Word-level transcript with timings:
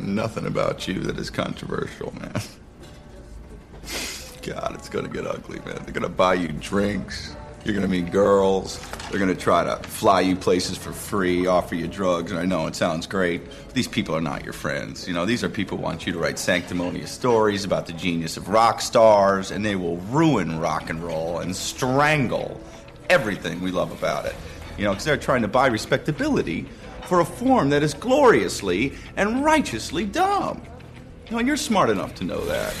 Nothing 0.00 0.46
about 0.46 0.86
you 0.86 1.00
that 1.00 1.18
is 1.18 1.30
controversial, 1.30 2.12
man. 2.20 2.42
God, 4.42 4.74
it's 4.74 4.88
gonna 4.88 5.08
get 5.08 5.26
ugly, 5.26 5.58
man. 5.60 5.80
They're 5.84 5.94
gonna 5.94 6.08
buy 6.08 6.34
you 6.34 6.48
drinks. 6.48 7.34
You're 7.64 7.74
gonna 7.74 7.88
meet 7.88 8.12
girls. 8.12 8.78
They're 9.10 9.18
gonna 9.18 9.34
try 9.34 9.64
to 9.64 9.76
fly 9.88 10.20
you 10.20 10.36
places 10.36 10.78
for 10.78 10.92
free, 10.92 11.48
offer 11.48 11.74
you 11.74 11.88
drugs. 11.88 12.30
And 12.30 12.38
I 12.38 12.44
know 12.44 12.68
it 12.68 12.76
sounds 12.76 13.08
great. 13.08 13.44
But 13.44 13.74
these 13.74 13.88
people 13.88 14.14
are 14.14 14.20
not 14.20 14.44
your 14.44 14.52
friends. 14.52 15.08
You 15.08 15.14
know, 15.14 15.26
these 15.26 15.42
are 15.42 15.48
people 15.48 15.78
who 15.78 15.82
want 15.82 16.06
you 16.06 16.12
to 16.12 16.18
write 16.20 16.38
sanctimonious 16.38 17.10
stories 17.10 17.64
about 17.64 17.86
the 17.86 17.92
genius 17.92 18.36
of 18.36 18.48
rock 18.48 18.80
stars, 18.80 19.50
and 19.50 19.64
they 19.64 19.74
will 19.74 19.96
ruin 19.96 20.60
rock 20.60 20.90
and 20.90 21.02
roll 21.02 21.40
and 21.40 21.56
strangle 21.56 22.60
everything 23.10 23.60
we 23.60 23.72
love 23.72 23.90
about 23.90 24.26
it. 24.26 24.36
You 24.78 24.84
know, 24.84 24.90
because 24.90 25.04
they're 25.04 25.16
trying 25.16 25.42
to 25.42 25.48
buy 25.48 25.66
respectability 25.66 26.68
for 27.06 27.20
a 27.20 27.24
form 27.24 27.70
that 27.70 27.82
is 27.82 27.94
gloriously 27.94 28.92
and 29.16 29.44
righteously 29.44 30.04
dumb. 30.04 30.62
And 31.30 31.46
you're 31.46 31.56
smart 31.56 31.90
enough 31.90 32.14
to 32.16 32.24
know 32.24 32.44
that. 32.46 32.74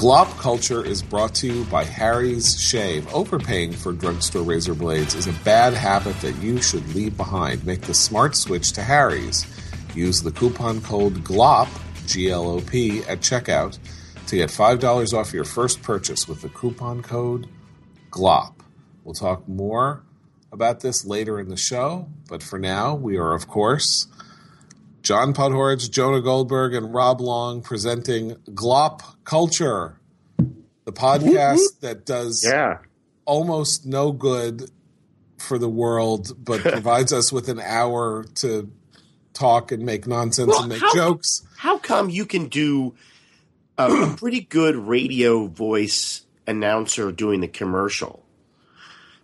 Glop 0.00 0.30
Culture 0.38 0.82
is 0.82 1.02
brought 1.02 1.34
to 1.34 1.46
you 1.46 1.64
by 1.64 1.84
Harry's 1.84 2.58
Shave. 2.58 3.06
Overpaying 3.12 3.72
for 3.72 3.92
drugstore 3.92 4.42
razor 4.42 4.74
blades 4.74 5.14
is 5.14 5.26
a 5.26 5.32
bad 5.44 5.74
habit 5.74 6.18
that 6.22 6.36
you 6.36 6.62
should 6.62 6.94
leave 6.94 7.18
behind. 7.18 7.66
Make 7.66 7.82
the 7.82 7.92
smart 7.92 8.34
switch 8.34 8.72
to 8.72 8.82
Harry's. 8.82 9.46
Use 9.94 10.22
the 10.22 10.30
coupon 10.30 10.80
code 10.80 11.22
GLOP, 11.22 11.68
G 12.06 12.30
L 12.30 12.48
O 12.48 12.60
P, 12.62 13.00
at 13.04 13.20
checkout 13.20 13.78
to 14.28 14.36
get 14.36 14.48
$5 14.48 15.12
off 15.12 15.34
your 15.34 15.44
first 15.44 15.82
purchase 15.82 16.26
with 16.26 16.40
the 16.40 16.48
coupon 16.48 17.02
code 17.02 17.46
GLOP. 18.10 18.62
We'll 19.04 19.14
talk 19.14 19.48
more 19.48 20.02
about 20.52 20.80
this 20.80 21.04
later 21.04 21.38
in 21.38 21.48
the 21.48 21.56
show, 21.56 22.08
but 22.28 22.42
for 22.42 22.58
now, 22.58 22.94
we 22.94 23.16
are, 23.16 23.34
of 23.34 23.46
course, 23.48 24.06
John 25.02 25.32
Podhoretz, 25.32 25.90
Jonah 25.90 26.20
Goldberg, 26.20 26.74
and 26.74 26.92
Rob 26.92 27.20
Long 27.20 27.62
presenting 27.62 28.32
Glop 28.50 29.00
Culture, 29.24 29.96
the 30.84 30.92
podcast 30.92 31.60
that 31.80 32.04
does 32.04 32.44
Yeah. 32.46 32.78
almost 33.24 33.86
no 33.86 34.12
good 34.12 34.70
for 35.38 35.56
the 35.58 35.68
world, 35.68 36.32
but 36.44 36.60
provides 36.72 37.12
us 37.12 37.32
with 37.32 37.48
an 37.48 37.60
hour 37.60 38.24
to 38.36 38.70
talk 39.32 39.72
and 39.72 39.84
make 39.86 40.06
nonsense 40.06 40.48
Well, 40.48 40.60
and 40.60 40.68
make 40.68 40.80
how- 40.82 40.94
jokes. 40.94 41.42
How 41.56 41.78
come 41.78 42.10
you 42.10 42.26
can 42.26 42.48
do 42.48 42.94
a, 43.78 43.90
a 43.90 44.14
pretty 44.18 44.40
good 44.40 44.76
radio 44.76 45.46
voice 45.46 46.26
announcer 46.46 47.12
doing 47.12 47.40
the 47.40 47.48
commercial, 47.48 48.24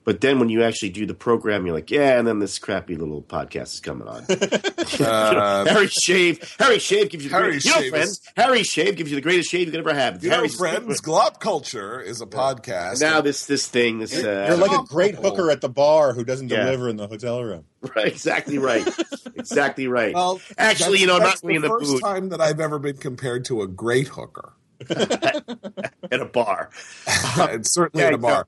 but 0.05 0.21
then 0.21 0.39
when 0.39 0.49
you 0.49 0.63
actually 0.63 0.91
do 0.91 1.05
the 1.05 1.15
program, 1.15 1.67
you're 1.67 1.75
like, 1.75 1.91
yeah, 1.91 2.17
and 2.17 2.29
then 2.29 2.39
this 2.39 2.61
crappy 2.61 2.95
little 2.95 3.23
podcast 3.23 3.75
is 3.75 3.81
coming 3.81 4.07
on. 4.07 4.25
Uh, 4.29 5.65
Harry 5.69 5.89
Shave, 5.89 6.55
Harry 6.61 6.79
Shave 6.79 7.11
gives 7.11 7.25
you 7.25 7.31
the 7.31 7.35
Harry 7.37 7.49
greatest, 7.49 7.67
you 7.67 7.73
know, 7.73 7.81
Shave 7.81 7.91
friends. 7.91 8.11
is- 8.11 8.21
Harry 8.37 8.63
Shave 8.63 8.97
gives 8.97 9.11
you 9.11 9.17
the 9.17 9.21
greatest 9.23 9.51
shave 9.51 9.67
you 9.67 9.73
could 9.73 9.81
ever 9.81 9.93
have. 9.95 10.15
It's 10.17 10.25
you 10.25 10.31
know, 10.31 10.37
Harry 10.37 10.49
friends, 10.49 11.01
Glop 11.01 11.41
Culture 11.41 12.01
is 12.01 12.21
a 12.21 12.27
podcast. 12.27 13.01
Now 13.01 13.21
this 13.21 13.47
this 13.47 13.67
thing, 13.67 13.99
this 13.99 14.15
uh, 14.23 14.47
You're 14.49 14.59
like 14.59 14.79
a 14.79 14.85
great 14.85 15.17
hooker 15.17 15.51
at 15.51 15.61
the 15.61 15.69
bar 15.69 16.13
who 16.13 16.23
doesn't 16.25 16.51
Yeah. 16.51 16.65
deliver 16.67 16.89
in 16.89 16.97
the 16.97 17.09
hotel 17.09 17.43
room. 17.43 17.65
right, 17.97 18.07
exactly 18.07 18.59
right, 18.59 18.87
exactly 19.35 19.89
right. 19.89 20.15
well, 20.15 20.41
Actually, 20.57 21.01
you 21.01 21.09
know, 21.09 21.19
that's 21.19 21.43
not 21.43 21.51
saying 21.51 21.63
the 21.63 21.69
the 21.69 21.75
first 21.81 21.91
boot 21.91 22.01
time 22.03 22.29
that 22.29 22.41
I've 22.41 22.61
ever 22.61 22.79
been 22.79 22.97
compared 22.97 23.45
to 23.47 23.63
a 23.63 23.67
great 23.67 24.07
hooker. 24.07 24.53
at 24.91 26.21
a 26.21 26.25
bar. 26.25 26.71
it's 27.07 27.73
certainly 27.73 28.03
Yeah, 28.03 28.09
in 28.09 28.15
a 28.15 28.19
bar. 28.19 28.47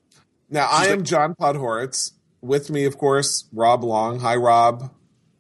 Now, 0.51 0.69
I 0.71 0.87
am 0.87 1.05
John 1.05 1.35
Podhoretz. 1.35 2.13
With 2.41 2.71
me, 2.71 2.85
of 2.85 2.97
course, 2.99 3.49
Rob 3.53 3.83
Long. 3.83 4.21
Hi, 4.21 4.37
Rob. 4.37 4.93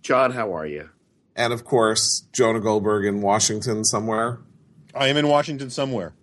John, 0.02 0.32
how 0.32 0.54
are 0.54 0.66
you? 0.66 0.90
And 1.36 1.52
of 1.52 1.64
course, 1.64 2.26
Jonah 2.32 2.60
Goldberg 2.60 3.04
in 3.04 3.22
Washington 3.22 3.84
somewhere. 3.84 4.40
I 4.94 5.08
am 5.08 5.16
in 5.16 5.28
Washington 5.28 5.70
somewhere. 5.70 6.14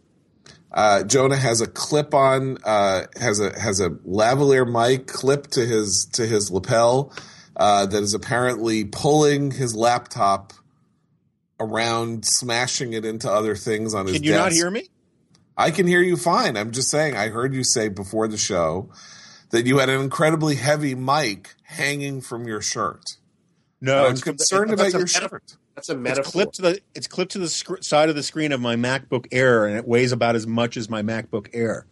Uh, 0.72 1.03
Jonah 1.03 1.38
has 1.38 1.62
a 1.62 1.68
clip 1.68 2.13
on, 2.13 2.57
uh, 2.66 3.03
has 3.16 3.39
a 3.39 3.57
has 3.57 3.79
a 3.79 3.91
lavalier 3.91 4.69
mic 4.69 5.07
clipped 5.07 5.53
to 5.53 5.66
his 5.66 6.09
to 6.13 6.25
his 6.25 6.51
lapel 6.51 7.13
uh, 7.56 7.85
that 7.85 8.03
is 8.03 8.13
apparently 8.13 8.84
pulling 8.84 9.51
his 9.51 9.73
laptop 9.73 10.51
around, 11.59 12.25
smashing 12.25 12.93
it 12.93 13.05
into 13.05 13.31
other 13.31 13.55
things 13.55 13.93
on 13.93 14.05
his 14.07 14.13
desk. 14.16 14.23
Can 14.23 14.25
you 14.25 14.31
desk. 14.33 14.43
not 14.43 14.51
hear 14.53 14.69
me? 14.71 14.89
I 15.57 15.71
can 15.71 15.88
hear 15.88 16.01
you 16.01 16.17
fine. 16.17 16.57
I'm 16.57 16.71
just 16.71 16.89
saying. 16.89 17.16
I 17.16 17.29
heard 17.29 17.53
you 17.53 17.63
say 17.63 17.88
before 17.88 18.27
the 18.27 18.38
show 18.38 18.89
that 19.51 19.65
you 19.65 19.77
had 19.77 19.89
an 19.89 20.01
incredibly 20.01 20.55
heavy 20.55 20.95
mic 20.95 21.53
hanging 21.63 22.19
from 22.21 22.45
your 22.47 22.61
shirt. 22.61 23.17
No, 23.79 24.05
I'm 24.05 24.11
it's 24.11 24.21
concerned 24.23 24.71
it's- 24.71 24.89
about 24.89 24.99
your 24.99 25.07
metaphor. 25.07 25.41
shirt. 25.47 25.57
That's 25.75 25.89
a 25.89 25.94
It's 25.94 26.01
metaphor. 26.01 26.31
clipped 26.31 26.55
to 26.55 26.61
the 26.61 26.79
it's 26.94 27.07
clipped 27.07 27.31
to 27.33 27.39
the 27.39 27.49
sc- 27.49 27.81
side 27.83 28.07
of 28.09 28.15
the 28.15 28.23
screen 28.23 28.51
of 28.53 28.61
my 28.61 28.75
MacBook 28.77 29.27
Air, 29.33 29.65
and 29.65 29.77
it 29.77 29.85
weighs 29.88 30.11
about 30.13 30.35
as 30.35 30.47
much 30.47 30.77
as 30.77 30.89
my 30.89 31.01
MacBook 31.01 31.47
Air, 31.53 31.85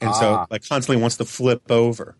and 0.00 0.10
Ah. 0.10 0.20
so 0.20 0.46
like 0.50 0.66
constantly 0.68 1.00
wants 1.00 1.16
to 1.18 1.24
flip 1.24 1.70
over. 1.70 2.16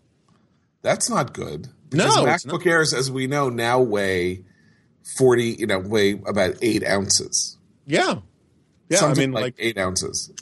That's 0.82 1.10
not 1.10 1.34
good. 1.34 1.68
No, 1.92 2.06
Because 2.24 2.44
it's 2.44 2.44
MacBook 2.46 2.66
Airs, 2.66 2.94
as 2.94 3.10
we 3.10 3.26
know, 3.26 3.50
now 3.50 3.80
weigh 3.80 4.44
forty. 5.02 5.56
You 5.58 5.66
know, 5.66 5.78
weigh 5.78 6.12
about 6.26 6.56
eight 6.62 6.86
ounces. 6.86 7.58
Yeah, 7.86 8.16
yeah. 8.88 8.96
I 8.98 9.00
Something 9.00 9.30
mean, 9.30 9.32
like, 9.32 9.42
like, 9.42 9.54
eight 9.58 9.78
ounces. 9.78 10.32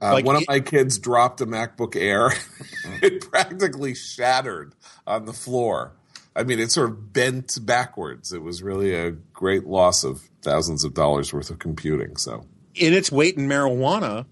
Uh, 0.00 0.12
Like 0.12 0.26
one 0.26 0.36
of 0.36 0.44
my 0.46 0.60
kids 0.60 0.98
dropped 0.98 1.40
a 1.40 1.46
MacBook 1.46 1.96
Air. 1.96 2.30
it 3.02 3.30
practically 3.30 3.94
shattered 3.94 4.74
on 5.06 5.24
the 5.24 5.32
floor. 5.32 5.92
I 6.34 6.42
mean, 6.44 6.58
it 6.60 6.70
sort 6.70 6.90
of 6.90 7.14
bent 7.14 7.58
backwards. 7.64 8.32
It 8.34 8.42
was 8.42 8.62
really 8.62 8.94
a 8.94 9.12
great 9.12 9.64
loss 9.66 10.04
of 10.04 10.20
thousands 10.42 10.84
of 10.84 10.92
dollars 10.92 11.32
worth 11.32 11.48
of 11.48 11.58
computing. 11.58 12.16
So 12.18 12.46
in 12.74 12.92
its 12.92 13.10
weight 13.10 13.38
in 13.38 13.48
marijuana, 13.48 14.26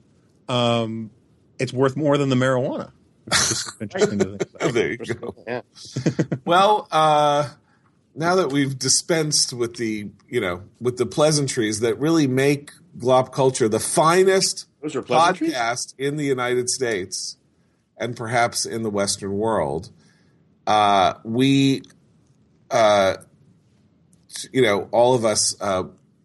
um, 0.51 1.11
it's 1.59 1.73
worth 1.73 1.97
more 1.97 2.19
than 2.19 2.29
the 2.29 2.37
marijuana. 2.37 2.93
It's 3.29 3.49
just 3.49 3.71
interesting 3.81 4.19
to 4.19 4.25
think 4.37 4.43
about. 4.55 4.75
there 4.75 4.91
you 4.93 4.99
go. 4.99 5.35
Yeah. 5.47 5.63
Well, 6.45 6.89
uh, 6.93 7.49
now 8.15 8.37
that 8.37 8.53
we've 8.53 8.79
dispensed 8.79 9.53
with 9.53 9.77
the, 9.77 10.09
you 10.29 10.41
know, 10.41 10.63
with 10.81 10.97
the 10.97 11.07
pleasantries 11.07 11.81
that 11.81 11.99
really 11.99 12.27
make 12.27 12.71
Glop 12.99 13.33
Culture 13.33 13.69
the 13.69 13.81
finest 13.81 14.67
Those 14.83 14.97
are 14.97 15.03
pleasantries? 15.03 15.53
podcast 15.53 15.95
in 15.99 16.17
the 16.17 16.25
United 16.25 16.69
States 16.71 17.37
and 17.97 18.17
perhaps 18.17 18.67
in 18.67 18.83
the 18.83 18.91
Western 18.91 19.33
world, 19.33 19.91
uh, 20.67 21.15
we, 21.25 21.83
uh, 22.71 23.17
you 24.53 24.63
know, 24.63 24.89
all 24.93 25.15
of 25.15 25.25
us 25.25 25.61
uh, 25.61 25.85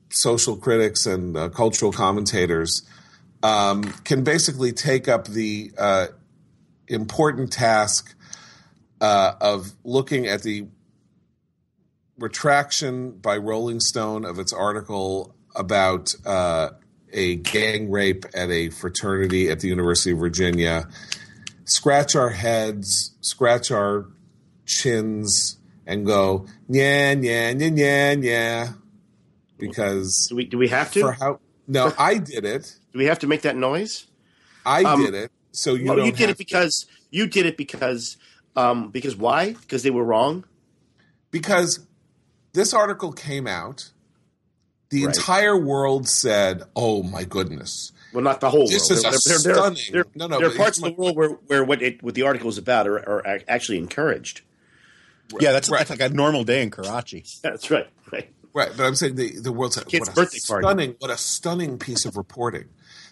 social 0.09 0.56
critics 0.56 1.06
and 1.06 1.35
uh, 1.35 1.50
cultural 1.50 1.91
commentators 1.91 2.83
um, 3.44 3.83
can 4.03 4.23
basically 4.23 4.71
take 4.71 5.07
up 5.07 5.27
the 5.27 5.71
uh, 5.77 6.07
important 6.88 7.51
task 7.51 8.16
uh, 9.01 9.33
of 9.39 9.71
looking 9.83 10.27
at 10.27 10.44
the 10.44 10.67
retraction 12.19 13.12
by 13.12 13.38
Rolling 13.38 13.80
Stone 13.80 14.25
of 14.25 14.40
its 14.40 14.53
article 14.53 15.34
about 15.56 16.13
uh, 16.25 16.69
a 17.12 17.35
gang 17.38 17.90
rape 17.90 18.25
at 18.34 18.50
a 18.50 18.69
fraternity 18.69 19.50
at 19.50 19.59
the 19.62 19.68
University 19.68 20.12
of 20.12 20.19
Virginia, 20.19 20.88
scratch 21.66 22.16
our 22.16 22.30
heads, 22.30 23.16
scratch 23.22 23.72
our 23.72 24.06
chins, 24.66 25.57
and 25.88 26.06
go, 26.06 26.46
yeah, 26.68 27.13
yeah, 27.13 27.50
yeah, 27.52 27.69
yeah, 27.74 28.12
yeah. 28.19 28.69
Because 29.57 30.28
Do 30.30 30.36
we 30.36 30.46
do 30.46 30.57
we 30.57 30.68
have 30.69 30.91
to? 30.94 31.01
for 31.01 31.12
how, 31.13 31.40
no, 31.68 31.91
I 32.00 32.18
did 32.18 32.46
it. 32.46 32.75
do 32.94 33.00
we 33.00 33.06
have 33.06 33.19
to 33.19 33.28
make 33.28 33.41
that 33.41 33.56
noise? 33.57 34.07
I 34.66 34.84
Um, 34.84 35.03
did 35.03 35.13
it. 35.13 35.31
So 35.51 35.74
you 35.74 35.88
well, 35.88 35.97
don't 35.97 36.06
you 36.06 36.12
did 36.12 36.30
it 36.30 36.38
because 36.38 36.86
you 37.12 37.28
did 37.28 37.46
it 37.46 37.57
because 37.57 38.18
um 38.56 38.89
because 38.92 39.15
why? 39.15 39.54
Because 39.54 39.83
they 39.83 39.89
were 39.89 40.04
wrong. 40.04 40.45
because 41.31 41.86
this 42.54 42.74
article 42.74 43.12
came 43.12 43.48
out. 43.48 43.92
The 44.90 45.06
Right. 45.06 45.16
entire 45.16 45.56
world 45.56 46.10
said, 46.10 46.63
"Oh 46.75 47.04
my 47.04 47.24
goodness, 47.24 47.92
Well, 48.12 48.24
not 48.24 48.42
the 48.42 48.50
whole 48.50 48.68
This 48.68 48.90
world. 48.90 48.92
is 48.92 49.01
There- 49.04 49.12
there- 49.12 49.19
there- 49.44 49.54
stunning. 49.56 49.84
There, 49.94 50.06
No, 50.16 50.25
no, 50.25 50.40
there 50.40 50.48
are 50.50 50.56
parts 50.56 50.80
of 50.80 50.86
the 50.86 50.92
world 50.94 51.16
where, 51.16 51.30
where 51.30 51.63
what 51.63 51.81
it 51.84 52.01
what 52.01 52.16
the 52.16 52.24
article 52.24 52.50
is 52.50 52.57
about 52.57 52.88
are, 52.88 52.98
are 53.07 53.42
actually 53.48 53.78
encouraged. 53.78 54.42
Yeah, 55.40 55.51
that's, 55.51 55.69
Right. 55.69 55.78
that's 55.88 55.92
like 55.92 56.12
a 56.12 56.13
normal 56.13 56.44
day 56.44 56.63
in 56.63 56.72
Karachi. 56.72 57.24
That's 57.44 57.69
right. 57.69 57.88
Right. 58.12 58.34
Right, 58.51 58.72
but 58.75 58.84
I'm 58.84 58.96
saying 58.96 59.13
the 59.16 59.40
the 59.40 59.51
world 59.51 59.74
said 59.75 59.86
Kid's 59.88 60.07
what 60.07 60.10
a 60.10 60.16
birthday 60.22 60.40
party. 60.48 60.63
stunning, 60.66 60.96
what 60.98 61.12
a 61.12 61.18
stunning 61.18 61.78
piece 61.78 62.04
of 62.06 62.18
reporting. 62.18 62.66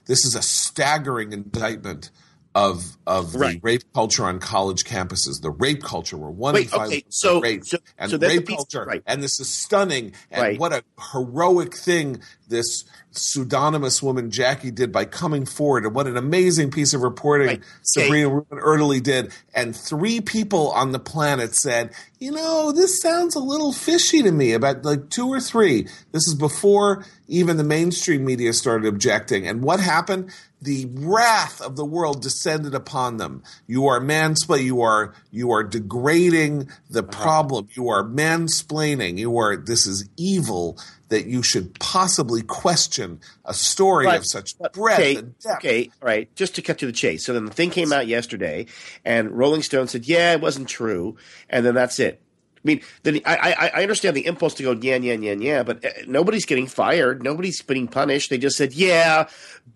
This 0.07 0.25
is 0.25 0.33
a 0.33 0.41
staggering 0.41 1.31
indictment 1.31 2.09
of 2.57 2.97
of 3.05 3.31
the 3.33 3.59
rape 3.61 3.83
culture 3.93 4.25
on 4.25 4.39
college 4.39 4.83
campuses. 4.83 5.41
The 5.41 5.51
rape 5.51 5.83
culture 5.83 6.17
where 6.17 6.31
one 6.31 6.55
Wait, 6.55 6.63
in 6.63 6.69
five 6.69 6.87
okay, 6.87 7.03
so- 7.07 7.39
raped, 7.39 7.67
so- 7.67 7.77
and 7.99 8.09
so 8.11 8.17
rape 8.17 8.47
culture, 8.47 8.83
right. 8.83 9.03
and 9.05 9.21
this 9.23 9.39
is 9.39 9.47
stunning, 9.47 10.11
and 10.31 10.41
Right. 10.41 10.59
what 10.59 10.73
a 10.73 10.83
heroic 11.13 11.77
thing 11.77 12.19
this 12.49 12.83
pseudonymous 13.11 14.01
woman 14.01 14.31
Jackie 14.31 14.71
did 14.71 14.91
by 14.91 15.05
coming 15.05 15.45
forward, 15.45 15.85
and 15.85 15.93
what 15.93 16.07
an 16.07 16.17
amazing 16.17 16.71
piece 16.71 16.93
of 16.93 17.01
reporting 17.01 17.47
Right. 17.47 17.61
Sabrina 17.83 18.29
Rubin 18.29 18.59
Erdely 18.59 19.01
did. 19.03 19.31
And 19.53 19.75
three 19.75 20.19
people 20.21 20.71
on 20.71 20.91
the 20.93 20.99
planet 20.99 21.55
said, 21.55 21.91
"You 22.19 22.31
know, 22.31 22.71
this 22.71 22.99
sounds 23.01 23.35
a 23.35 23.39
little 23.39 23.71
fishy 23.73 24.21
to 24.23 24.31
me." 24.31 24.53
About 24.53 24.83
like 24.83 25.09
two 25.09 25.27
or 25.27 25.39
three. 25.39 25.83
This 26.11 26.27
is 26.27 26.35
before 26.35 27.05
even 27.27 27.57
the 27.57 27.63
mainstream 27.63 28.23
media 28.25 28.53
started 28.53 28.87
objecting. 28.87 29.45
And 29.47 29.61
what 29.61 29.79
happened? 29.79 30.29
The 30.61 30.87
wrath 30.91 31.61
of 31.61 31.75
the 31.75 31.85
world 31.85 32.21
descended 32.21 32.73
upon 32.73 33.17
them. 33.17 33.43
You 33.67 33.87
are 33.87 33.99
mansplaining. 33.99 34.63
You 34.65 34.81
are 34.81 35.13
you 35.31 35.51
are 35.51 35.63
degrading 35.63 36.69
the 36.89 37.03
uh-huh. 37.03 37.21
problem. 37.21 37.67
You 37.73 37.89
are 37.89 38.03
mansplaining. 38.03 39.17
You 39.19 39.37
are 39.37 39.55
this 39.55 39.85
is 39.85 40.09
evil 40.17 40.79
that 41.09 41.25
you 41.27 41.41
should 41.41 41.79
possibly 41.79 42.41
question 42.41 43.19
a 43.45 43.53
story 43.53 44.05
But- 44.05 44.17
of 44.17 44.25
such 44.25 44.57
but, 44.57 44.73
breadth 44.73 44.99
okay, 44.99 45.15
and 45.15 45.39
depth. 45.39 45.57
okay, 45.57 45.91
all 46.01 46.07
right. 46.07 46.33
Just 46.35 46.55
to 46.55 46.61
cut 46.61 46.79
to 46.79 46.85
the 46.85 46.91
chase. 46.91 47.25
So 47.25 47.33
then 47.33 47.45
the 47.45 47.53
thing 47.53 47.69
came 47.69 47.93
out 47.93 48.07
yesterday, 48.07 48.65
and 49.05 49.31
Rolling 49.31 49.61
Stone 49.61 49.87
said, 49.87 50.05
"Yeah, 50.05 50.33
it 50.33 50.41
wasn't 50.41 50.67
true," 50.67 51.17
and 51.49 51.65
then 51.65 51.75
that's 51.75 51.99
it. 51.99 52.21
I 52.69 53.11
mean, 53.11 53.21
I, 53.25 53.71
I, 53.73 53.81
understand 53.81 54.15
the 54.15 54.25
impulse 54.25 54.53
to 54.55 54.63
go 54.63 54.71
yeah, 54.71 54.97
yeah, 54.97 55.13
yeah, 55.13 55.33
yeah, 55.33 55.63
but 55.63 55.83
uh, 55.83 55.89
nobody's 56.07 56.45
getting 56.45 56.67
fired. 56.67 57.23
Nobody's 57.23 57.61
being 57.61 57.87
punished. 57.87 58.29
They 58.29 58.37
just 58.37 58.57
said, 58.57 58.73
"Yeah, 58.73 59.27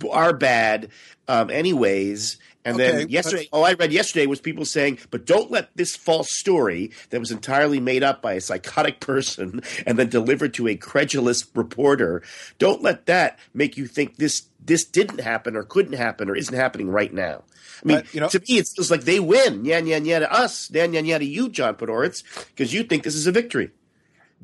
our 0.09 0.33
bad." 0.33 0.89
Um, 1.27 1.49
anyways, 1.49 2.37
and 2.63 2.75
Okay, 2.75 2.91
then 2.91 3.09
yesterday, 3.09 3.47
all 3.51 3.65
I 3.65 3.73
read 3.73 3.91
yesterday 3.91 4.25
was 4.27 4.39
people 4.39 4.65
saying, 4.65 4.99
"But 5.09 5.25
don't 5.25 5.49
let 5.49 5.75
this 5.75 5.95
false 5.95 6.27
story 6.37 6.91
that 7.09 7.19
was 7.19 7.31
entirely 7.31 7.79
made 7.79 8.03
up 8.03 8.21
by 8.21 8.33
a 8.33 8.41
psychotic 8.41 8.99
person 8.99 9.61
and 9.85 9.97
then 9.97 10.09
delivered 10.09 10.53
to 10.55 10.67
a 10.67 10.75
credulous 10.75 11.45
reporter, 11.55 12.21
don't 12.59 12.81
let 12.81 13.05
that 13.07 13.39
make 13.53 13.77
you 13.77 13.87
think 13.87 14.17
this 14.17 14.43
this 14.63 14.85
didn't 14.85 15.21
happen 15.21 15.55
or 15.55 15.63
couldn't 15.63 15.93
happen 15.93 16.29
or 16.29 16.35
isn't 16.35 16.55
happening 16.55 16.89
right 16.89 17.13
now." 17.13 17.43
I 17.83 17.87
mean, 17.87 17.97
But, 17.97 18.13
you 18.13 18.19
know- 18.19 18.29
to 18.29 18.39
me, 18.39 18.57
it's 18.57 18.73
just 18.73 18.91
like 18.91 19.05
they 19.05 19.19
win. 19.19 19.65
Yeah, 19.65 19.79
yeah, 19.79 19.97
yeah 19.97 20.19
to 20.19 20.31
us. 20.31 20.69
Yeah, 20.71 20.85
yeah, 20.85 20.99
yeah 20.99 21.17
to 21.17 21.25
you, 21.25 21.49
John 21.49 21.75
Podhoretz, 21.75 22.23
because 22.49 22.73
you 22.73 22.83
think 22.83 23.03
this 23.03 23.15
is 23.15 23.25
a 23.25 23.31
victory. 23.31 23.71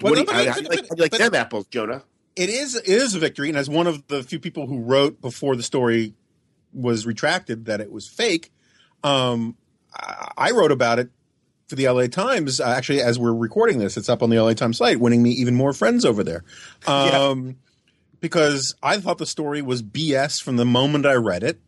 Well, 0.02 0.14
what 0.14 0.28
do 0.28 0.32
no, 0.34 0.40
you, 0.40 0.46
but- 0.46 0.48
how, 0.48 0.54
how 0.54 0.58
do 0.58 0.64
you 0.64 0.70
like, 0.70 0.80
how 0.90 0.96
do 0.96 0.96
you 0.98 1.04
like 1.04 1.12
them 1.12 1.36
apples, 1.36 1.68
Jonah? 1.68 2.04
it 2.36 2.50
is 2.50 2.76
it 2.76 2.88
is 2.88 3.16
a 3.16 3.20
victory, 3.20 3.50
and 3.50 3.58
as 3.58 3.68
one 3.70 3.88
of 3.88 4.06
the 4.08 4.22
few 4.24 4.40
people 4.40 4.68
who 4.68 4.80
wrote 4.82 5.20
before 5.22 5.56
the 5.56 5.64
story 5.64 6.14
was 6.78 7.06
retracted 7.06 7.66
that 7.66 7.82
it 7.82 7.92
was 7.92 8.08
fake, 8.08 8.52
um, 9.04 9.56
I, 9.94 10.32
I 10.38 10.52
wrote 10.52 10.72
about 10.72 11.00
it 11.00 11.10
for 11.68 11.76
the 11.76 11.88
LA 11.90 12.08
Times. 12.08 12.60
Uh, 12.60 12.74
actually, 12.76 13.02
as 13.02 13.20
we're 13.20 13.34
recording 13.34 13.80
this, 13.80 13.98
it's 13.98 14.10
up 14.10 14.24
on 14.24 14.30
the 14.30 14.40
LA 14.40 14.54
Times 14.54 14.78
site, 14.78 15.00
winning 15.00 15.22
me 15.22 15.32
even 15.32 15.56
more 15.56 15.74
friends 15.74 16.06
over 16.06 16.24
there. 16.24 16.44
Um, 16.88 17.58
Because 18.20 18.74
I 18.82 18.98
thought 19.00 19.20
the 19.20 19.26
story 19.26 19.62
was 19.62 19.84
BS 19.84 20.42
from 20.42 20.56
the 20.56 20.66
moment 20.66 21.06
I 21.06 21.14
read 21.16 21.44
it. 21.44 21.60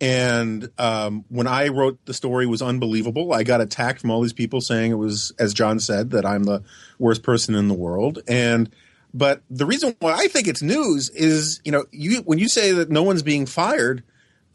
And 0.00 0.70
um, 0.78 1.24
when 1.28 1.46
I 1.46 1.68
wrote 1.68 1.98
the 2.06 2.14
story 2.14 2.46
was 2.46 2.62
unbelievable. 2.62 3.32
I 3.34 3.42
got 3.42 3.60
attacked 3.60 4.00
from 4.00 4.10
all 4.10 4.22
these 4.22 4.32
people 4.32 4.60
saying 4.60 4.92
it 4.92 4.94
was, 4.94 5.32
as 5.38 5.52
John 5.52 5.78
said, 5.78 6.10
that 6.10 6.24
I'm 6.24 6.44
the 6.44 6.62
worst 6.98 7.22
person 7.22 7.54
in 7.54 7.68
the 7.68 7.74
world. 7.74 8.20
And 8.26 8.70
but 9.12 9.42
the 9.50 9.66
reason 9.66 9.94
why 9.98 10.12
I 10.12 10.28
think 10.28 10.46
it's 10.46 10.62
news 10.62 11.10
is, 11.10 11.60
you 11.64 11.72
know, 11.72 11.84
you 11.90 12.22
when 12.22 12.38
you 12.38 12.48
say 12.48 12.72
that 12.72 12.90
no 12.90 13.02
one's 13.02 13.22
being 13.22 13.44
fired 13.44 14.02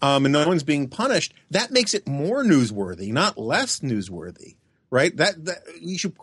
um, 0.02 0.26
and 0.26 0.34
no 0.34 0.48
one's 0.48 0.64
being 0.64 0.88
punished, 0.88 1.34
that 1.52 1.72
makes 1.72 1.94
it 1.94 2.08
more 2.08 2.44
newsworthy, 2.44 3.12
not 3.12 3.38
less 3.38 3.80
newsworthy, 3.80 4.56
right? 4.90 5.16
That 5.18 5.46
that 5.46 5.60
you 5.82 5.98
should 5.98 6.14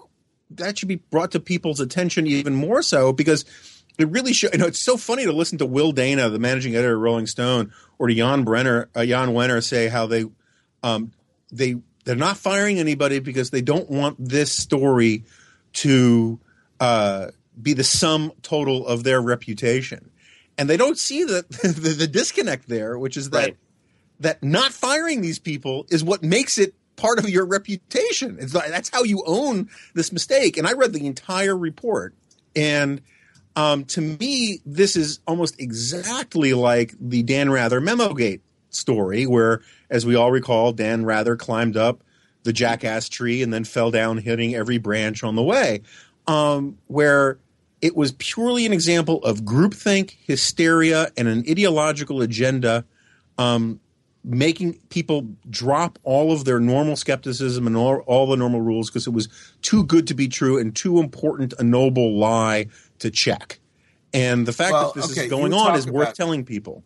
that 0.50 0.78
should 0.78 0.88
be 0.88 0.96
brought 0.96 1.32
to 1.32 1.40
people's 1.40 1.80
attention 1.80 2.26
even 2.26 2.54
more 2.54 2.82
so 2.82 3.12
because 3.12 3.44
it 3.98 4.08
really 4.08 4.32
should. 4.32 4.52
You 4.52 4.58
know, 4.58 4.66
it's 4.66 4.82
so 4.82 4.96
funny 4.96 5.24
to 5.24 5.32
listen 5.32 5.58
to 5.58 5.66
Will 5.66 5.92
Dana, 5.92 6.28
the 6.28 6.38
managing 6.38 6.74
editor 6.74 6.94
of 6.94 7.00
Rolling 7.00 7.26
Stone, 7.26 7.72
or 7.98 8.08
to 8.08 8.14
Jan 8.14 8.44
Brenner, 8.44 8.88
uh, 8.94 9.04
Jan 9.04 9.30
Wenner, 9.30 9.62
say 9.62 9.88
how 9.88 10.06
they 10.06 10.24
um, 10.82 11.12
they 11.50 11.76
they're 12.04 12.16
not 12.16 12.36
firing 12.36 12.78
anybody 12.78 13.20
because 13.20 13.50
they 13.50 13.62
don't 13.62 13.88
want 13.90 14.16
this 14.18 14.52
story 14.52 15.24
to 15.74 16.40
uh, 16.80 17.28
be 17.60 17.74
the 17.74 17.84
sum 17.84 18.32
total 18.42 18.86
of 18.86 19.04
their 19.04 19.20
reputation, 19.20 20.10
and 20.62 20.70
they 20.70 20.76
don't 20.76 20.96
see 20.96 21.24
the 21.24 21.44
the, 21.62 21.90
the 21.98 22.06
disconnect 22.06 22.68
there, 22.68 22.96
which 22.96 23.16
is 23.16 23.30
that 23.30 23.36
Right. 23.38 23.56
that 24.20 24.42
not 24.44 24.72
firing 24.72 25.20
these 25.20 25.40
people 25.40 25.86
is 25.90 26.04
what 26.04 26.22
makes 26.22 26.56
it 26.56 26.72
part 26.94 27.18
of 27.18 27.28
your 27.28 27.44
reputation. 27.44 28.36
It's 28.40 28.54
like, 28.54 28.70
that's 28.70 28.88
how 28.90 29.02
you 29.02 29.24
own 29.26 29.68
this 29.94 30.12
mistake. 30.12 30.56
And 30.56 30.66
I 30.66 30.74
read 30.74 30.92
the 30.92 31.04
entire 31.06 31.56
report, 31.56 32.14
and 32.54 33.00
um, 33.56 33.84
to 33.86 34.00
me, 34.00 34.60
this 34.64 34.94
is 34.94 35.18
almost 35.26 35.60
exactly 35.60 36.54
like 36.54 36.94
the 37.00 37.22
Dan 37.24 37.50
Rather 37.50 37.80
Memogate 37.80 38.40
story, 38.70 39.26
where, 39.26 39.62
as 39.90 40.06
we 40.06 40.14
all 40.14 40.30
recall, 40.30 40.72
Dan 40.72 41.04
Rather 41.04 41.34
climbed 41.36 41.76
up 41.76 42.02
the 42.44 42.52
jackass 42.52 43.08
tree 43.08 43.42
and 43.42 43.52
then 43.52 43.64
fell 43.64 43.90
down, 43.90 44.18
hitting 44.18 44.54
every 44.54 44.78
branch 44.78 45.24
on 45.24 45.34
the 45.34 45.42
way. 45.42 45.82
Um, 46.26 46.78
where 46.86 47.38
it 47.82 47.96
was 47.96 48.12
purely 48.12 48.64
an 48.64 48.72
example 48.72 49.22
of 49.24 49.40
groupthink, 49.40 50.16
hysteria, 50.26 51.10
and 51.16 51.26
an 51.28 51.44
ideological 51.50 52.22
agenda 52.22 52.84
um, 53.38 53.80
making 54.24 54.74
people 54.88 55.26
drop 55.50 55.98
all 56.04 56.32
of 56.32 56.44
their 56.44 56.60
normal 56.60 56.94
skepticism 56.94 57.66
and 57.66 57.76
all, 57.76 57.96
all 58.06 58.28
the 58.28 58.36
normal 58.36 58.60
rules 58.60 58.88
because 58.88 59.08
it 59.08 59.12
was 59.12 59.28
too 59.62 59.82
good 59.84 60.06
to 60.06 60.14
be 60.14 60.28
true 60.28 60.58
and 60.58 60.76
too 60.76 61.00
important 61.00 61.52
a 61.58 61.64
noble 61.64 62.16
lie 62.16 62.66
to 63.00 63.10
check. 63.10 63.58
And 64.14 64.46
the 64.46 64.52
fact 64.52 64.72
Well, 64.72 64.92
that 64.92 65.00
this 65.00 65.10
okay, 65.10 65.24
is 65.24 65.30
going 65.30 65.52
on 65.52 65.74
is 65.74 65.88
worth 65.88 66.14
telling 66.14 66.44
people. 66.44 66.84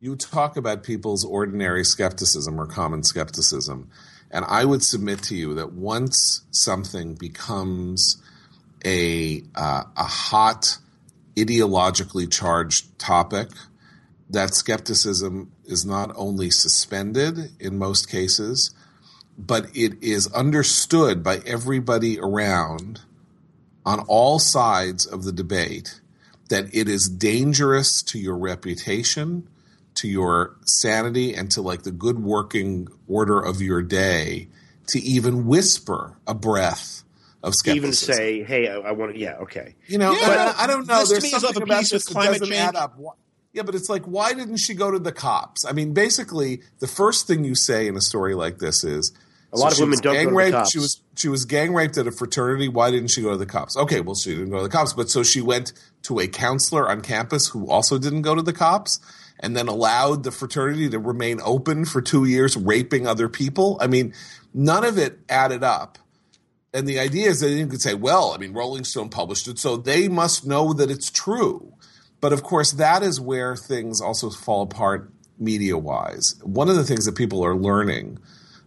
you 0.00 0.14
talk 0.16 0.58
about 0.58 0.82
people's 0.82 1.24
ordinary 1.24 1.84
skepticism 1.84 2.60
or 2.60 2.66
common 2.66 3.02
skepticism. 3.02 3.88
And 4.30 4.44
I 4.46 4.66
would 4.66 4.82
submit 4.82 5.22
to 5.24 5.34
you 5.36 5.54
that 5.54 5.72
once 5.72 6.42
something 6.50 7.14
becomes 7.14 8.20
a, 8.84 9.42
uh, 9.54 9.84
a 9.96 10.04
hot, 10.04 10.78
ideologically 11.36 12.30
charged 12.30 12.98
topic, 12.98 13.48
that 14.30 14.54
skepticism 14.54 15.52
is 15.64 15.84
not 15.84 16.12
only 16.16 16.50
suspended 16.50 17.52
in 17.60 17.78
most 17.78 18.10
cases, 18.10 18.74
but 19.36 19.66
it 19.74 20.02
is 20.02 20.32
understood 20.32 21.22
by 21.22 21.38
everybody 21.46 22.18
around 22.18 23.00
on 23.84 24.00
all 24.00 24.38
sides 24.38 25.06
of 25.06 25.24
the 25.24 25.32
debate 25.32 26.00
that 26.48 26.74
it 26.74 26.88
is 26.88 27.08
dangerous 27.08 28.02
to 28.02 28.18
your 28.18 28.36
reputation, 28.36 29.48
to 29.94 30.08
your 30.08 30.56
sanity, 30.64 31.34
and 31.34 31.50
to 31.50 31.62
like 31.62 31.82
the 31.82 31.90
good 31.90 32.18
working 32.18 32.88
order 33.08 33.40
of 33.40 33.60
your 33.62 33.82
day 33.82 34.48
to 34.88 34.98
even 35.00 35.46
whisper 35.46 36.16
a 36.26 36.34
breath 36.34 37.03
of 37.44 37.54
skepticism. 37.54 37.76
Even 37.76 37.92
say, 37.92 38.42
"Hey, 38.42 38.68
I, 38.68 38.76
I 38.78 38.92
want 38.92 39.12
to." 39.14 39.18
Yeah, 39.18 39.36
okay. 39.42 39.76
You 39.86 39.98
know, 39.98 40.12
Yeah, 40.12 40.18
but 40.26 40.28
well, 40.36 40.54
I 40.58 40.66
don't 40.66 40.86
know. 40.88 40.98
this 41.00 41.10
There's 41.10 41.30
something 41.40 41.62
about 41.62 41.84
this 41.88 42.04
that 42.06 42.14
doesn't 42.14 42.40
change. 42.48 42.54
add 42.60 42.74
up. 42.76 42.98
Yeah, 43.52 43.62
but 43.62 43.76
it's 43.76 43.88
like, 43.88 44.02
why 44.04 44.32
didn't 44.34 44.56
she 44.56 44.74
go 44.74 44.90
to 44.90 44.98
the 44.98 45.12
cops? 45.12 45.64
I 45.64 45.70
mean, 45.72 45.94
basically, 45.94 46.62
the 46.80 46.88
first 46.88 47.28
thing 47.28 47.44
you 47.44 47.54
say 47.54 47.86
in 47.86 47.96
a 47.96 48.00
story 48.00 48.34
like 48.34 48.58
this 48.58 48.82
is 48.82 49.12
A 49.52 49.58
lot 49.58 49.72
of 49.72 49.78
women 49.78 50.00
don't 50.00 50.14
go 50.14 50.18
gang 50.18 50.24
to 50.26 50.30
the 50.30 50.36
raped. 50.36 50.52
cops. 50.56 50.72
She 50.72 50.78
was 50.78 51.00
she 51.16 51.28
was 51.28 51.44
gang 51.44 51.72
raped 51.72 51.96
at 51.96 52.08
a 52.08 52.10
fraternity. 52.12 52.66
Why 52.66 52.90
didn't 52.90 53.08
she 53.12 53.22
go 53.22 53.30
to 53.30 53.36
the 53.36 53.46
cops? 53.46 53.76
Okay, 53.76 54.00
well, 54.00 54.16
she 54.16 54.30
didn't 54.34 54.50
go 54.50 54.56
to 54.56 54.62
the 54.64 54.68
cops, 54.68 54.92
but 54.92 55.08
so 55.08 55.22
she 55.22 55.40
went 55.40 55.72
to 56.02 56.18
a 56.18 56.26
counselor 56.26 56.88
on 56.90 57.00
campus 57.00 57.46
who 57.48 57.70
also 57.70 57.96
didn't 57.98 58.22
go 58.22 58.34
to 58.34 58.42
the 58.42 58.52
cops, 58.52 58.98
and 59.38 59.56
then 59.56 59.68
allowed 59.68 60.24
the 60.24 60.32
fraternity 60.32 60.88
to 60.90 60.98
remain 60.98 61.40
open 61.44 61.84
for 61.84 62.02
two 62.02 62.24
years, 62.24 62.56
raping 62.56 63.06
other 63.06 63.28
people. 63.28 63.78
I 63.80 63.86
mean, 63.86 64.12
none 64.52 64.84
of 64.84 64.98
it 64.98 65.20
added 65.28 65.62
up. 65.62 65.98
And 66.74 66.88
the 66.88 66.98
idea 66.98 67.30
is 67.30 67.38
that 67.40 67.50
you 67.50 67.68
could 67.68 67.80
say, 67.80 67.94
well, 67.94 68.32
I 68.34 68.38
mean, 68.38 68.52
Rolling 68.52 68.82
Stone 68.82 69.10
published 69.10 69.46
it, 69.46 69.60
so 69.60 69.76
they 69.76 70.08
must 70.08 70.44
know 70.44 70.72
that 70.72 70.90
it's 70.90 71.08
true. 71.08 71.72
But 72.20 72.32
of 72.32 72.42
course, 72.42 72.72
that 72.72 73.04
is 73.04 73.20
where 73.20 73.54
things 73.54 74.00
also 74.00 74.28
fall 74.28 74.62
apart 74.62 75.12
media 75.38 75.78
wise. 75.78 76.34
One 76.42 76.68
of 76.68 76.74
the 76.74 76.82
things 76.82 77.04
that 77.04 77.16
people 77.16 77.44
are 77.44 77.54
learning 77.54 78.18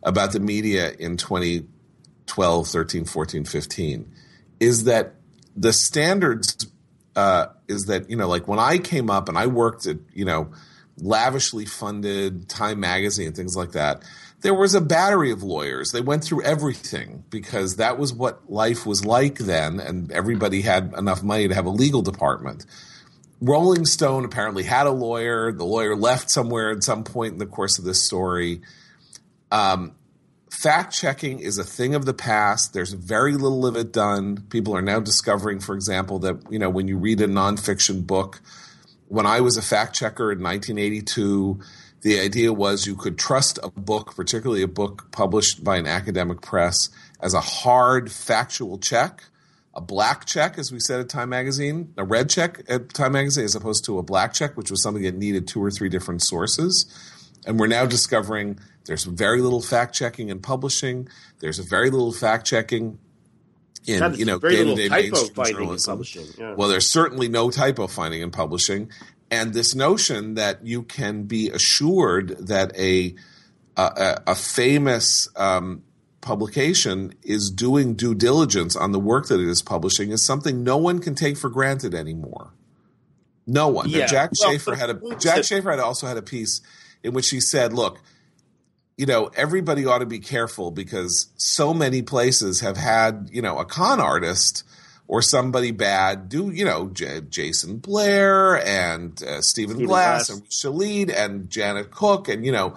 about 0.03 0.31
the 0.31 0.39
media 0.39 0.93
in 0.97 1.17
2012, 1.17 2.67
13, 2.67 3.05
14, 3.05 3.43
15 3.43 4.13
is 4.59 4.85
that 4.85 5.15
the 5.55 5.73
standards 5.73 6.67
uh, 7.15 7.47
is 7.67 7.87
that, 7.87 8.09
you 8.09 8.15
know, 8.15 8.29
like 8.29 8.47
when 8.47 8.59
I 8.59 8.77
came 8.77 9.09
up 9.09 9.27
and 9.27 9.37
I 9.37 9.47
worked 9.47 9.85
at, 9.85 9.97
you 10.13 10.23
know, 10.23 10.51
lavishly 10.97 11.65
funded 11.65 12.47
Time 12.47 12.79
Magazine 12.79 13.27
and 13.27 13.35
things 13.35 13.57
like 13.57 13.73
that, 13.73 14.03
there 14.41 14.53
was 14.53 14.75
a 14.75 14.81
battery 14.81 15.31
of 15.31 15.41
lawyers. 15.41 15.91
They 15.91 16.01
went 16.01 16.23
through 16.23 16.43
everything 16.43 17.23
because 17.29 17.77
that 17.77 17.97
was 17.97 18.13
what 18.13 18.49
life 18.51 18.85
was 18.85 19.03
like 19.03 19.39
then, 19.39 19.79
and 19.79 20.11
everybody 20.11 20.61
had 20.61 20.93
enough 20.95 21.23
money 21.23 21.47
to 21.47 21.55
have 21.55 21.65
a 21.65 21.71
legal 21.71 22.01
department. 22.01 22.65
Rolling 23.41 23.85
Stone 23.85 24.25
apparently 24.25 24.63
had 24.63 24.87
a 24.87 24.91
lawyer. 24.91 25.51
The 25.51 25.65
lawyer 25.65 25.95
left 25.95 26.29
somewhere 26.29 26.71
at 26.71 26.83
some 26.83 27.03
point 27.03 27.33
in 27.33 27.39
the 27.39 27.45
course 27.45 27.77
of 27.77 27.85
this 27.85 28.03
story. 28.03 28.61
Um, 29.51 29.95
fact 30.49 30.93
checking 30.93 31.39
is 31.39 31.57
a 31.57 31.63
thing 31.63 31.95
of 31.95 32.05
the 32.05 32.13
past. 32.13 32.73
There's 32.73 32.93
very 32.93 33.33
little 33.33 33.65
of 33.65 33.75
it 33.75 33.91
done. 33.91 34.43
People 34.49 34.75
are 34.75 34.81
now 34.81 34.99
discovering, 34.99 35.59
for 35.59 35.75
example, 35.75 36.19
that 36.19 36.37
you 36.49 36.59
know 36.59 36.69
when 36.69 36.87
you 36.87 36.97
read 36.97 37.21
a 37.21 37.27
nonfiction 37.27 38.05
book, 38.05 38.41
when 39.07 39.25
I 39.25 39.41
was 39.41 39.57
a 39.57 39.61
fact 39.61 39.95
checker 39.95 40.31
in 40.31 40.41
1982, 40.41 41.59
the 42.01 42.19
idea 42.19 42.53
was 42.53 42.85
you 42.85 42.95
could 42.95 43.17
trust 43.17 43.59
a 43.63 43.69
book, 43.69 44.15
particularly 44.15 44.61
a 44.61 44.67
book 44.67 45.11
published 45.11 45.63
by 45.63 45.77
an 45.77 45.87
academic 45.87 46.41
press, 46.41 46.89
as 47.19 47.33
a 47.33 47.41
hard 47.41 48.11
factual 48.11 48.77
check, 48.77 49.23
a 49.73 49.81
black 49.81 50.25
check, 50.25 50.57
as 50.57 50.71
we 50.71 50.79
said 50.79 50.99
at 50.99 51.09
Time 51.09 51.29
Magazine, 51.29 51.93
a 51.97 52.03
red 52.03 52.29
check 52.29 52.61
at 52.67 52.93
Time 52.93 53.13
Magazine, 53.13 53.45
as 53.45 53.55
opposed 53.55 53.85
to 53.85 53.99
a 53.99 54.03
black 54.03 54.33
check, 54.33 54.57
which 54.57 54.71
was 54.71 54.81
something 54.81 55.03
that 55.03 55.15
needed 55.15 55.47
two 55.47 55.63
or 55.63 55.71
three 55.71 55.89
different 55.89 56.21
sources. 56.23 56.85
And 57.45 57.59
we're 57.59 57.67
now 57.67 57.85
discovering 57.85 58.59
there's 58.85 59.03
very 59.03 59.41
little 59.41 59.61
fact 59.61 59.93
checking 59.93 60.29
in 60.29 60.39
publishing. 60.39 61.07
There's 61.39 61.59
very 61.59 61.89
little 61.89 62.11
fact 62.11 62.45
checking 62.45 62.99
in 63.85 64.15
you 64.15 64.25
know 64.25 64.39
day 64.39 64.63
to 64.63 64.75
day 64.75 64.89
mainstream 64.89 65.45
journalism. 65.45 66.03
yeah. 66.37 66.55
Well, 66.55 66.67
there's 66.67 66.87
certainly 66.87 67.29
no 67.29 67.49
typo 67.49 67.87
finding 67.87 68.21
in 68.21 68.31
publishing, 68.31 68.91
and 69.29 69.53
this 69.53 69.75
notion 69.75 70.35
that 70.35 70.65
you 70.65 70.83
can 70.83 71.23
be 71.23 71.49
assured 71.49 72.29
that 72.47 72.77
a 72.77 73.15
a, 73.75 74.21
a, 74.27 74.35
famous 74.35 75.27
um, 75.35 75.83
publication 76.19 77.13
is 77.21 77.51
doing 77.51 77.93
due 77.93 78.15
diligence 78.15 78.75
on 78.75 78.91
the 78.91 78.99
work 78.99 79.27
that 79.27 79.39
it 79.39 79.47
is 79.47 79.61
publishing 79.61 80.09
is 80.09 80.23
something 80.23 80.63
no 80.63 80.77
one 80.77 80.97
can 80.97 81.13
take 81.13 81.37
for 81.37 81.47
granted 81.47 81.93
anymore. 81.93 82.53
No 83.45 83.67
one. 83.67 83.91
Now, 83.91 83.99
Yeah. 83.99 84.05
Jack 84.07 84.31
Well, 84.39 84.51
Shafer 84.51 84.75
had 84.75 84.89
a 84.89 85.15
Jack 85.17 85.43
Shafer 85.43 85.69
had 85.69 85.79
also 85.79 86.07
had 86.07 86.17
a 86.17 86.23
piece 86.23 86.61
in 87.03 87.13
which 87.13 87.29
he 87.29 87.39
said, 87.39 87.71
"Look, 87.71 87.99
you 88.97 89.05
know, 89.05 89.29
everybody 89.35 89.85
ought 89.85 89.99
to 89.99 90.05
be 90.05 90.19
careful 90.19 90.71
because 90.71 91.27
so 91.37 91.73
many 91.73 92.01
places 92.01 92.61
have 92.61 92.77
had, 92.77 93.29
you 93.31 93.41
know, 93.41 93.59
a 93.59 93.65
con 93.65 93.99
artist 93.99 94.63
or 95.07 95.21
somebody 95.21 95.71
bad 95.71 96.27
do, 96.29 96.49
you 96.51 96.65
know, 96.65 96.89
J- 96.89 97.21
Jayson 97.21 97.81
Blair 97.81 98.57
and 98.65 99.11
uh, 99.23 99.41
Stephen 99.41 99.75
Stephen 99.77 99.85
Glass, 99.85 100.27
Glass. 100.29 100.39
and 100.39 100.49
Shalit 100.49 101.15
and 101.15 101.49
Janet 101.49 101.91
Cooke 101.91 102.27
and, 102.27 102.45
you 102.45 102.51
know, 102.51 102.75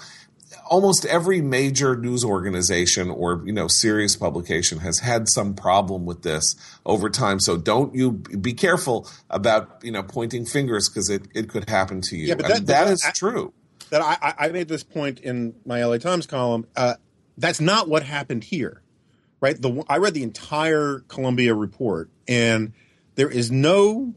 almost 0.68 1.04
every 1.06 1.40
major 1.40 1.96
news 1.96 2.24
organization 2.24 3.10
or, 3.10 3.42
you 3.44 3.52
know, 3.52 3.66
serious 3.68 4.16
publication 4.16 4.78
has 4.78 4.98
had 5.00 5.28
some 5.28 5.54
problem 5.54 6.04
with 6.06 6.22
this 6.22 6.54
over 6.86 7.08
time. 7.10 7.40
So 7.40 7.56
don't 7.56 7.94
you 7.94 8.12
be 8.12 8.52
careful 8.52 9.08
about, 9.28 9.80
you 9.82 9.90
know, 9.92 10.02
pointing 10.02 10.44
fingers 10.44 10.88
because 10.88 11.10
it, 11.10 11.22
it 11.34 11.48
could 11.48 11.68
happen 11.68 12.00
to 12.02 12.16
you. 12.16 12.26
Yeah, 12.28 12.34
but 12.34 12.46
I 12.46 12.54
mean, 12.54 12.64
that 12.66 12.84
but 12.84 12.92
is 12.92 13.00
that- 13.02 13.14
true. 13.14 13.52
that 13.90 14.00
I, 14.02 14.16
I- 14.22 14.46
I 14.46 14.48
made 14.50 14.68
this 14.68 14.84
point 14.84 15.20
in 15.20 15.54
my 15.64 15.84
LA 15.84 15.98
Times 15.98 16.26
column. 16.26 16.66
Uh, 16.76 16.94
that's 17.38 17.60
not 17.60 17.88
what 17.88 18.02
happened 18.02 18.44
here, 18.44 18.82
right? 19.40 19.60
The 19.60 19.84
I 19.88 19.98
read 19.98 20.14
the 20.14 20.22
entire 20.22 21.00
Columbia 21.08 21.54
report, 21.54 22.10
and 22.28 22.72
there 23.14 23.30
is 23.30 23.50
no 23.50 24.14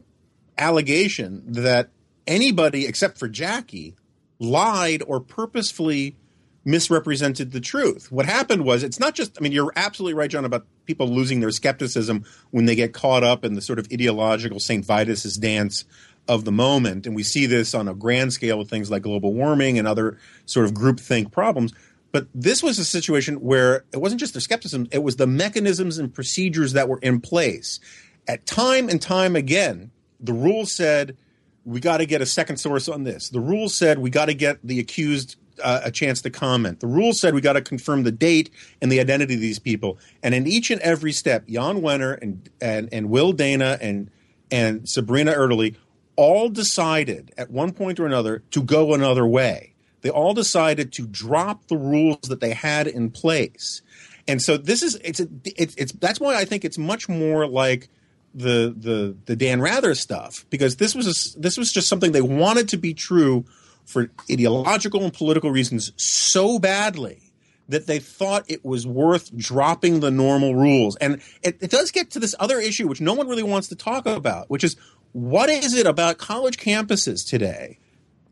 allegation 0.56 1.42
that 1.52 1.90
anybody 2.26 2.86
except 2.86 3.18
for 3.18 3.28
Jackie 3.28 3.96
lied 4.38 5.02
or 5.06 5.20
purposefully 5.20 6.16
misrepresented 6.64 7.52
the 7.52 7.60
truth. 7.60 8.10
What 8.10 8.26
happened 8.26 8.64
was 8.64 8.82
it's 8.82 8.98
not 8.98 9.14
just 9.14 9.36
I 9.38 9.42
mean 9.42 9.52
you're 9.52 9.72
absolutely 9.76 10.14
right 10.14 10.30
John 10.30 10.44
about 10.44 10.66
people 10.86 11.06
losing 11.08 11.40
their 11.40 11.50
skepticism 11.50 12.24
when 12.50 12.64
they 12.64 12.74
get 12.74 12.94
caught 12.94 13.22
up 13.22 13.44
in 13.44 13.54
the 13.54 13.60
sort 13.60 13.78
of 13.78 13.86
ideological 13.92 14.60
St. 14.60 14.84
Vitus's 14.84 15.36
dance 15.36 15.84
of 16.26 16.46
the 16.46 16.52
moment 16.52 17.06
and 17.06 17.14
we 17.14 17.22
see 17.22 17.44
this 17.44 17.74
on 17.74 17.86
a 17.86 17.94
grand 17.94 18.32
scale 18.32 18.58
with 18.58 18.70
things 18.70 18.90
like 18.90 19.02
global 19.02 19.34
warming 19.34 19.78
and 19.78 19.86
other 19.86 20.18
sort 20.46 20.64
of 20.64 20.72
groupthink 20.72 21.30
problems. 21.30 21.74
But 22.14 22.28
this 22.32 22.62
was 22.62 22.78
a 22.78 22.84
situation 22.84 23.40
where 23.40 23.86
it 23.92 23.96
wasn't 23.96 24.20
just 24.20 24.34
their 24.34 24.40
skepticism, 24.40 24.86
it 24.92 25.02
was 25.02 25.16
the 25.16 25.26
mechanisms 25.26 25.98
and 25.98 26.14
procedures 26.14 26.74
that 26.74 26.88
were 26.88 27.00
in 27.00 27.20
place. 27.20 27.80
At 28.28 28.46
time 28.46 28.88
and 28.88 29.02
time 29.02 29.34
again, 29.34 29.90
the 30.20 30.32
rules 30.32 30.70
said 30.70 31.16
we 31.64 31.80
got 31.80 31.96
to 31.96 32.06
get 32.06 32.22
a 32.22 32.26
second 32.26 32.58
source 32.58 32.88
on 32.88 33.02
this. 33.02 33.30
The 33.30 33.40
rules 33.40 33.74
said 33.74 33.98
we 33.98 34.10
got 34.10 34.26
to 34.26 34.34
get 34.34 34.60
the 34.62 34.78
accused 34.78 35.34
uh, 35.60 35.80
a 35.82 35.90
chance 35.90 36.22
to 36.22 36.30
comment. 36.30 36.78
The 36.78 36.86
rules 36.86 37.20
said 37.20 37.34
we 37.34 37.40
got 37.40 37.54
to 37.54 37.62
confirm 37.62 38.04
the 38.04 38.12
date 38.12 38.48
and 38.80 38.92
the 38.92 39.00
identity 39.00 39.34
of 39.34 39.40
these 39.40 39.58
people. 39.58 39.98
And 40.22 40.36
in 40.36 40.46
each 40.46 40.70
and 40.70 40.80
every 40.82 41.10
step, 41.10 41.48
Jan 41.48 41.80
Wenner 41.80 42.16
and 42.22 42.48
and, 42.60 42.88
and 42.92 43.10
Will 43.10 43.32
Dana 43.32 43.76
and 43.80 44.08
and 44.52 44.88
Sabrina 44.88 45.32
Erdely 45.32 45.74
all 46.14 46.48
decided 46.48 47.34
at 47.36 47.50
one 47.50 47.72
point 47.72 47.98
or 47.98 48.06
another 48.06 48.44
to 48.52 48.62
go 48.62 48.94
another 48.94 49.26
way. 49.26 49.73
They 50.04 50.10
all 50.10 50.34
decided 50.34 50.92
to 50.92 51.06
drop 51.06 51.68
the 51.68 51.78
rules 51.78 52.20
that 52.28 52.40
they 52.40 52.52
had 52.52 52.86
in 52.86 53.10
place. 53.10 53.80
And 54.28 54.40
so 54.40 54.58
this 54.58 54.82
is 54.82 54.96
it's 54.96 55.18
a, 55.18 55.28
it's 55.56 55.74
it's 55.76 55.92
that's 55.92 56.20
why 56.20 56.36
I 56.36 56.44
think 56.44 56.62
it's 56.62 56.76
much 56.76 57.08
more 57.08 57.46
like 57.46 57.88
the 58.34 58.74
the 58.76 59.16
the 59.24 59.34
Dan 59.34 59.62
Rather 59.62 59.94
stuff 59.94 60.44
because 60.50 60.76
this 60.76 60.94
was 60.94 61.06
a, 61.06 61.40
this 61.40 61.56
was 61.56 61.72
just 61.72 61.88
something 61.88 62.12
they 62.12 62.20
wanted 62.20 62.68
to 62.68 62.76
be 62.76 62.92
true 62.92 63.46
for 63.86 64.10
ideological 64.30 65.02
and 65.04 65.12
political 65.12 65.50
reasons 65.50 65.90
so 65.96 66.58
badly 66.58 67.32
that 67.70 67.86
they 67.86 67.98
thought 67.98 68.44
it 68.46 68.62
was 68.62 68.86
worth 68.86 69.34
dropping 69.34 70.00
the 70.00 70.10
normal 70.10 70.54
rules. 70.54 70.96
And 70.96 71.22
it, 71.42 71.56
it 71.62 71.70
does 71.70 71.90
get 71.90 72.10
to 72.10 72.20
this 72.20 72.34
other 72.38 72.60
issue 72.60 72.86
which 72.88 73.00
no 73.00 73.14
one 73.14 73.26
really 73.26 73.42
wants 73.42 73.68
to 73.68 73.74
talk 73.74 74.04
about, 74.04 74.50
which 74.50 74.64
is 74.64 74.76
what 75.12 75.48
is 75.48 75.74
it 75.74 75.86
about 75.86 76.18
college 76.18 76.58
campuses 76.58 77.26
today 77.26 77.78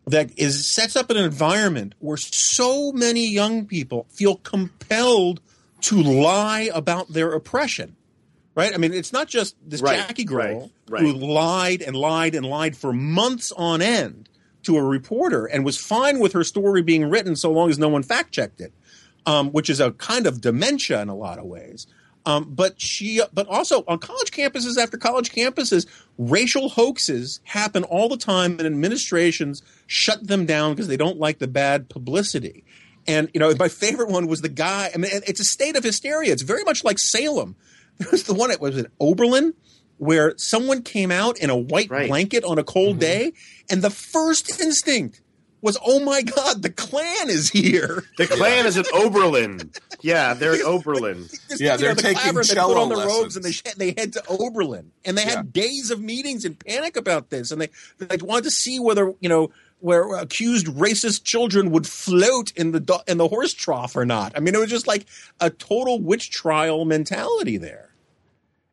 that 0.06 0.36
is 0.38 0.66
sets 0.66 0.96
up 0.96 1.10
an 1.10 1.16
environment 1.16 1.94
where 1.98 2.16
so 2.16 2.92
many 2.92 3.28
young 3.28 3.66
people 3.66 4.06
feel 4.10 4.36
compelled 4.36 5.40
to 5.82 6.02
lie 6.02 6.70
about 6.74 7.08
their 7.08 7.32
oppression. 7.32 7.96
Right? 8.54 8.74
I 8.74 8.76
mean, 8.76 8.92
it's 8.92 9.12
not 9.12 9.28
just 9.28 9.56
this 9.66 9.80
Right, 9.80 10.06
Jackie 10.06 10.24
girl 10.24 10.70
right, 10.90 11.02
who 11.02 11.12
lied 11.12 11.80
and 11.80 11.96
lied 11.96 12.34
and 12.34 12.44
lied 12.44 12.76
for 12.76 12.92
months 12.92 13.50
on 13.52 13.80
end 13.80 14.28
to 14.64 14.76
a 14.76 14.82
reporter 14.82 15.46
and 15.46 15.64
was 15.64 15.78
fine 15.78 16.18
with 16.18 16.34
her 16.34 16.44
story 16.44 16.82
being 16.82 17.08
written 17.08 17.34
so 17.34 17.50
long 17.50 17.70
as 17.70 17.78
no 17.78 17.88
one 17.88 18.02
fact 18.02 18.32
checked 18.32 18.60
it, 18.60 18.72
um, 19.24 19.50
which 19.52 19.70
is 19.70 19.80
a 19.80 19.92
kind 19.92 20.26
of 20.26 20.40
dementia 20.40 21.00
in 21.00 21.08
a 21.08 21.16
lot 21.16 21.38
of 21.38 21.46
ways. 21.46 21.86
Um, 22.24 22.52
but 22.54 22.80
she, 22.80 23.20
but 23.32 23.48
also 23.48 23.84
on 23.88 23.98
college 23.98 24.30
campuses 24.30 24.80
after 24.80 24.96
college 24.96 25.32
campuses, 25.32 25.86
racial 26.18 26.68
hoaxes 26.68 27.40
happen 27.44 27.82
all 27.84 28.08
the 28.08 28.16
time, 28.16 28.52
and 28.52 28.62
administrations 28.62 29.62
shut 29.92 30.26
them 30.26 30.46
down 30.46 30.72
because 30.72 30.88
they 30.88 30.96
don't 30.96 31.18
like 31.18 31.38
the 31.38 31.46
bad 31.48 31.88
publicity. 31.88 32.64
And 33.06 33.28
you 33.34 33.40
know, 33.40 33.52
my 33.58 33.68
favorite 33.68 34.08
one 34.08 34.26
was 34.26 34.40
the 34.40 34.48
guy. 34.48 34.90
I 34.94 34.96
mean, 34.96 35.10
it's 35.26 35.40
a 35.40 35.44
state 35.44 35.76
of 35.76 35.84
hysteria. 35.84 36.32
It's 36.32 36.42
very 36.42 36.64
much 36.64 36.82
like 36.84 36.98
Salem. 36.98 37.56
There 37.98 38.08
was 38.10 38.24
the 38.24 38.34
one 38.34 38.48
that 38.48 38.60
was 38.60 38.76
in 38.78 38.86
Oberlin, 38.98 39.52
where 39.98 40.32
someone 40.38 40.82
came 40.82 41.10
out 41.12 41.38
in 41.38 41.50
a 41.50 41.56
white 41.56 41.90
Right. 41.90 42.08
blanket 42.08 42.42
on 42.42 42.58
a 42.58 42.64
cold 42.64 42.92
mm-hmm. 42.92 43.00
day, 43.00 43.32
and 43.70 43.82
the 43.82 43.90
first 43.90 44.60
instinct 44.60 45.20
was, 45.60 45.76
"Oh 45.84 46.00
my 46.00 46.22
God, 46.22 46.62
the 46.62 46.70
Klan 46.70 47.28
is 47.28 47.50
here!" 47.50 48.02
The 48.16 48.26
Klan 48.26 48.66
is 48.66 48.76
in 48.78 48.84
Oberlin. 48.94 49.70
Yeah, 50.00 50.32
they're 50.34 50.54
in 50.54 50.62
Oberlin. 50.62 51.28
This- 51.48 51.60
Yeah, 51.60 51.76
they're 51.76 51.94
the 51.94 52.02
taking 52.02 52.18
clavers, 52.22 52.48
they 52.48 52.54
cello 52.54 52.74
put 52.74 52.82
on 52.82 52.88
the 52.88 53.06
robes 53.06 53.36
and 53.36 53.44
they 53.44 53.52
sh- 53.52 53.62
they 53.76 53.94
head 53.96 54.14
to 54.14 54.22
Oberlin, 54.28 54.90
and 55.04 55.16
they 55.18 55.22
had 55.22 55.44
Yeah. 55.54 55.62
days 55.62 55.90
of 55.90 56.00
meetings 56.00 56.44
and 56.46 56.58
panic 56.58 56.96
about 56.96 57.28
this, 57.30 57.50
and 57.52 57.60
they 57.60 57.68
they 57.98 58.16
wanted 58.16 58.44
to 58.44 58.50
see 58.50 58.80
whether 58.80 59.12
you 59.20 59.28
know 59.28 59.50
where 59.82 60.14
accused 60.16 60.66
racist 60.66 61.24
children 61.24 61.70
would 61.70 61.86
float 61.86 62.52
in 62.52 62.72
the 62.72 63.02
in 63.06 63.18
the 63.18 63.28
horse 63.28 63.52
trough 63.52 63.96
or 63.96 64.06
not. 64.06 64.32
I 64.36 64.40
mean, 64.40 64.54
it 64.54 64.58
was 64.58 64.70
just 64.70 64.86
like 64.86 65.06
a 65.40 65.50
total 65.50 66.00
witch 66.00 66.30
trial 66.30 66.84
mentality 66.84 67.56
there. 67.56 67.90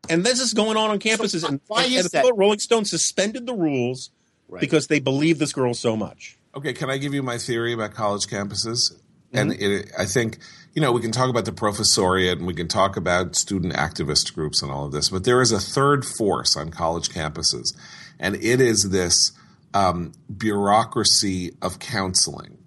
And 0.07 0.23
this 0.23 0.39
is 0.39 0.53
going 0.53 0.77
on 0.77 0.89
on 0.89 0.99
campuses, 0.99 1.47
and, 1.47 1.59
why 1.67 1.83
and, 1.83 1.93
is 1.93 2.05
and 2.05 2.11
that? 2.11 2.25
the 2.25 2.33
Rolling 2.33 2.59
Stone 2.59 2.85
suspended 2.85 3.45
the 3.45 3.53
rules 3.53 4.11
Right. 4.49 4.61
because 4.61 4.87
they 4.87 4.99
believe 4.99 5.37
this 5.37 5.53
girl 5.53 5.75
so 5.75 5.95
much. 5.95 6.37
Okay, 6.55 6.73
can 6.73 6.89
I 6.89 6.97
give 6.97 7.13
you 7.13 7.21
my 7.21 7.37
theory 7.37 7.71
about 7.71 7.93
college 7.93 8.25
campuses? 8.25 8.91
Mm-hmm. 9.31 9.37
And 9.37 9.53
it, 9.53 9.91
I 9.97 10.05
think, 10.05 10.39
you 10.73 10.81
know, 10.81 10.91
we 10.91 11.01
can 11.01 11.11
talk 11.11 11.29
about 11.29 11.45
the 11.45 11.51
professoriate 11.51 12.33
and 12.33 12.47
we 12.47 12.55
can 12.55 12.67
talk 12.67 12.97
about 12.97 13.35
student 13.35 13.73
activist 13.73 14.33
groups 14.33 14.63
and 14.63 14.71
all 14.71 14.87
of 14.87 14.91
this, 14.91 15.09
but 15.09 15.23
there 15.23 15.41
is 15.41 15.51
a 15.51 15.59
third 15.59 16.03
force 16.03 16.57
on 16.57 16.71
college 16.71 17.09
campuses, 17.09 17.75
and 18.19 18.35
it 18.37 18.59
is 18.59 18.89
this 18.89 19.31
um, 19.73 20.13
bureaucracy 20.35 21.55
of 21.61 21.79
counseling. 21.79 22.57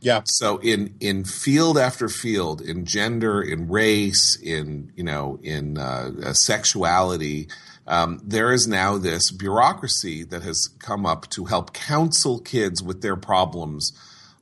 Yeah, 0.00 0.22
So 0.24 0.58
in 0.58 0.94
in 1.00 1.24
field 1.24 1.76
after 1.76 2.08
field, 2.08 2.60
in 2.60 2.84
gender, 2.84 3.42
in 3.42 3.68
race, 3.68 4.38
in 4.40 4.92
you 4.94 5.02
know, 5.02 5.40
in 5.42 5.76
uh, 5.76 6.12
uh, 6.22 6.32
sexuality, 6.34 7.48
um, 7.86 8.20
there 8.22 8.52
is 8.52 8.68
now 8.68 8.96
this 8.96 9.32
bureaucracy 9.32 10.22
that 10.24 10.42
has 10.42 10.68
come 10.78 11.04
up 11.04 11.28
to 11.30 11.46
help 11.46 11.72
counsel 11.72 12.38
kids 12.38 12.80
with 12.80 13.02
their 13.02 13.16
problems 13.16 13.92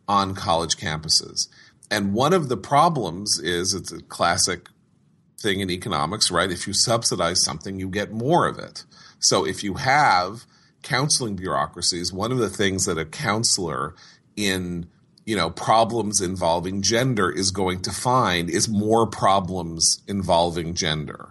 on 0.07 0.35
college 0.35 0.77
campuses. 0.77 1.49
And 1.91 2.13
one 2.13 2.35
of 2.35 2.49
the 2.49 2.57
problems 2.57 3.39
is 3.39 3.73
it's 3.73 3.93
a 3.93 4.03
classic 4.03 4.69
thing 5.41 5.61
in 5.61 5.71
economics, 5.71 6.31
right? 6.31 6.51
If 6.51 6.67
you 6.67 6.75
subsidize 6.75 7.43
something, 7.45 7.79
you 7.79 7.89
get 7.89 8.13
more 8.13 8.47
of 8.47 8.59
it. 8.59 8.85
So 9.21 9.47
if 9.47 9.63
you 9.65 9.75
have 9.75 10.45
counseling 10.87 11.37
bureaucracies, 11.37 12.13
one 12.13 12.33
of 12.33 12.39
the 12.39 12.49
things 12.49 12.85
that 12.87 12.99
a 12.99 13.05
counselor 13.05 13.95
in 14.37 14.87
you 15.25 15.37
know 15.37 15.51
problems 15.51 16.21
involving 16.21 16.83
gender 16.83 17.31
is 17.31 17.51
going 17.51 17.83
to 17.83 17.91
find 17.91 18.49
is 18.49 18.69
more 18.69 19.07
problems 19.07 20.01
involving 20.07 20.75
gender. 20.75 21.31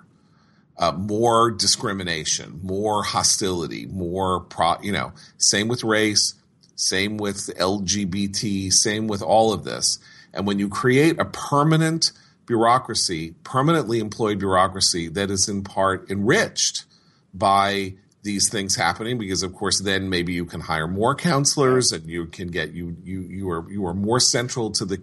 uh, 0.77 0.91
more 0.91 1.51
discrimination, 1.51 2.59
more 2.63 3.03
hostility, 3.03 3.85
more 3.88 4.41
pro, 4.41 4.75
you 4.81 4.91
know, 4.91 5.13
same 5.38 5.67
with 5.67 5.83
race, 5.83 6.33
same 6.75 7.17
with 7.17 7.38
LGBT, 7.57 8.71
same 8.71 9.07
with 9.07 9.21
all 9.21 9.53
of 9.53 9.63
this. 9.63 10.00
And 10.33 10.45
when 10.45 10.59
you 10.59 10.67
create 10.67 11.19
a 11.19 11.25
permanent 11.25 12.12
bureaucracy, 12.45 13.35
permanently 13.43 14.00
employed 14.00 14.39
bureaucracy 14.39 15.07
that 15.09 15.31
is 15.31 15.47
in 15.47 15.63
part 15.63 16.09
enriched 16.12 16.85
by 17.33 17.95
these 18.25 18.50
things 18.50 18.75
happening 18.75 19.17
because 19.20 19.44
of 19.44 19.53
course 19.53 19.79
then 19.82 20.10
maybe 20.10 20.34
you 20.34 20.46
can 20.46 20.60
hire 20.60 20.88
more 20.88 21.15
counselors 21.15 21.91
and 21.91 22.10
you 22.10 22.25
can 22.25 22.48
get 22.48 22.74
you 22.74 22.98
you 23.03 23.22
you 23.22 23.50
are 23.50 23.72
you 23.72 23.86
are 23.86 23.94
more 23.94 24.20
central 24.20 24.72
to 24.72 24.84
the 24.84 24.98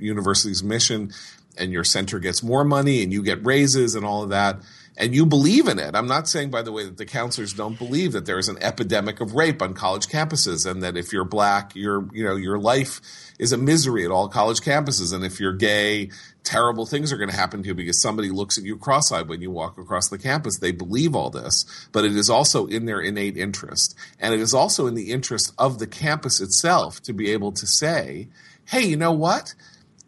university's 0.00 0.64
mission 0.64 1.12
and 1.58 1.70
your 1.70 1.84
center 1.84 2.18
gets 2.18 2.42
more 2.42 2.64
money 2.64 3.02
and 3.02 3.12
you 3.12 3.22
get 3.22 3.44
raises 3.44 3.94
and 3.94 4.06
all 4.06 4.22
of 4.22 4.30
that 4.30 4.56
and 4.96 5.14
you 5.14 5.24
believe 5.24 5.68
in 5.68 5.78
it. 5.78 5.94
I'm 5.94 6.06
not 6.06 6.28
saying, 6.28 6.50
by 6.50 6.62
the 6.62 6.72
way, 6.72 6.84
that 6.84 6.98
the 6.98 7.06
counselors 7.06 7.54
don't 7.54 7.78
believe 7.78 8.12
that 8.12 8.26
there 8.26 8.38
is 8.38 8.48
an 8.48 8.58
epidemic 8.60 9.20
of 9.20 9.34
rape 9.34 9.62
on 9.62 9.72
college 9.72 10.06
campuses, 10.06 10.70
and 10.70 10.82
that 10.82 10.96
if 10.96 11.12
you're 11.12 11.24
black, 11.24 11.74
your 11.74 12.08
you 12.12 12.24
know 12.24 12.36
your 12.36 12.58
life 12.58 13.00
is 13.38 13.52
a 13.52 13.56
misery 13.56 14.04
at 14.04 14.10
all 14.10 14.28
college 14.28 14.60
campuses, 14.60 15.14
and 15.14 15.24
if 15.24 15.40
you're 15.40 15.54
gay, 15.54 16.10
terrible 16.44 16.84
things 16.84 17.12
are 17.12 17.16
going 17.16 17.30
to 17.30 17.36
happen 17.36 17.62
to 17.62 17.68
you 17.68 17.74
because 17.74 18.02
somebody 18.02 18.30
looks 18.30 18.58
at 18.58 18.64
you 18.64 18.76
cross-eyed 18.76 19.28
when 19.28 19.40
you 19.40 19.50
walk 19.50 19.78
across 19.78 20.08
the 20.08 20.18
campus. 20.18 20.58
They 20.58 20.72
believe 20.72 21.16
all 21.16 21.30
this, 21.30 21.64
but 21.92 22.04
it 22.04 22.14
is 22.14 22.28
also 22.28 22.66
in 22.66 22.84
their 22.84 23.00
innate 23.00 23.36
interest, 23.36 23.96
and 24.20 24.34
it 24.34 24.40
is 24.40 24.52
also 24.52 24.86
in 24.86 24.94
the 24.94 25.10
interest 25.10 25.52
of 25.58 25.78
the 25.78 25.86
campus 25.86 26.40
itself 26.40 27.02
to 27.02 27.14
be 27.14 27.30
able 27.30 27.52
to 27.52 27.66
say, 27.66 28.28
"Hey, 28.66 28.82
you 28.82 28.96
know 28.96 29.12
what?" 29.12 29.54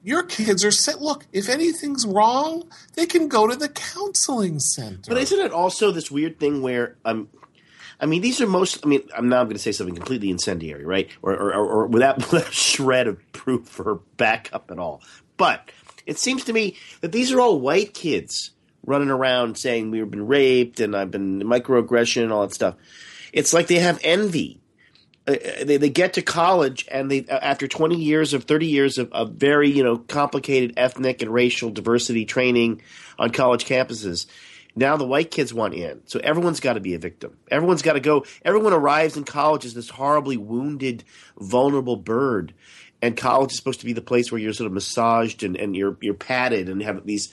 Your 0.04 0.23
kids 0.23 0.64
are 0.64 0.70
set. 0.70 1.00
Look, 1.00 1.26
if 1.32 1.49
anything's 1.49 2.06
wrong, 2.06 2.70
they 2.94 3.06
can 3.06 3.26
go 3.26 3.49
to 3.49 3.56
the 3.56 3.68
counseling 3.68 4.61
center. 4.61 5.08
But 5.08 5.18
isn't 5.18 5.40
it 5.40 5.50
also 5.50 5.90
this 5.90 6.11
weird 6.11 6.38
thing 6.38 6.62
where 6.62 6.96
um, 7.04 7.28
I 8.00 8.06
mean, 8.06 8.20
these 8.20 8.40
are 8.40 8.46
most. 8.46 8.84
I 8.84 8.88
mean, 8.88 9.08
I'm 9.16 9.28
now 9.28 9.44
going 9.44 9.56
to 9.56 9.62
say 9.62 9.73
something 9.73 9.94
completely 9.94 10.30
incendiary, 10.30 10.84
right? 10.84 11.08
Or, 11.23 11.32
or, 11.32 11.54
or 11.54 11.87
without 11.88 12.32
a 12.32 12.44
shred 12.52 13.06
of 13.06 13.32
proof 13.32 13.80
or 13.80 14.00
backup 14.16 14.70
at 14.70 14.78
all. 14.78 15.02
But 15.37 15.70
it 16.06 16.18
seems 16.18 16.44
to 16.44 16.52
me 16.52 16.76
that 17.00 17.12
these 17.12 17.32
are 17.32 17.40
all 17.40 17.58
white 17.58 17.94
kids 17.94 18.50
running 18.87 19.11
around 19.11 19.56
saying 19.56 19.90
we've 19.90 20.11
been 20.11 20.26
raped 20.26 20.80
and 20.80 20.94
I've 20.94 21.11
been 21.11 21.40
microaggression 21.40 22.23
and 22.23 22.32
all 22.32 22.42
that 22.42 22.54
stuff. 22.54 22.76
It's 23.32 23.54
like 23.54 23.66
they 23.68 23.78
have 23.78 23.99
envy 24.04 24.61
they, 25.26 25.78
they 25.78 25.88
get 25.88 26.14
to 26.14 26.22
college 26.22 26.86
and 26.90 27.10
they 27.10 27.24
uh, 27.26 27.38
after 27.38 27.66
20 27.66 27.96
years 27.96 28.34
of 28.34 28.44
30 28.44 28.66
years 28.66 28.98
of, 28.98 29.12
of 29.12 29.32
very 29.32 29.70
you 29.70 29.82
know 29.82 29.96
complicated 29.96 30.74
ethnic 30.76 31.22
and 31.22 31.32
racial 31.32 31.70
diversity 31.70 32.24
training 32.24 32.82
on 33.18 33.30
college 33.30 33.64
campuses 33.64 34.26
now 34.76 34.96
the 34.96 35.06
white 35.06 35.30
kids 35.30 35.54
want 35.54 35.74
in. 35.74 36.02
So 36.06 36.20
everyone's 36.22 36.60
got 36.60 36.74
to 36.74 36.80
be 36.80 36.94
a 36.94 36.98
victim. 36.98 37.36
Everyone's 37.50 37.82
got 37.82 37.92
to 37.92 38.00
go. 38.00 38.24
Everyone 38.44 38.72
arrives 38.72 39.16
in 39.16 39.24
college 39.24 39.64
as 39.64 39.74
this 39.74 39.88
horribly 39.88 40.36
wounded 40.36 41.04
vulnerable 41.38 41.96
bird. 41.96 42.54
And 43.00 43.16
college 43.16 43.52
is 43.52 43.56
supposed 43.56 43.80
to 43.80 43.86
be 43.86 43.92
the 43.92 44.00
place 44.00 44.32
where 44.32 44.40
you're 44.40 44.52
sort 44.52 44.66
of 44.66 44.72
massaged 44.72 45.42
and, 45.42 45.56
and 45.56 45.76
you're 45.76 45.96
you're 46.00 46.14
patted 46.14 46.68
and 46.68 46.82
have 46.82 47.04
these 47.06 47.32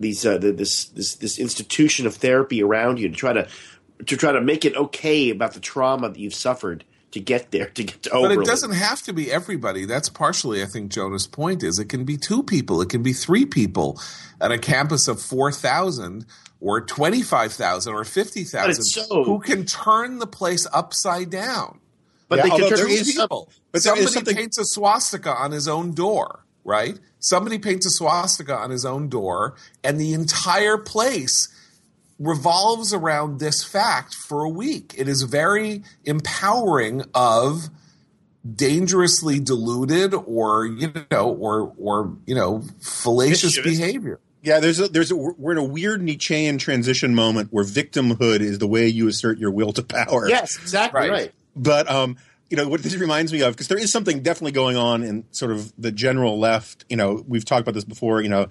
these 0.00 0.24
uh, 0.24 0.38
this 0.38 0.86
this 0.86 1.16
this 1.16 1.38
institution 1.38 2.06
of 2.06 2.14
therapy 2.14 2.62
around 2.62 3.00
you 3.00 3.08
to 3.08 3.14
try 3.14 3.32
to 3.32 3.48
to 4.06 4.16
try 4.16 4.32
to 4.32 4.40
make 4.40 4.64
it 4.64 4.76
okay 4.76 5.30
about 5.30 5.54
the 5.54 5.60
trauma 5.60 6.08
that 6.08 6.18
you've 6.18 6.34
suffered 6.34 6.84
to 7.12 7.20
get 7.20 7.50
there 7.50 7.66
to 7.66 7.84
get 7.84 8.02
to 8.02 8.10
But 8.10 8.32
it 8.32 8.44
doesn't 8.44 8.72
have 8.72 9.02
to 9.02 9.12
be 9.12 9.30
everybody. 9.30 9.84
That's 9.84 10.08
partially, 10.08 10.62
I 10.62 10.66
think, 10.66 10.90
Jonah's 10.90 11.26
point 11.26 11.62
is 11.62 11.78
it 11.78 11.88
can 11.88 12.04
be 12.04 12.16
two 12.16 12.42
people, 12.42 12.80
it 12.82 12.88
can 12.88 13.02
be 13.02 13.12
three 13.12 13.46
people 13.46 14.00
at 14.40 14.50
a 14.50 14.58
campus 14.58 15.08
of 15.08 15.20
four 15.20 15.52
thousand 15.52 16.26
or 16.60 16.80
twenty 16.80 17.22
five 17.22 17.52
thousand 17.52 17.94
or 17.94 18.04
fifty 18.04 18.44
thousand 18.44 18.84
so, 18.84 19.24
who 19.24 19.38
can 19.40 19.64
turn 19.64 20.18
the 20.18 20.26
place 20.26 20.66
upside 20.72 21.30
down. 21.30 21.78
But 22.28 22.38
yeah, 22.38 22.42
they 22.42 22.50
can 22.50 22.76
turn 22.76 22.88
people. 22.88 23.48
Some, 23.50 23.62
but 23.72 23.82
somebody 23.82 24.06
something... 24.06 24.36
paints 24.36 24.58
a 24.58 24.64
swastika 24.64 25.34
on 25.34 25.50
his 25.50 25.68
own 25.68 25.92
door, 25.92 26.44
right? 26.64 26.98
Somebody 27.18 27.58
paints 27.58 27.86
a 27.86 27.90
swastika 27.90 28.56
on 28.56 28.70
his 28.70 28.86
own 28.86 29.08
door, 29.08 29.54
and 29.84 30.00
the 30.00 30.14
entire 30.14 30.78
place 30.78 31.48
revolves 32.22 32.94
around 32.94 33.40
this 33.40 33.64
fact 33.64 34.14
for 34.14 34.44
a 34.44 34.48
week. 34.48 34.94
It 34.96 35.08
is 35.08 35.22
very 35.22 35.82
empowering 36.04 37.04
of 37.14 37.68
dangerously 38.54 39.38
deluded 39.38 40.14
or 40.14 40.66
you 40.66 40.92
know 41.10 41.30
or 41.30 41.72
or 41.78 42.16
you 42.26 42.34
know 42.34 42.62
fallacious 42.80 43.60
behavior. 43.60 44.20
Yeah, 44.44 44.58
there's 44.58 44.80
a, 44.80 44.88
there's 44.88 45.12
a, 45.12 45.16
we're 45.16 45.52
in 45.52 45.58
a 45.58 45.64
weird 45.64 46.02
Nietzschean 46.02 46.58
transition 46.58 47.14
moment 47.14 47.52
where 47.52 47.64
victimhood 47.64 48.40
is 48.40 48.58
the 48.58 48.66
way 48.66 48.88
you 48.88 49.06
assert 49.06 49.38
your 49.38 49.52
will 49.52 49.72
to 49.74 49.84
power. 49.84 50.28
Yes, 50.28 50.56
exactly 50.60 51.00
right. 51.00 51.10
right. 51.10 51.32
But 51.54 51.88
um, 51.88 52.16
you 52.50 52.56
know 52.56 52.68
what 52.68 52.82
this 52.82 52.96
reminds 52.96 53.32
me 53.32 53.42
of 53.42 53.54
because 53.54 53.68
there 53.68 53.78
is 53.78 53.92
something 53.92 54.22
definitely 54.22 54.52
going 54.52 54.76
on 54.76 55.04
in 55.04 55.24
sort 55.30 55.52
of 55.52 55.72
the 55.78 55.92
general 55.92 56.38
left. 56.38 56.84
You 56.88 56.96
know, 56.96 57.24
we've 57.26 57.44
talked 57.44 57.62
about 57.62 57.74
this 57.74 57.84
before. 57.84 58.20
You 58.20 58.30
know, 58.30 58.48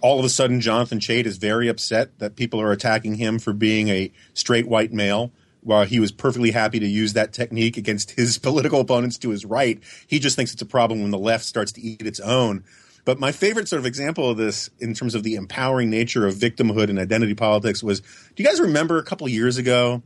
all 0.00 0.18
of 0.18 0.24
a 0.24 0.28
sudden 0.28 0.60
Jonathan 0.60 0.98
Chait 0.98 1.26
is 1.26 1.36
very 1.38 1.68
upset 1.68 2.18
that 2.18 2.36
people 2.36 2.60
are 2.60 2.72
attacking 2.72 3.16
him 3.16 3.38
for 3.38 3.52
being 3.52 3.88
a 3.88 4.12
straight 4.34 4.68
white 4.68 4.92
male 4.92 5.32
while 5.62 5.84
he 5.84 5.98
was 5.98 6.12
perfectly 6.12 6.52
happy 6.52 6.78
to 6.78 6.86
use 6.86 7.14
that 7.14 7.32
technique 7.32 7.76
against 7.76 8.12
his 8.12 8.38
political 8.46 8.80
opponents 8.80 9.18
to 9.18 9.30
his 9.30 9.44
right. 9.44 9.80
He 10.06 10.18
just 10.18 10.36
thinks 10.36 10.52
it's 10.52 10.62
a 10.62 10.66
problem 10.66 11.02
when 11.02 11.10
the 11.10 11.18
left 11.18 11.44
starts 11.44 11.72
to 11.72 11.80
eat 11.80 12.02
its 12.02 12.20
own. 12.20 12.64
But 13.04 13.20
my 13.20 13.32
favorite 13.32 13.68
sort 13.68 13.80
of 13.80 13.86
example 13.86 14.30
of 14.30 14.36
this 14.36 14.68
in 14.78 14.94
terms 14.94 15.14
of 15.14 15.22
the 15.22 15.36
empowering 15.36 15.90
nature 15.90 16.26
of 16.26 16.34
victimhood 16.34 16.90
and 16.90 16.98
identity 16.98 17.34
politics 17.34 17.82
was 17.82 18.00
do 18.00 18.42
you 18.42 18.44
guys 18.44 18.60
remember 18.60 18.98
a 18.98 19.04
couple 19.04 19.28
years 19.28 19.58
ago, 19.58 20.02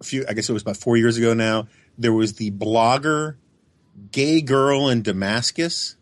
a 0.00 0.04
few 0.04 0.24
I 0.28 0.32
guess 0.32 0.48
it 0.48 0.52
was 0.52 0.62
about 0.62 0.76
4 0.76 0.96
years 0.96 1.16
ago 1.16 1.34
now, 1.34 1.68
there 1.98 2.12
was 2.12 2.34
the 2.34 2.50
blogger 2.50 3.36
gay 4.10 4.40
girl 4.40 4.88
in 4.88 5.02
Damascus 5.02 5.96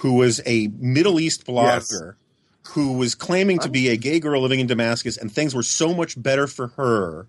who 0.00 0.14
was 0.14 0.40
a 0.46 0.68
Middle 0.78 1.20
East 1.20 1.46
blogger. 1.46 1.90
Yes 1.90 2.14
who 2.70 2.92
was 2.92 3.14
claiming 3.14 3.58
to 3.60 3.68
be 3.68 3.88
a 3.88 3.96
gay 3.96 4.20
girl 4.20 4.42
living 4.42 4.60
in 4.60 4.66
Damascus, 4.66 5.16
and 5.16 5.32
things 5.32 5.54
were 5.54 5.62
so 5.62 5.94
much 5.94 6.20
better 6.20 6.46
for 6.46 6.68
her 6.68 7.26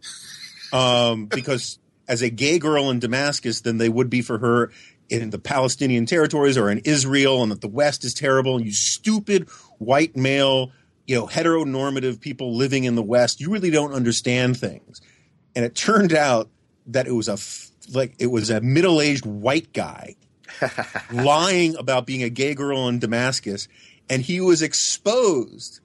um, 0.74 1.26
because 1.34 1.80
as 2.08 2.22
a 2.22 2.30
gay 2.30 2.60
girl 2.60 2.90
in 2.90 3.00
Damascus 3.00 3.62
than 3.62 3.78
they 3.78 3.90
would 3.90 4.10
be 4.10 4.22
for 4.22 4.38
her 4.40 4.72
in 5.10 5.30
the 5.30 5.40
Palestinian 5.40 6.06
territories 6.06 6.58
or 6.58 6.70
in 6.70 6.80
Israel, 6.80 7.42
and 7.42 7.52
that 7.52 7.62
the 7.62 7.68
West 7.68 8.04
is 8.04 8.14
terrible. 8.14 8.58
And 8.58 8.66
you 8.66 8.74
stupid 8.74 9.50
white 9.78 10.16
male, 10.16 10.72
you 11.08 11.16
know, 11.16 11.28
heteronormative 11.28 12.20
people 12.20 12.56
living 12.56 12.84
in 12.84 12.96
the 12.96 13.04
West, 13.04 13.40
you 13.40 13.50
really 13.50 13.72
don't 13.72 13.94
understand 13.94 14.58
things. 14.58 15.02
And 15.56 15.66
it 15.66 15.74
turned 15.74 16.14
out 16.14 16.50
that 16.88 17.08
it 17.08 17.12
was 17.12 17.28
a 17.28 17.38
like 17.96 18.16
it 18.20 18.28
was 18.28 18.50
a 18.50 18.62
middle 18.62 19.02
aged 19.02 19.26
white 19.26 19.74
guy 19.74 20.16
lying 21.12 21.76
about 21.78 22.06
being 22.06 22.24
a 22.24 22.30
gay 22.30 22.54
girl 22.54 22.88
in 22.88 23.00
Damascus 23.00 23.68
and 24.10 24.22
he 24.22 24.42
was 24.42 24.62
exposed 24.62 25.80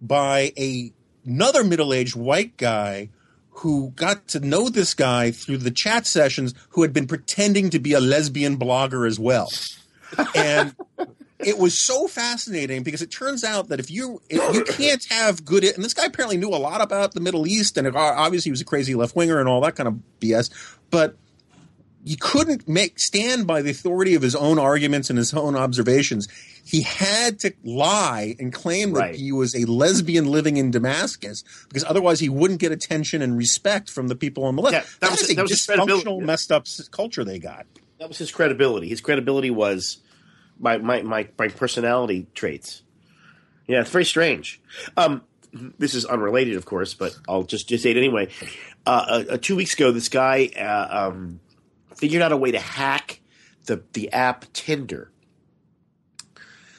by 0.00 0.52
a, 0.56 0.92
another 1.24 1.64
middle-aged 1.64 2.16
white 2.16 2.56
guy 2.56 3.10
who 3.50 3.90
got 3.96 4.28
to 4.28 4.40
know 4.40 4.68
this 4.68 4.94
guy 4.94 5.30
through 5.30 5.56
the 5.56 5.70
chat 5.70 6.06
sessions 6.06 6.54
who 6.70 6.82
had 6.82 6.92
been 6.92 7.06
pretending 7.06 7.70
to 7.70 7.78
be 7.78 7.94
a 7.94 8.00
lesbian 8.00 8.58
blogger 8.58 9.06
as 9.06 9.18
well. 9.18 9.50
And 10.34 10.76
it 11.38 11.58
was 11.58 11.78
so 11.78 12.06
fascinating 12.06 12.82
because 12.82 13.02
it 13.02 13.10
turns 13.10 13.44
out 13.44 13.68
that 13.68 13.80
if 13.80 13.90
you 13.90 14.20
if 14.28 14.54
you 14.54 14.64
can't 14.64 15.04
have 15.10 15.44
good 15.44 15.64
and 15.64 15.84
this 15.84 15.94
guy 15.94 16.06
apparently 16.06 16.36
knew 16.36 16.48
a 16.48 16.56
lot 16.56 16.80
about 16.80 17.12
the 17.12 17.20
middle 17.20 17.46
east 17.46 17.76
and 17.76 17.94
obviously 17.94 18.48
he 18.48 18.52
was 18.52 18.60
a 18.60 18.64
crazy 18.64 18.94
left-winger 18.94 19.38
and 19.38 19.48
all 19.48 19.60
that 19.60 19.76
kind 19.76 19.88
of 19.88 19.98
bs 20.20 20.50
but 20.90 21.16
he 22.06 22.14
couldn't 22.14 22.68
make 22.68 23.00
stand 23.00 23.48
by 23.48 23.62
the 23.62 23.70
authority 23.70 24.14
of 24.14 24.22
his 24.22 24.36
own 24.36 24.60
arguments 24.60 25.10
and 25.10 25.18
his 25.18 25.34
own 25.34 25.56
observations. 25.56 26.28
He 26.64 26.82
had 26.82 27.40
to 27.40 27.52
lie 27.64 28.36
and 28.38 28.52
claim 28.52 28.92
that 28.92 29.00
right. 29.00 29.14
he 29.16 29.32
was 29.32 29.56
a 29.56 29.64
lesbian 29.64 30.26
living 30.26 30.56
in 30.56 30.70
Damascus 30.70 31.42
because 31.68 31.82
otherwise 31.82 32.20
he 32.20 32.28
wouldn't 32.28 32.60
get 32.60 32.70
attention 32.70 33.22
and 33.22 33.36
respect 33.36 33.90
from 33.90 34.06
the 34.06 34.14
people 34.14 34.44
on 34.44 34.54
the 34.54 34.62
left. 34.62 34.74
Yeah, 34.74 34.80
that, 34.80 35.00
that 35.00 35.10
was, 35.10 35.22
is 35.22 35.30
a 35.30 35.34
that 35.34 35.42
was 35.42 35.50
dysfunctional, 35.50 36.20
messed 36.20 36.52
up 36.52 36.66
culture 36.92 37.24
they 37.24 37.40
got. 37.40 37.66
That 37.98 38.06
was 38.06 38.18
his 38.18 38.30
credibility. 38.30 38.88
His 38.88 39.00
credibility 39.00 39.50
was 39.50 39.98
my 40.60 40.78
my 40.78 41.02
my, 41.02 41.28
my 41.36 41.48
personality 41.48 42.28
traits. 42.34 42.82
Yeah, 43.66 43.80
it's 43.80 43.90
very 43.90 44.04
strange. 44.04 44.60
Um, 44.96 45.22
this 45.52 45.94
is 45.94 46.04
unrelated, 46.04 46.56
of 46.56 46.66
course, 46.66 46.94
but 46.94 47.18
I'll 47.28 47.42
just, 47.42 47.68
just 47.68 47.82
say 47.82 47.90
it 47.90 47.96
anyway. 47.96 48.28
Uh, 48.86 49.24
uh, 49.30 49.38
two 49.38 49.56
weeks 49.56 49.74
ago, 49.74 49.90
this 49.90 50.08
guy 50.08 50.50
uh, 50.56 51.08
um, 51.08 51.40
figured 51.96 52.22
out 52.22 52.32
a 52.32 52.36
way 52.36 52.50
to 52.50 52.58
hack 52.58 53.20
the 53.66 53.82
the 53.92 54.12
app 54.12 54.44
Tinder. 54.52 55.10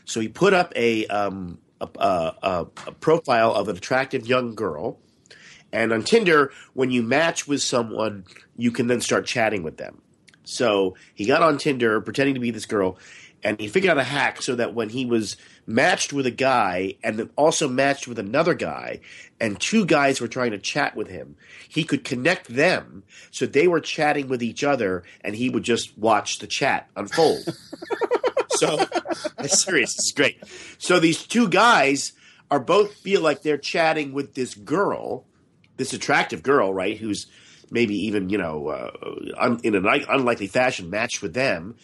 So 0.06 0.20
he 0.20 0.28
put 0.30 0.54
up 0.54 0.72
a 0.76 1.06
um, 1.08 1.60
a, 1.82 1.88
a, 2.00 2.68
a, 2.88 2.92
profile 2.94 3.54
of 3.54 3.68
an 3.68 3.78
attractive 3.78 4.26
young 4.26 4.56
girl, 4.56 5.00
and 5.72 5.92
on 5.92 6.04
Tinder, 6.04 6.52
when 6.74 6.92
you 6.92 7.04
match 7.04 7.48
with 7.48 7.62
someone, 7.62 8.26
you 8.56 8.72
can 8.72 8.88
then 8.88 9.02
start 9.02 9.26
chatting 9.26 9.64
with 9.64 9.78
them. 9.78 10.02
So 10.44 10.96
he 11.14 11.26
got 11.26 11.44
on 11.44 11.58
Tinder, 11.58 12.00
pretending 12.00 12.36
to 12.36 12.40
be 12.40 12.52
this 12.52 12.66
girl, 12.66 12.98
and 13.43 13.60
he 13.60 13.67
figured 13.67 13.91
out 13.91 13.97
a 13.97 14.04
hack 14.04 14.41
so 14.41 14.56
that 14.56 14.73
when 14.73 14.89
he 14.89 15.06
was 15.06 15.38
matched 15.65 16.12
with 16.12 16.26
a 16.26 16.32
guy 16.32 16.95
and 17.04 17.19
then 17.19 17.30
also 17.36 17.67
matched 17.67 18.08
with 18.08 18.19
another 18.19 18.54
guy, 18.54 19.00
and 19.39 19.60
two 19.60 19.86
guys 19.86 20.19
were 20.19 20.28
trying 20.28 20.52
to 20.52 20.58
chat 20.58 20.95
with 20.95 21.08
him, 21.08 21.36
he 21.67 21.84
could 21.84 22.04
connect 22.04 22.47
them 22.47 23.04
so 23.32 23.45
they 23.45 23.67
were 23.67 23.82
chatting 23.82 24.28
with 24.28 24.41
each 24.41 24.63
other, 24.63 25.04
and 25.21 25.36
he 25.36 25.50
would 25.50 25.63
just 25.63 25.97
watch 25.97 26.39
the 26.39 26.47
chat 26.47 26.89
unfold. 26.95 27.43
so, 28.52 28.86
I'm 29.38 29.47
serious. 29.47 29.95
it's 29.97 30.12
great. 30.12 30.41
So 30.78 31.00
these 31.00 31.26
two 31.26 31.47
guys 31.47 32.13
are 32.50 32.60
both 32.60 32.93
feel 32.93 33.21
like 33.21 33.41
they're 33.41 33.58
chatting 33.58 34.13
with 34.13 34.34
this 34.34 34.56
girl, 34.56 35.26
this 35.76 35.93
attractive 35.93 36.41
girl, 36.41 36.73
right? 36.73 36.97
Who's 36.97 37.28
maybe 37.72 37.96
even 38.08 38.30
you 38.30 38.38
know 38.38 38.68
uh, 38.68 38.92
un- 39.38 39.60
in 39.64 39.76
an 39.76 39.86
un- 39.86 40.06
unlikely 40.10 40.48
fashion 40.48 40.90
matched 40.90 41.22
with 41.22 41.34
them. 41.34 41.76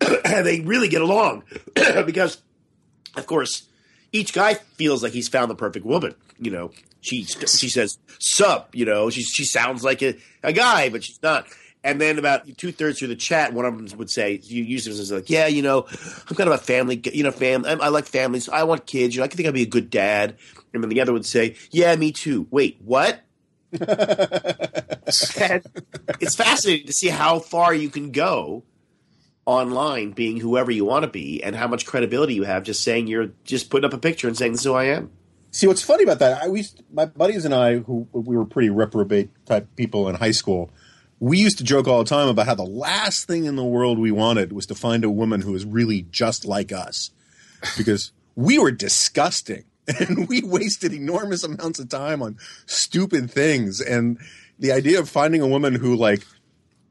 and 0.00 0.20
they 0.46 0.60
really 0.60 0.88
get 0.88 1.02
along 1.02 1.44
because, 1.74 2.38
of 3.16 3.26
course, 3.26 3.68
each 4.12 4.32
guy 4.32 4.54
feels 4.54 5.02
like 5.02 5.12
he's 5.12 5.28
found 5.28 5.50
the 5.50 5.54
perfect 5.54 5.84
woman. 5.84 6.14
You 6.38 6.50
know, 6.50 6.70
she 7.00 7.24
she 7.24 7.68
says 7.68 7.98
"sup," 8.18 8.74
you 8.74 8.84
know, 8.84 9.10
she 9.10 9.22
she 9.22 9.44
sounds 9.44 9.84
like 9.84 10.02
a, 10.02 10.16
a 10.42 10.52
guy, 10.52 10.88
but 10.88 11.04
she's 11.04 11.22
not. 11.22 11.46
And 11.82 11.98
then 11.98 12.18
about 12.18 12.46
two 12.58 12.72
thirds 12.72 12.98
through 12.98 13.08
the 13.08 13.16
chat, 13.16 13.54
one 13.54 13.64
of 13.64 13.74
them 13.74 13.98
would 13.98 14.10
say, 14.10 14.38
"You 14.42 14.62
use 14.62 14.84
this 14.84 14.98
as 14.98 15.10
like, 15.10 15.30
yeah, 15.30 15.46
you 15.46 15.62
know, 15.62 15.86
I'm 16.28 16.36
kind 16.36 16.48
of 16.48 16.54
a 16.54 16.58
family, 16.58 17.00
you 17.12 17.22
know, 17.22 17.30
fam. 17.30 17.64
I, 17.64 17.72
I 17.72 17.88
like 17.88 18.04
families. 18.04 18.48
I 18.50 18.64
want 18.64 18.84
kids. 18.86 19.14
You 19.14 19.20
know, 19.20 19.24
I 19.24 19.28
think 19.28 19.48
I'd 19.48 19.54
be 19.54 19.62
a 19.62 19.66
good 19.66 19.88
dad." 19.90 20.36
And 20.74 20.82
then 20.82 20.90
the 20.90 21.00
other 21.00 21.12
would 21.12 21.24
say, 21.26 21.56
"Yeah, 21.70 21.96
me 21.96 22.12
too." 22.12 22.46
Wait, 22.50 22.78
what? 22.84 23.22
It's 23.72 25.26
fascinating 26.36 26.86
to 26.86 26.92
see 26.92 27.08
how 27.08 27.38
far 27.38 27.74
you 27.74 27.88
can 27.88 28.12
go 28.12 28.64
online 29.46 30.12
being 30.12 30.38
whoever 30.38 30.70
you 30.70 30.84
want 30.84 31.04
to 31.04 31.10
be 31.10 31.42
and 31.42 31.56
how 31.56 31.66
much 31.66 31.86
credibility 31.86 32.34
you 32.34 32.44
have 32.44 32.62
just 32.62 32.84
saying 32.84 33.06
you're 33.06 33.30
just 33.44 33.70
putting 33.70 33.86
up 33.86 33.92
a 33.92 33.98
picture 33.98 34.28
and 34.28 34.36
saying 34.36 34.52
this 34.52 34.60
is 34.60 34.66
who 34.66 34.74
I 34.74 34.84
am. 34.84 35.10
See, 35.50 35.66
what's 35.66 35.82
funny 35.82 36.04
about 36.04 36.20
that? 36.20 36.42
I 36.42 36.48
we 36.48 36.64
my 36.92 37.06
buddies 37.06 37.44
and 37.44 37.54
I, 37.54 37.78
who 37.78 38.06
we 38.12 38.36
were 38.36 38.44
pretty 38.44 38.70
reprobate 38.70 39.30
type 39.46 39.74
people 39.74 40.08
in 40.08 40.14
high 40.14 40.30
school, 40.30 40.70
we 41.18 41.38
used 41.38 41.58
to 41.58 41.64
joke 41.64 41.88
all 41.88 42.04
the 42.04 42.08
time 42.08 42.28
about 42.28 42.46
how 42.46 42.54
the 42.54 42.62
last 42.62 43.26
thing 43.26 43.46
in 43.46 43.56
the 43.56 43.64
world 43.64 43.98
we 43.98 44.12
wanted 44.12 44.52
was 44.52 44.66
to 44.66 44.76
find 44.76 45.04
a 45.04 45.10
woman 45.10 45.40
who 45.40 45.52
was 45.52 45.64
really 45.64 46.02
just 46.10 46.44
like 46.44 46.70
us, 46.70 47.10
because 47.76 48.12
we 48.36 48.58
were 48.58 48.70
disgusting 48.70 49.64
and 50.00 50.28
we 50.28 50.42
wasted 50.42 50.92
enormous 50.92 51.42
amounts 51.44 51.78
of 51.78 51.88
time 51.88 52.22
on 52.22 52.36
stupid 52.66 53.30
things. 53.30 53.80
And 53.80 54.18
the 54.58 54.72
idea 54.72 54.98
of 55.00 55.08
finding 55.08 55.40
a 55.40 55.46
woman 55.48 55.74
who 55.74 55.96
like 55.96 56.22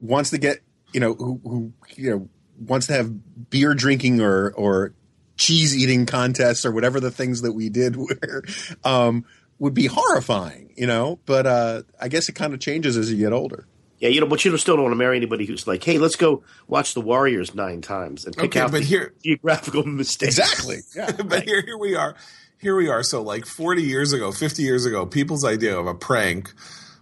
wants 0.01 0.29
to 0.31 0.37
get, 0.37 0.59
you 0.93 0.99
know, 0.99 1.13
who, 1.13 1.39
who 1.43 1.73
you 1.95 2.09
know 2.09 2.29
wants 2.59 2.87
to 2.87 2.93
have 2.93 3.49
beer 3.49 3.73
drinking 3.73 4.21
or 4.21 4.51
or 4.51 4.93
cheese 5.37 5.77
eating 5.77 6.05
contests 6.05 6.65
or 6.65 6.71
whatever 6.71 6.99
the 6.99 7.11
things 7.11 7.41
that 7.43 7.53
we 7.53 7.69
did 7.69 7.95
were 7.95 8.43
um, 8.83 9.23
would 9.59 9.73
be 9.73 9.85
horrifying, 9.85 10.73
you 10.75 10.87
know. 10.87 11.19
But 11.25 11.45
uh, 11.47 11.83
I 12.01 12.07
guess 12.07 12.27
it 12.29 12.33
kind 12.33 12.53
of 12.53 12.59
changes 12.59 12.97
as 12.97 13.11
you 13.11 13.17
get 13.17 13.33
older. 13.33 13.65
Yeah, 13.99 14.07
you 14.07 14.21
know, 14.21 14.27
but 14.27 14.45
you 14.45 14.55
still 14.57 14.75
don't 14.77 14.83
want 14.83 14.93
to 14.93 14.97
marry 14.97 15.17
anybody 15.17 15.45
who's 15.45 15.67
like, 15.67 15.83
"Hey, 15.83 15.97
let's 15.97 16.15
go 16.15 16.41
watch 16.67 16.93
the 16.93 17.01
Warriors 17.01 17.53
nine 17.53 17.81
times 17.81 18.23
and 18.25 18.33
pick 18.35 18.45
Okay, 18.45 18.59
out 18.61 18.71
but 18.71 18.79
the 18.79 18.85
here- 18.85 19.13
geographical 19.21 19.83
mistakes." 19.85 20.37
Exactly. 20.39 20.77
Yeah. 20.95 21.11
but 21.25 21.43
here, 21.43 21.61
here 21.61 21.77
we 21.77 21.95
are. 21.95 22.15
Here 22.59 22.75
we 22.75 22.89
are. 22.89 23.03
So, 23.03 23.21
like 23.21 23.45
40 23.45 23.83
years 23.83 24.11
ago, 24.11 24.33
50 24.33 24.63
years 24.63 24.85
ago, 24.85 25.05
people's 25.05 25.45
idea 25.45 25.79
of 25.79 25.87
a 25.87 25.95
prank 25.95 26.51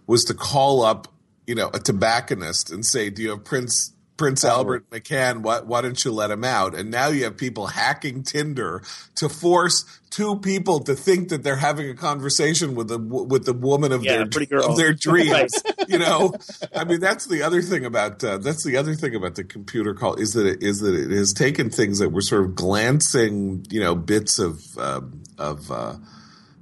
was 0.06 0.24
to 0.26 0.36
call 0.36 0.84
up, 0.84 1.08
you 1.48 1.56
know, 1.56 1.72
a 1.74 1.80
tobacconist 1.80 2.72
and 2.72 2.86
say, 2.86 3.10
"Do 3.10 3.24
you 3.24 3.32
have 3.32 3.44
Prince 3.44 3.92
Prince 4.18 4.44
Albert 4.44 4.90
McCann? 4.90 5.42
What? 5.42 5.68
Why 5.68 5.82
don't 5.82 6.04
you 6.04 6.12
let 6.12 6.32
him 6.32 6.44
out?" 6.44 6.76
And 6.76 6.92
now 6.92 7.08
you 7.08 7.24
have 7.24 7.38
people 7.38 7.68
hacking 7.68 8.24
Tinder 8.24 8.82
to 9.16 9.30
force 9.30 9.86
two 10.10 10.38
people 10.38 10.80
to 10.80 10.96
think 10.96 11.30
that 11.30 11.44
they're 11.44 11.58
having 11.58 11.90
a 11.90 11.94
conversation 11.94 12.76
with 12.76 12.88
the 12.88 12.98
with 12.98 13.46
the 13.46 13.54
woman 13.54 13.92
of 13.92 14.04
Yeah, 14.04 14.26
their 14.26 14.60
of 14.60 14.78
their 14.78 14.94
dreams. 15.08 15.54
You 15.88 16.00
know, 16.00 16.34
I 16.76 16.84
mean, 16.84 17.00
that's 17.00 17.26
the 17.28 17.44
other 17.44 17.62
thing 17.62 17.86
about 17.86 18.24
uh, 18.24 18.38
that's 18.38 18.64
the 18.64 18.78
other 18.78 18.96
thing 18.96 19.16
about 19.16 19.36
the 19.36 19.44
computer 19.44 19.94
call 19.94 20.16
is 20.16 20.34
that 20.34 20.46
it, 20.46 20.64
is 20.64 20.80
that 20.80 20.96
it 20.96 21.12
has 21.12 21.34
taken 21.34 21.70
things 21.70 22.00
that 22.00 22.10
were 22.10 22.22
sort 22.22 22.44
of 22.46 22.56
glancing, 22.56 23.66
you 23.70 23.80
know, 23.80 23.96
bits 23.96 24.40
of 24.40 24.78
um, 24.78 25.24
of 25.38 25.72
uh, 25.72 25.96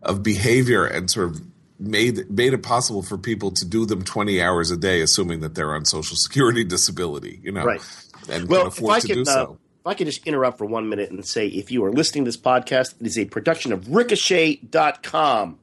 of 0.02 0.24
behavior 0.24 0.86
and 0.86 1.10
sort 1.10 1.30
of 1.30 1.42
made 1.80 2.30
made 2.30 2.54
it 2.54 2.64
possible 2.64 3.02
for 3.04 3.18
people 3.18 3.52
to 3.52 3.66
do 3.66 3.86
them 3.86 4.04
twenty 4.04 4.42
hours 4.42 4.72
a 4.72 4.78
day, 4.78 5.02
assuming 5.02 5.42
that 5.42 5.56
they're 5.56 5.76
on 5.76 5.86
social 5.86 6.16
security 6.18 6.64
disability. 6.76 7.40
You 7.44 7.52
know, 7.52 7.66
Right. 7.66 7.82
And 8.30 8.48
Well, 8.50 8.62
can 8.62 8.68
if 8.68 8.78
afford 8.78 8.96
I 8.96 9.00
to 9.02 9.08
can, 9.08 9.16
do 9.18 9.22
uh, 9.24 9.26
so. 9.26 9.58
if 9.82 9.88
I 9.88 9.94
could 9.94 10.08
just 10.08 10.26
interrupt 10.26 10.58
for 10.58 10.66
one 10.66 10.90
minute 10.90 11.12
and 11.12 11.26
say, 11.26 11.48
if 11.48 11.72
you 11.72 11.84
are 11.86 11.92
listening 11.92 12.26
to 12.26 12.30
this 12.30 12.38
podcast, 12.38 12.96
it 13.00 13.06
is 13.06 13.18
a 13.20 13.26
production 13.26 13.72
of 13.72 13.94
Ricochet.com. 13.94 15.60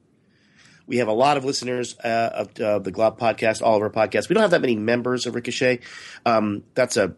We 0.85 0.97
have 0.97 1.07
a 1.07 1.13
lot 1.13 1.37
of 1.37 1.45
listeners 1.45 1.97
uh, 1.99 2.29
of 2.33 2.59
uh, 2.61 2.79
the 2.79 2.91
Glop 2.91 3.17
podcast, 3.17 3.61
all 3.61 3.77
of 3.77 3.81
our 3.81 3.89
podcasts. 3.89 4.27
We 4.29 4.33
don't 4.33 4.41
have 4.41 4.51
that 4.51 4.61
many 4.61 4.75
members 4.75 5.25
of 5.25 5.33
Ricochet. 5.35 5.79
Um, 6.25 6.63
that's 6.73 6.97
a 6.97 7.15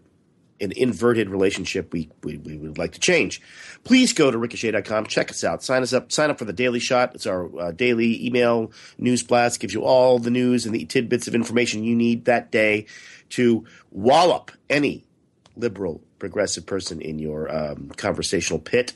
an 0.61 0.71
inverted 0.71 1.29
relationship 1.29 1.91
we, 1.91 2.09
we, 2.23 2.37
we 2.37 2.57
would 2.57 2.77
like 2.77 2.93
to 2.93 2.99
change. 2.99 3.41
Please 3.83 4.13
go 4.13 4.31
to 4.31 4.37
ricochet.com, 4.37 5.05
check 5.07 5.29
us 5.29 5.43
out, 5.43 5.63
sign 5.63 5.83
us 5.83 5.91
up, 5.91 6.11
sign 6.11 6.29
up 6.29 6.39
for 6.39 6.45
the 6.45 6.53
Daily 6.53 6.79
Shot. 6.79 7.13
It's 7.15 7.27
our 7.27 7.59
uh, 7.59 7.71
daily 7.71 8.25
email 8.25 8.71
news 8.97 9.21
blast, 9.21 9.59
gives 9.59 9.73
you 9.73 9.83
all 9.83 10.19
the 10.19 10.31
news 10.31 10.65
and 10.65 10.73
the 10.73 10.85
tidbits 10.85 11.27
of 11.27 11.35
information 11.35 11.83
you 11.83 11.95
need 11.95 12.25
that 12.25 12.51
day 12.51 12.85
to 13.31 13.65
wallop 13.91 14.51
any 14.69 15.03
liberal, 15.57 16.01
progressive 16.19 16.65
person 16.65 17.01
in 17.01 17.19
your 17.19 17.53
um, 17.53 17.89
conversational 17.97 18.59
pit. 18.59 18.93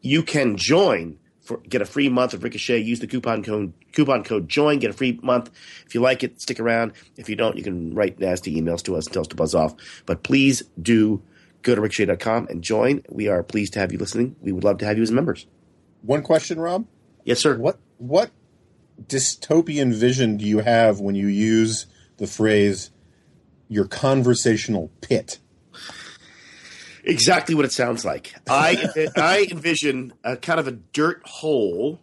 You 0.00 0.22
can 0.22 0.56
join 0.56 1.18
for 1.48 1.56
get 1.68 1.80
a 1.80 1.86
free 1.86 2.10
month 2.10 2.34
of 2.34 2.44
Ricochet. 2.44 2.80
Use 2.80 3.00
the 3.00 3.06
coupon 3.06 3.42
code 3.42 3.72
coupon 3.92 4.22
code 4.22 4.48
join. 4.48 4.78
Get 4.78 4.90
a 4.90 4.92
free 4.92 5.18
month. 5.22 5.50
If 5.86 5.94
you 5.94 6.02
like 6.02 6.22
it, 6.22 6.40
stick 6.42 6.60
around. 6.60 6.92
If 7.16 7.30
you 7.30 7.36
don't, 7.36 7.56
you 7.56 7.62
can 7.62 7.94
write 7.94 8.20
nasty 8.20 8.54
emails 8.60 8.82
to 8.82 8.96
us 8.96 9.06
and 9.06 9.14
tell 9.14 9.22
us 9.22 9.28
to 9.28 9.36
buzz 9.36 9.54
off. 9.54 9.74
But 10.04 10.22
please 10.22 10.62
do 10.80 11.22
go 11.62 11.74
to 11.74 11.80
ricochet.com 11.80 12.48
and 12.48 12.62
join. 12.62 13.02
We 13.08 13.28
are 13.28 13.42
pleased 13.42 13.72
to 13.72 13.78
have 13.78 13.92
you 13.92 13.98
listening. 13.98 14.36
We 14.42 14.52
would 14.52 14.62
love 14.62 14.76
to 14.78 14.84
have 14.84 14.98
you 14.98 15.02
as 15.02 15.10
members. 15.10 15.46
One 16.02 16.22
question, 16.22 16.60
Rob. 16.60 16.86
Yes, 17.24 17.40
sir. 17.40 17.56
What 17.56 17.78
what 17.96 18.30
dystopian 19.02 19.94
vision 19.94 20.36
do 20.36 20.44
you 20.44 20.58
have 20.58 21.00
when 21.00 21.14
you 21.14 21.28
use 21.28 21.86
the 22.18 22.26
phrase 22.26 22.90
"your 23.68 23.86
conversational 23.86 24.90
pit"? 25.00 25.38
Exactly 27.08 27.54
what 27.54 27.64
it 27.64 27.72
sounds 27.72 28.04
like. 28.04 28.34
I 28.48 28.86
I 29.16 29.48
envision 29.50 30.12
a 30.22 30.36
kind 30.36 30.60
of 30.60 30.68
a 30.68 30.72
dirt 30.72 31.22
hole, 31.24 32.00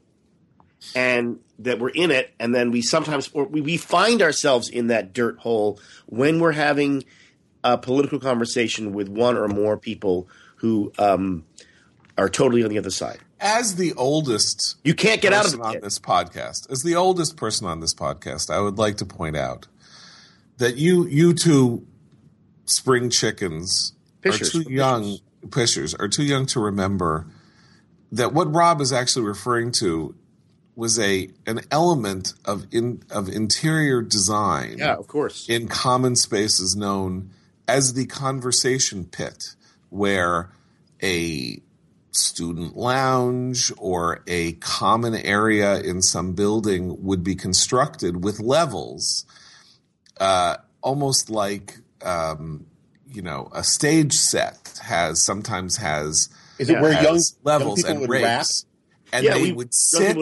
and 0.95 1.39
that 1.59 1.79
we're 1.79 1.89
in 1.89 2.11
it, 2.11 2.33
and 2.39 2.53
then 2.53 2.71
we 2.71 2.81
sometimes 2.81 3.29
or 3.33 3.45
we, 3.45 3.61
we 3.61 3.77
find 3.77 4.21
ourselves 4.21 4.67
in 4.67 4.87
that 4.87 5.13
dirt 5.13 5.37
hole 5.37 5.79
when 6.07 6.39
we're 6.39 6.53
having 6.53 7.03
a 7.63 7.77
political 7.77 8.19
conversation 8.19 8.93
with 8.93 9.07
one 9.07 9.37
or 9.37 9.47
more 9.47 9.77
people 9.77 10.27
who 10.57 10.91
um, 10.97 11.45
are 12.17 12.29
totally 12.29 12.63
on 12.63 12.69
the 12.69 12.77
other 12.77 12.91
side. 12.91 13.19
As 13.39 13.75
the 13.75 13.93
oldest 13.93 14.77
You 14.83 14.95
can't 14.95 15.21
get 15.21 15.33
out 15.33 15.53
of 15.53 15.61
on 15.61 15.79
this 15.81 15.99
podcast, 15.99 16.71
as 16.71 16.83
the 16.83 16.95
oldest 16.95 17.37
person 17.37 17.67
on 17.67 17.79
this 17.79 17.93
podcast, 17.93 18.49
I 18.49 18.59
would 18.59 18.77
like 18.77 18.97
to 18.97 19.05
point 19.05 19.35
out 19.35 19.67
that 20.57 20.77
you 20.77 21.05
you 21.05 21.33
two 21.33 21.85
spring 22.65 23.09
chickens 23.09 23.93
Pishers. 24.25 24.55
are 24.59 24.63
too 24.63 24.71
young. 24.73 25.17
Pishers 25.47 25.95
are 25.99 26.07
too 26.07 26.23
young 26.23 26.45
to 26.47 26.59
remember 26.59 27.27
that 28.11 28.33
what 28.33 28.53
Rob 28.53 28.81
is 28.81 28.91
actually 28.91 29.25
referring 29.25 29.71
to 29.73 30.15
was 30.75 30.99
a 30.99 31.29
an 31.45 31.61
element 31.71 32.33
of 32.43 32.65
in 32.71 33.01
of 33.09 33.29
interior 33.29 34.01
design 34.01 34.75
Yeah, 34.77 34.95
of 34.95 35.07
course. 35.07 35.47
in 35.47 35.67
common 35.67 36.15
spaces 36.15 36.75
known 36.75 37.29
as 37.67 37.93
the 37.93 38.05
conversation 38.05 39.05
pit, 39.05 39.55
where 39.89 40.51
a 41.01 41.61
student 42.11 42.75
lounge 42.77 43.71
or 43.77 44.23
a 44.27 44.53
common 44.53 45.15
area 45.15 45.79
in 45.81 46.01
some 46.01 46.33
building 46.33 47.03
would 47.03 47.23
be 47.23 47.35
constructed 47.35 48.23
with 48.23 48.39
levels, 48.39 49.25
uh, 50.19 50.55
almost 50.81 51.29
like 51.29 51.77
um, 52.03 52.65
you 53.15 53.21
know 53.21 53.49
a 53.53 53.63
stage 53.63 54.13
set 54.13 54.79
has 54.83 55.21
sometimes 55.23 55.77
has 55.77 56.29
Is 56.59 56.69
it 56.69 56.73
Yeah, 56.73 56.81
where 56.81 56.91
young 57.01 57.19
levels 57.43 57.83
young 57.83 57.87
people 57.87 57.91
and 57.91 57.99
would 58.01 58.09
rap? 58.21 58.45
and 59.13 59.23
Yeah, 59.25 59.33
they 59.35 59.41
we- 59.43 59.53
would 59.53 59.73
sit 59.73 60.17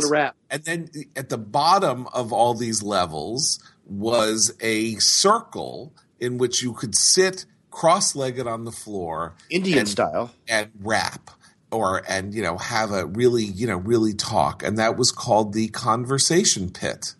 and 0.50 0.64
then 0.64 0.90
at 1.16 1.30
the 1.30 1.38
bottom 1.38 2.08
of 2.14 2.32
all 2.32 2.54
these 2.54 2.84
levels 2.84 3.60
was 3.86 4.54
a 4.62 4.96
circle 4.96 5.94
in 6.20 6.38
which 6.38 6.62
you 6.62 6.74
could 6.74 6.96
sit 6.96 7.46
cross-legged 7.72 8.46
on 8.48 8.66
the 8.66 8.72
floor 8.72 9.36
Indian 9.50 9.80
and, 9.80 9.90
style. 9.90 10.32
and 10.48 10.70
rap 10.82 11.32
or 11.72 12.04
and 12.08 12.34
you 12.36 12.44
know 12.44 12.58
have 12.58 12.92
a 12.92 13.06
really 13.08 13.44
you 13.44 13.66
know 13.66 13.78
really 13.78 14.14
talk 14.14 14.62
and 14.64 14.78
that 14.78 14.96
was 14.96 15.12
called 15.12 15.54
the 15.54 15.68
conversation 15.70 16.70
pit 16.70 17.16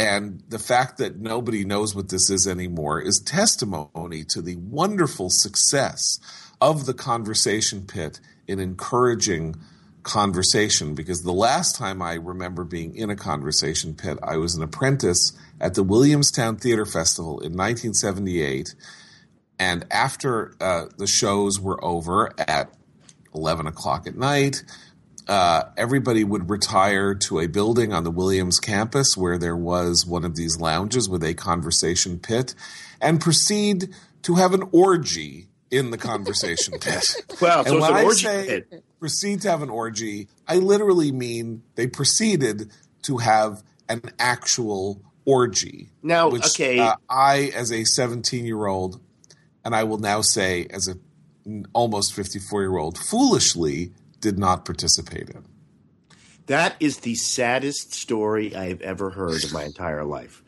and 0.00 0.42
the 0.48 0.58
fact 0.58 0.96
that 0.96 1.18
nobody 1.18 1.62
knows 1.62 1.94
what 1.94 2.08
this 2.08 2.30
is 2.30 2.48
anymore 2.48 3.02
is 3.02 3.18
testimony 3.18 4.24
to 4.30 4.40
the 4.40 4.56
wonderful 4.56 5.28
success 5.28 6.18
of 6.58 6.86
the 6.86 6.94
conversation 6.94 7.86
pit 7.86 8.18
in 8.48 8.60
encouraging 8.60 9.56
conversation 10.02 10.94
because 10.94 11.22
the 11.22 11.34
last 11.34 11.76
time 11.76 12.00
I 12.00 12.14
remember 12.14 12.64
being 12.64 12.96
in 12.96 13.10
a 13.10 13.14
conversation 13.14 13.94
pit, 13.94 14.16
I 14.22 14.38
was 14.38 14.54
an 14.54 14.62
apprentice 14.62 15.38
at 15.60 15.74
the 15.74 15.82
Williamstown 15.82 16.56
Theater 16.56 16.86
Festival 16.86 17.32
in 17.40 17.52
1978. 17.52 18.74
And 19.58 19.84
after 19.90 20.54
uh, 20.62 20.86
the 20.96 21.06
shows 21.06 21.60
were 21.60 21.84
over 21.84 22.32
at 22.38 22.72
11 23.34 23.66
o'clock 23.66 24.06
at 24.06 24.16
night, 24.16 24.62
uh, 25.30 25.70
everybody 25.76 26.24
would 26.24 26.50
retire 26.50 27.14
to 27.14 27.38
a 27.38 27.46
building 27.46 27.92
on 27.92 28.02
the 28.02 28.10
Williams 28.10 28.58
campus 28.58 29.16
where 29.16 29.38
there 29.38 29.56
was 29.56 30.04
one 30.04 30.24
of 30.24 30.34
these 30.34 30.58
lounges 30.58 31.08
with 31.08 31.22
a 31.22 31.34
conversation 31.34 32.18
pit 32.18 32.56
and 33.00 33.20
proceed 33.20 33.94
to 34.22 34.34
have 34.34 34.52
an 34.54 34.64
orgy 34.72 35.46
in 35.70 35.92
the 35.92 35.98
conversation 35.98 36.74
pit. 36.80 37.14
Wow, 37.40 37.62
so 37.62 37.68
and 37.68 37.76
it's 37.76 37.80
when 37.80 37.90
an 37.92 37.96
I 37.96 38.02
orgy 38.02 38.22
say 38.24 38.64
pit. 38.68 38.84
proceed 38.98 39.42
to 39.42 39.50
have 39.50 39.62
an 39.62 39.70
orgy, 39.70 40.26
I 40.48 40.56
literally 40.56 41.12
mean 41.12 41.62
they 41.76 41.86
proceeded 41.86 42.72
to 43.02 43.18
have 43.18 43.62
an 43.88 44.02
actual 44.18 45.00
orgy. 45.24 45.90
Now, 46.02 46.28
which, 46.30 46.46
okay. 46.46 46.80
uh, 46.80 46.96
I, 47.08 47.52
as 47.54 47.70
a 47.70 47.84
17 47.84 48.44
year 48.44 48.66
old, 48.66 49.00
and 49.64 49.76
I 49.76 49.84
will 49.84 49.98
now 49.98 50.22
say 50.22 50.66
as 50.70 50.88
a 50.88 50.96
almost 51.72 52.14
54 52.14 52.62
year 52.62 52.76
old, 52.78 52.98
foolishly 52.98 53.92
did 54.20 54.38
not 54.38 54.64
participate 54.64 55.30
in. 55.30 55.44
That 56.46 56.74
is 56.80 56.98
the 56.98 57.14
saddest 57.14 57.94
story 57.94 58.56
I 58.56 58.68
have 58.68 58.80
ever 58.80 59.10
heard 59.10 59.44
in 59.44 59.52
my 59.52 59.62
entire 59.62 60.04
life. 60.04 60.42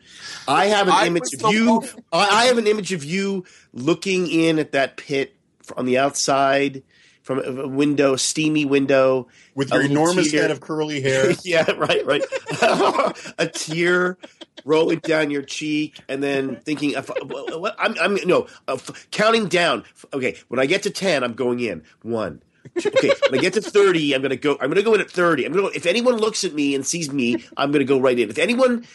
I 0.47 0.65
have 0.65 0.87
an 0.87 0.93
I 0.93 1.07
image 1.07 1.33
of 1.41 1.53
you. 1.53 1.83
I 2.11 2.45
have 2.45 2.57
an 2.57 2.67
image 2.67 2.91
of 2.91 3.05
you 3.05 3.45
looking 3.71 4.27
in 4.27 4.59
at 4.59 4.73
that 4.73 4.97
pit 4.97 5.35
on 5.77 5.85
the 5.85 5.97
outside 5.97 6.83
from 7.21 7.39
a 7.39 7.67
window, 7.67 8.17
steamy 8.17 8.65
window, 8.65 9.27
with 9.55 9.71
your 9.71 9.81
enormous 9.81 10.29
tear. 10.29 10.41
head 10.41 10.51
of 10.51 10.59
curly 10.59 11.01
hair. 11.01 11.31
yeah, 11.45 11.71
right, 11.71 12.05
right. 12.05 12.23
a 13.37 13.47
tear 13.47 14.17
rolling 14.65 14.99
down 14.99 15.31
your 15.31 15.41
cheek, 15.41 15.99
and 16.09 16.21
then 16.21 16.57
thinking, 16.57 16.95
I'm, 16.97 17.95
I'm 17.99 18.15
no 18.25 18.47
uh, 18.67 18.77
counting 19.11 19.47
down. 19.47 19.85
Okay, 20.13 20.35
when 20.49 20.59
I 20.59 20.65
get 20.65 20.83
to 20.83 20.89
ten, 20.89 21.23
I'm 21.23 21.33
going 21.33 21.61
in 21.61 21.83
one. 22.01 22.41
Okay, 22.75 23.11
when 23.29 23.39
I 23.39 23.41
get 23.41 23.53
to 23.53 23.61
thirty, 23.61 24.13
I'm 24.13 24.21
gonna 24.21 24.35
go. 24.35 24.57
I'm 24.59 24.69
gonna 24.69 24.81
go 24.81 24.93
in 24.95 25.01
at 25.01 25.09
thirty. 25.11 25.45
I'm 25.45 25.53
gonna. 25.53 25.67
If 25.75 25.85
anyone 25.85 26.17
looks 26.17 26.43
at 26.43 26.53
me 26.53 26.73
and 26.75 26.85
sees 26.85 27.11
me, 27.11 27.43
I'm 27.55 27.71
gonna 27.71 27.83
go 27.85 27.99
right 27.99 28.17
in. 28.17 28.29
If 28.29 28.37
anyone, 28.39 28.85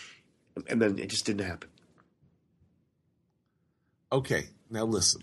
and 0.68 0.82
then 0.82 0.98
it 0.98 1.06
just 1.08 1.24
didn't 1.26 1.46
happen. 1.46 1.68
Okay, 4.10 4.46
now 4.70 4.84
listen. 4.84 5.20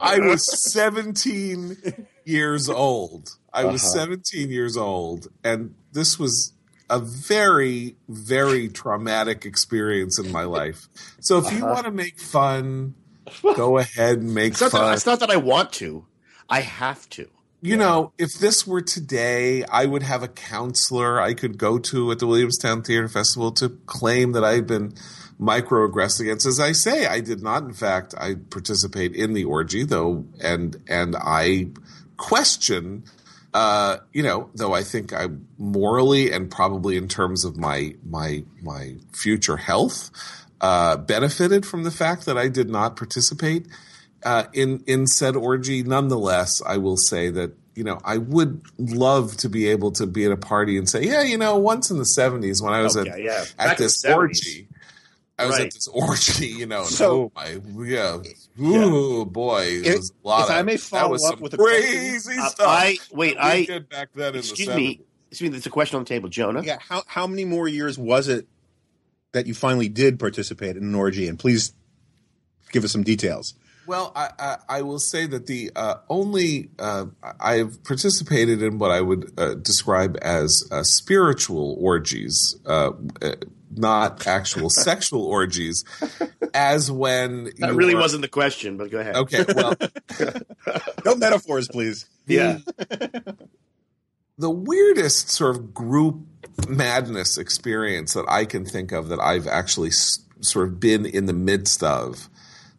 I 0.00 0.18
was 0.20 0.62
17 0.72 1.76
years 2.24 2.68
old. 2.68 3.30
I 3.52 3.64
was 3.66 3.82
Uh-huh. 3.82 3.98
17 4.00 4.50
years 4.50 4.76
old, 4.76 5.28
and 5.44 5.74
this 5.92 6.18
was 6.18 6.52
a 6.90 6.98
very, 6.98 7.96
very 8.08 8.68
traumatic 8.68 9.44
experience 9.44 10.18
in 10.18 10.32
my 10.32 10.44
life. 10.44 10.88
So 11.20 11.38
if 11.38 11.52
you 11.52 11.58
Uh-huh. 11.64 11.74
want 11.74 11.84
to 11.86 11.92
make 11.92 12.18
fun, 12.18 12.94
go 13.42 13.78
ahead 13.78 14.18
and 14.18 14.34
make 14.34 14.52
It's 14.52 14.60
not, 14.60 14.72
that, 14.72 14.94
it's 14.94 15.06
not 15.06 15.20
that 15.20 15.30
I 15.30 15.36
want 15.36 15.72
to. 15.74 16.06
I 16.48 16.60
have 16.60 17.08
to. 17.10 17.28
You 17.60 17.76
know, 17.76 18.12
if 18.18 18.34
this 18.34 18.68
were 18.68 18.80
today, 18.80 19.64
I 19.64 19.84
would 19.84 20.04
have 20.04 20.22
a 20.22 20.28
counselor 20.28 21.20
I 21.20 21.34
could 21.34 21.58
go 21.58 21.80
to 21.80 22.12
at 22.12 22.20
the 22.20 22.26
Williamstown 22.26 22.82
Theater 22.82 23.08
Festival 23.08 23.50
to 23.52 23.70
claim 23.86 24.30
that 24.32 24.44
I've 24.44 24.68
been 24.68 24.94
microaggressed 25.40 26.20
against. 26.20 26.46
As 26.46 26.60
I 26.60 26.70
say, 26.70 27.06
I 27.06 27.18
did 27.20 27.42
not, 27.42 27.64
in 27.64 27.72
fact, 27.72 28.14
I 28.16 28.36
participate 28.36 29.14
in 29.14 29.32
the 29.32 29.44
orgy, 29.44 29.84
though, 29.84 30.24
and 30.40 30.80
and 30.88 31.16
I 31.16 31.70
question, 32.16 33.02
uh, 33.54 33.98
you 34.12 34.22
know, 34.22 34.50
though 34.54 34.72
I 34.72 34.84
think 34.84 35.12
I 35.12 35.26
morally 35.58 36.30
and 36.30 36.50
probably 36.50 36.96
in 36.96 37.08
terms 37.08 37.44
of 37.44 37.56
my 37.56 37.96
my 38.08 38.44
my 38.62 38.96
future 39.12 39.56
health, 39.56 40.10
uh, 40.60 40.96
benefited 40.96 41.64
from 41.66 41.84
the 41.84 41.90
fact 41.90 42.26
that 42.26 42.36
I 42.38 42.48
did 42.48 42.68
not 42.68 42.96
participate 42.96 43.66
uh, 44.24 44.44
in 44.52 44.82
in 44.86 45.06
said 45.06 45.36
orgy. 45.36 45.82
Nonetheless, 45.82 46.60
I 46.66 46.76
will 46.78 46.96
say 46.96 47.30
that 47.30 47.52
you 47.74 47.84
know 47.84 48.00
I 48.04 48.18
would 48.18 48.62
love 48.78 49.36
to 49.38 49.48
be 49.48 49.68
able 49.68 49.92
to 49.92 50.06
be 50.06 50.24
at 50.24 50.32
a 50.32 50.36
party 50.36 50.76
and 50.76 50.88
say, 50.88 51.04
yeah, 51.04 51.22
you 51.22 51.38
know, 51.38 51.56
once 51.56 51.90
in 51.90 51.98
the 51.98 52.04
seventies 52.04 52.60
when 52.60 52.72
I 52.74 52.82
was 52.82 52.96
Okay, 52.96 53.10
at 53.10 53.22
yeah. 53.22 53.44
Back 53.56 53.68
at 53.72 53.78
this 53.78 54.04
orgy. 54.04 54.66
I 55.40 55.46
was 55.46 55.52
Right. 55.56 55.66
at 55.66 55.74
this 55.74 55.86
orgy, 55.86 56.48
you 56.48 56.66
know, 56.66 56.82
So- 56.82 57.30
oh 57.30 57.32
my, 57.36 57.60
yeah, 57.86 58.18
ooh 58.60 59.24
boy, 59.24 59.66
it 59.66 59.86
If- 59.86 59.96
was 59.98 60.10
a 60.24 60.26
lot 60.26 60.40
if 60.40 60.50
of. 60.50 60.56
I 60.56 60.62
may 60.62 60.72
that 60.74 60.80
follow 60.80 61.10
was 61.12 61.24
up 61.24 61.34
some 61.34 61.40
with 61.42 61.54
a 61.54 61.58
crazy 61.58 62.34
Uh, 62.36 62.48
stuff. 62.48 62.66
I 62.68 62.98
wait. 63.12 63.36
I 63.38 63.64
did 63.64 63.88
back 63.88 64.08
then 64.16 64.32
in 64.34 64.40
excuse 64.40 64.66
the 64.66 64.74
me. 64.74 64.96
70s. 64.96 65.00
Excuse 65.30 65.50
me. 65.50 65.52
There's 65.52 65.66
a 65.66 65.70
question 65.70 65.96
on 65.96 66.02
the 66.02 66.08
table, 66.08 66.28
Jonah. 66.28 66.62
Yeah, 66.64 66.78
how 66.80 67.04
how 67.06 67.28
many 67.28 67.44
more 67.44 67.68
years 67.68 67.96
was 67.96 68.26
it 68.26 68.48
that 69.32 69.46
you 69.46 69.54
finally 69.54 69.88
did 69.88 70.18
participate 70.18 70.76
in 70.76 70.82
an 70.84 70.94
orgy? 70.94 71.28
And 71.28 71.38
please 71.38 71.72
give 72.72 72.84
us 72.84 72.92
some 72.92 73.02
details. 73.02 73.54
Well, 73.86 74.12
I, 74.14 74.28
I, 74.38 74.56
I 74.68 74.82
will 74.82 74.98
say 74.98 75.26
that 75.26 75.46
the 75.46 75.70
uh, 75.74 75.94
only 76.10 76.68
uh, 76.78 77.06
I've 77.40 77.82
participated 77.84 78.62
in 78.62 78.78
what 78.78 78.90
I 78.90 79.00
would 79.00 79.32
uh, 79.38 79.54
describe 79.54 80.18
as 80.20 80.62
uh, 80.70 80.82
spiritual 80.82 81.74
orgies, 81.80 82.54
uh, 82.66 82.90
uh, 83.22 83.32
not 83.74 84.26
actual 84.26 84.68
sexual 84.84 85.22
orgies, 85.24 85.84
as 86.52 86.90
when 86.92 87.44
That 87.60 87.74
really 87.74 87.94
are- 87.94 88.00
wasn't 88.00 88.20
the 88.22 88.28
question, 88.28 88.76
but 88.76 88.90
go 88.90 88.98
ahead. 88.98 89.16
okay. 89.16 89.44
Well, 89.56 89.74
No 91.06 91.14
metaphors, 91.16 91.66
please. 91.68 92.04
Yeah. 92.26 92.58
the 94.36 94.50
weirdest 94.50 95.30
sort 95.30 95.56
of 95.56 95.72
group 95.72 96.20
madness 96.66 97.38
experience 97.38 98.14
that 98.14 98.24
I 98.28 98.44
can 98.44 98.64
think 98.64 98.92
of 98.92 99.08
that 99.08 99.20
I've 99.20 99.46
actually 99.46 99.88
s- 99.88 100.20
sort 100.40 100.68
of 100.68 100.80
been 100.80 101.06
in 101.06 101.26
the 101.26 101.32
midst 101.32 101.82
of 101.82 102.28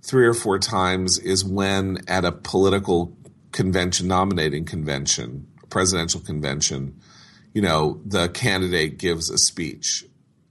three 0.01 0.25
or 0.25 0.33
four 0.33 0.59
times 0.59 1.19
is 1.19 1.45
when 1.45 1.99
at 2.07 2.25
a 2.25 2.31
political 2.31 3.15
convention, 3.51 4.07
nominating 4.07 4.65
convention, 4.65 5.47
presidential 5.69 6.19
convention, 6.19 6.99
you 7.53 7.61
know, 7.61 8.01
the 8.05 8.29
candidate 8.29 8.97
gives 8.97 9.29
a 9.29 9.37
speech 9.37 10.05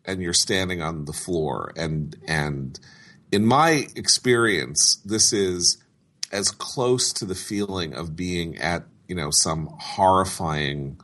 and 0.05 0.23
you're 0.23 0.33
standing 0.33 0.81
on 0.83 1.05
the 1.05 1.13
floor 1.13 1.73
and 1.77 2.17
and 2.27 2.81
in 3.31 3.45
my 3.45 3.87
experience 3.95 4.97
this 5.05 5.33
is 5.33 5.77
as 6.33 6.51
close 6.51 7.13
to 7.13 7.25
the 7.27 7.35
feeling 7.35 7.93
of 7.95 8.17
being 8.17 8.57
at 8.57 8.85
you 9.07 9.15
know 9.15 9.31
some 9.31 9.69
horrifying 9.79 10.99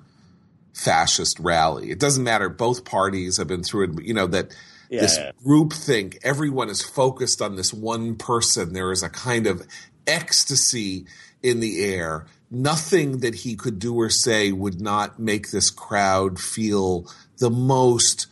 fascist 0.75 1.39
rally. 1.41 1.91
It 1.91 1.99
doesn't 1.99 2.25
matter. 2.25 2.49
Both 2.49 2.85
parties 2.85 3.39
have 3.39 3.49
been 3.49 3.63
through 3.63 3.85
it. 3.85 4.05
You 4.05 4.15
know 4.15 4.27
that 4.27 4.55
Yeah, 4.91 5.01
this 5.01 5.17
yeah. 5.17 5.33
group 5.43 5.73
think 5.73 6.19
everyone 6.23 6.69
is 6.69 6.83
focused 6.83 7.41
on 7.41 7.57
this 7.57 7.73
one 7.73 8.17
person. 8.17 8.73
There 8.73 8.93
is 8.93 9.03
a 9.03 9.09
kind 9.09 9.47
of 9.47 9.67
ecstasy 10.07 11.07
in 11.43 11.61
the 11.61 11.85
air. 11.85 12.27
Nothing 12.51 13.21
that 13.21 13.35
he 13.37 13.57
could 13.57 13.79
do 13.79 13.95
or 13.95 14.11
say 14.11 14.53
would 14.53 14.81
not 14.81 15.19
make 15.19 15.51
this 15.51 15.71
crowd 15.71 16.39
feel 16.39 17.11
the 17.39 17.51
most 17.51 18.27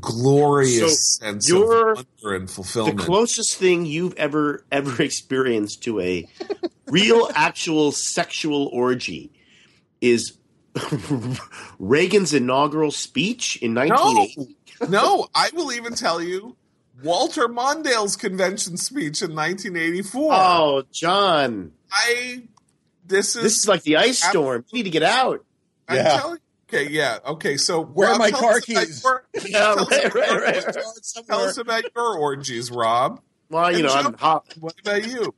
glorious 0.00 1.16
So 1.18 1.24
sense 1.24 1.50
of 1.52 1.60
wonder 1.60 2.36
and 2.36 2.50
fulfillment. 2.50 2.98
The 2.98 3.04
closest 3.04 3.56
thing 3.56 3.86
you've 3.86 4.14
ever 4.14 4.64
ever 4.70 5.00
experienced 5.02 5.84
to 5.84 6.00
a 6.00 6.28
real, 6.88 7.28
actual 7.34 7.92
sexual 7.92 8.66
orgy 8.72 9.30
is 10.00 10.36
Reagan's 11.78 12.32
inaugural 12.34 12.90
speech 12.90 13.56
in 13.62 13.74
no 13.74 13.82
1980. 13.86 14.56
no 14.90 15.26
i 15.34 15.50
will 15.54 15.72
even 15.72 15.94
tell 15.94 16.20
you 16.22 16.56
walter 17.02 17.48
mondale's 17.48 18.16
convention 18.16 18.76
speech 18.76 19.22
in 19.22 19.34
1984 19.34 20.30
Oh, 20.32 20.82
John, 20.92 21.72
i 21.90 22.42
this 23.06 23.36
is 23.36 23.42
this 23.42 23.56
is 23.58 23.68
like 23.68 23.82
the 23.84 23.96
ice 23.98 24.22
storm. 24.22 24.64
You 24.72 24.78
need 24.78 24.82
to 24.84 24.90
get 24.90 25.02
out. 25.04 25.44
I'm 25.88 25.96
Yeah. 25.96 26.16
telling 26.18 26.38
okay 26.68 26.88
yeah 26.90 27.18
okay 27.24 27.56
so 27.56 27.84
Where 27.84 28.08
are 28.08 28.18
my 28.18 28.30
car 28.32 28.60
keys? 28.60 29.02
your- 29.04 29.24
Yeah, 29.46 29.58
tell 29.74 29.80
us 29.80 29.90
right, 29.90 30.04
about 30.06 30.42
right, 30.42 30.62
your- 30.62 30.72
tell 31.22 31.40
us 31.42 31.56
about 31.58 31.84
your 31.94 32.18
orgies 32.18 32.70
rob 32.70 33.20
Well, 33.48 33.70
you 33.70 33.78
And 33.78 33.86
know, 33.86 33.94
I'm 33.94 34.14
hot. 34.14 34.44
What 34.58 34.74
about 34.80 35.06
you? 35.06 35.32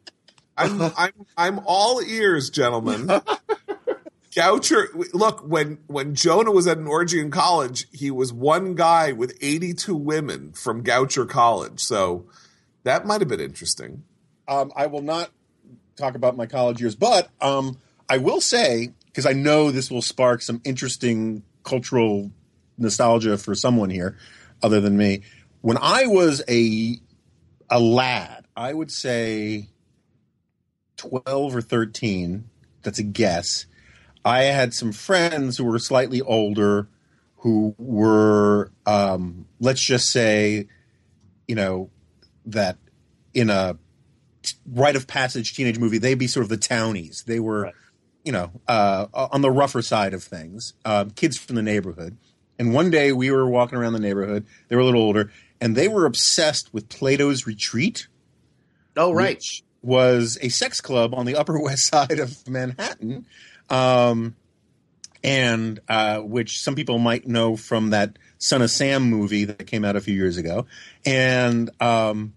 I'm 0.57 0.81
I'm 0.96 1.12
I'm 1.37 1.61
all 1.66 2.01
ears, 2.03 2.48
gentlemen. 2.51 3.09
Goucher, 4.35 4.88
look 5.14 5.41
when 5.41 5.79
when 5.87 6.14
Jonah 6.14 6.51
was 6.51 6.67
at 6.67 6.79
an 6.79 6.87
orgy 6.87 7.21
in 7.21 7.31
college, 7.31 7.87
he 7.93 8.11
was 8.11 8.33
one 8.33 8.75
guy 8.75 9.12
with 9.12 9.37
82 9.41 9.95
women 9.95 10.53
from 10.53 10.83
Goucher 10.83 11.29
College. 11.29 11.81
So 11.81 12.27
that 12.85 13.07
might 13.07 13.21
have 13.21 13.29
been 13.29 13.41
interesting. 13.41 14.05
Um, 14.47 14.73
I 14.77 14.87
will 14.87 15.03
not 15.03 15.31
talk 15.97 16.14
about 16.14 16.37
my 16.37 16.47
college 16.47 16.81
years, 16.81 16.95
but 16.95 17.29
um, 17.41 17.79
I 18.09 18.19
will 18.19 18.41
say 18.41 18.93
because 19.07 19.27
I 19.27 19.33
know 19.33 19.71
this 19.71 19.91
will 19.91 20.03
spark 20.03 20.43
some 20.43 20.61
interesting 20.64 21.43
cultural 21.64 22.31
nostalgia 22.77 23.37
for 23.37 23.55
someone 23.55 23.91
here, 23.91 24.17
other 24.62 24.81
than 24.81 24.97
me. 24.97 25.23
When 25.61 25.79
I 25.81 26.07
was 26.07 26.43
a 26.49 26.99
a 27.71 27.81
lad, 27.81 28.47
I 28.57 28.73
would 28.73 28.91
say 28.91 29.69
12 30.97 31.57
or 31.57 31.61
13. 31.61 32.49
That's 32.83 32.99
a 32.99 33.03
guess. 33.03 33.67
I 34.29 34.43
had 34.45 34.75
some 34.75 34.93
friends 34.93 35.57
who 35.57 35.64
were 35.64 35.79
slightly 35.79 36.21
older 36.21 36.88
who 37.38 37.75
were, 37.79 38.71
um, 38.87 39.47
let's 39.61 39.81
just 39.85 40.11
say, 40.11 40.67
you 41.47 41.55
know, 41.55 41.88
that 42.47 42.77
in 43.33 43.49
a 43.49 43.77
t- 44.43 44.57
rite 44.73 44.97
of 44.97 45.07
passage 45.07 45.55
teenage 45.55 45.79
movie, 45.79 45.99
they'd 45.99 46.14
be 46.19 46.27
sort 46.27 46.43
of 46.43 46.51
the 46.51 46.57
townies. 46.57 47.23
They 47.27 47.38
were, 47.41 47.62
Right. 47.62 47.75
you 48.25 48.33
know, 48.33 48.51
uh, 48.67 49.07
on 49.14 49.41
the 49.41 49.51
rougher 49.51 49.83
side 49.83 50.14
of 50.14 50.23
things, 50.25 50.75
um, 50.85 51.11
kids 51.11 51.37
from 51.38 51.57
the 51.57 51.62
neighborhood. 51.62 52.17
And 52.59 52.75
one 52.75 52.91
day 52.91 53.12
we 53.12 53.31
were 53.31 53.49
walking 53.49 53.79
around 53.79 53.93
the 53.93 54.01
neighborhood. 54.01 54.45
They 54.69 54.75
were 54.77 54.83
a 54.83 54.85
little 54.85 55.03
older, 55.03 55.31
and 55.61 55.77
they 55.77 55.87
were 55.88 56.07
obsessed 56.07 56.75
with 56.75 56.88
Plato's 56.88 57.47
Retreat 57.47 58.09
Oh, 58.97 59.12
right. 59.12 59.41
was 59.81 60.37
a 60.43 60.49
sex 60.49 60.81
club 60.81 61.14
on 61.14 61.25
the 61.25 61.37
Upper 61.37 61.61
West 61.62 61.87
Side 61.87 62.19
of 62.19 62.49
Manhattan, 62.49 63.27
um, 63.70 64.37
and 65.22 65.81
uh, 65.88 66.18
which 66.20 66.61
some 66.61 66.74
people 66.74 66.98
might 66.98 67.26
know 67.26 67.57
from 67.57 67.90
that 67.90 68.18
Son 68.38 68.62
of 68.62 68.70
Sam 68.70 69.02
movie 69.02 69.44
that 69.44 69.66
came 69.66 69.85
out 69.85 69.96
a 69.96 70.00
few 70.00 70.14
years 70.14 70.37
ago, 70.37 70.66
and 71.04 71.70
um, 71.81 72.35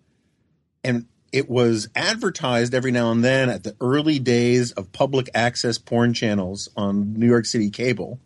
and 0.83 1.05
it 1.31 1.49
was 1.49 1.87
advertised 1.95 2.73
every 2.73 2.91
now 2.91 3.11
and 3.11 3.23
then 3.23 3.49
at 3.49 3.63
the 3.63 3.75
early 3.79 4.19
days 4.19 4.71
of 4.73 4.91
public 4.91 5.29
access 5.33 5.77
porn 5.77 6.13
channels 6.13 6.69
on 6.75 7.13
New 7.13 7.27
York 7.27 7.45
City 7.45 7.69
cable, 7.69 8.19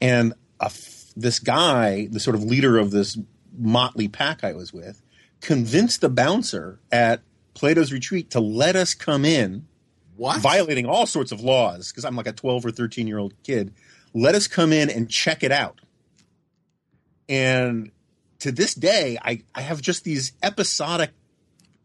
and 0.00 0.34
f- 0.60 1.12
this 1.16 1.38
guy, 1.38 2.06
the 2.10 2.20
sort 2.20 2.36
of 2.36 2.44
leader 2.44 2.78
of 2.78 2.90
this 2.90 3.18
motley 3.56 4.08
pack 4.08 4.44
I 4.44 4.52
was 4.52 4.72
with, 4.72 5.02
convinced 5.40 6.00
the 6.00 6.08
bouncer 6.08 6.78
at 6.92 7.22
Plato's 7.54 7.92
Retreat 7.92 8.30
to 8.30 8.40
let 8.40 8.76
us 8.76 8.94
come 8.94 9.24
in, 9.24 9.66
What? 10.20 10.42
violating 10.42 10.84
all 10.84 11.06
sorts 11.06 11.32
of 11.32 11.40
laws 11.40 11.90
because 11.90 12.04
I'm 12.04 12.14
like 12.14 12.26
a 12.26 12.32
12 12.32 12.66
or 12.66 12.70
13 12.70 13.06
year 13.06 13.16
old 13.16 13.32
kid. 13.42 13.72
Let 14.12 14.34
us 14.34 14.48
come 14.48 14.70
in 14.70 14.90
and 14.90 15.08
check 15.08 15.42
it 15.42 15.50
out. 15.50 15.80
And 17.26 17.90
to 18.40 18.52
this 18.52 18.74
day, 18.74 19.16
I, 19.24 19.44
I 19.54 19.62
have 19.62 19.80
just 19.80 20.04
these 20.04 20.32
episodic 20.42 21.12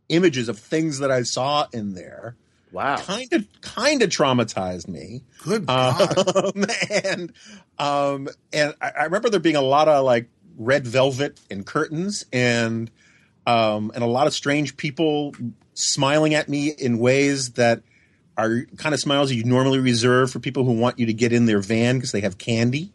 images 0.10 0.50
of 0.50 0.60
things 0.60 1.00
that 1.00 1.12
I 1.12 1.24
saw 1.24 1.68
in 1.72 1.94
there. 1.94 2.36
Wow. 2.74 2.98
Kind 2.98 3.32
of, 3.32 3.48
kind 3.62 4.02
of 4.02 4.10
traumatized 4.10 4.90
me. 4.90 5.24
Good 5.46 5.66
God. 5.66 6.36
Um, 6.36 6.66
and 7.06 7.34
um, 7.80 8.28
and 8.52 8.76
I, 8.82 8.92
I 9.00 9.04
remember 9.06 9.30
there 9.30 9.40
being 9.40 9.56
a 9.56 9.62
lot 9.62 9.88
of 9.88 10.04
like 10.04 10.28
red 10.58 10.86
velvet 10.86 11.40
and 11.50 11.66
curtains 11.66 12.26
and 12.34 12.92
um, 13.48 13.94
and 13.96 14.04
a 14.04 14.08
lot 14.08 14.28
of 14.28 14.34
strange 14.34 14.76
people 14.76 15.34
smiling 15.74 16.34
at 16.34 16.50
me 16.50 16.68
in 16.68 17.00
ways 17.00 17.52
that 17.52 17.82
are 18.38 18.66
kind 18.78 18.94
of 18.94 19.00
smiles 19.00 19.32
you 19.32 19.44
normally 19.44 19.80
reserve 19.80 20.32
for 20.32 20.40
people 20.40 20.64
who 20.66 20.74
want 20.74 21.00
you 21.00 21.06
to 21.08 21.14
get 21.14 21.32
in 21.32 21.46
their 21.46 21.60
van 21.60 21.96
because 21.96 22.12
they 22.12 22.22
have 22.22 22.38
candy. 22.38 22.92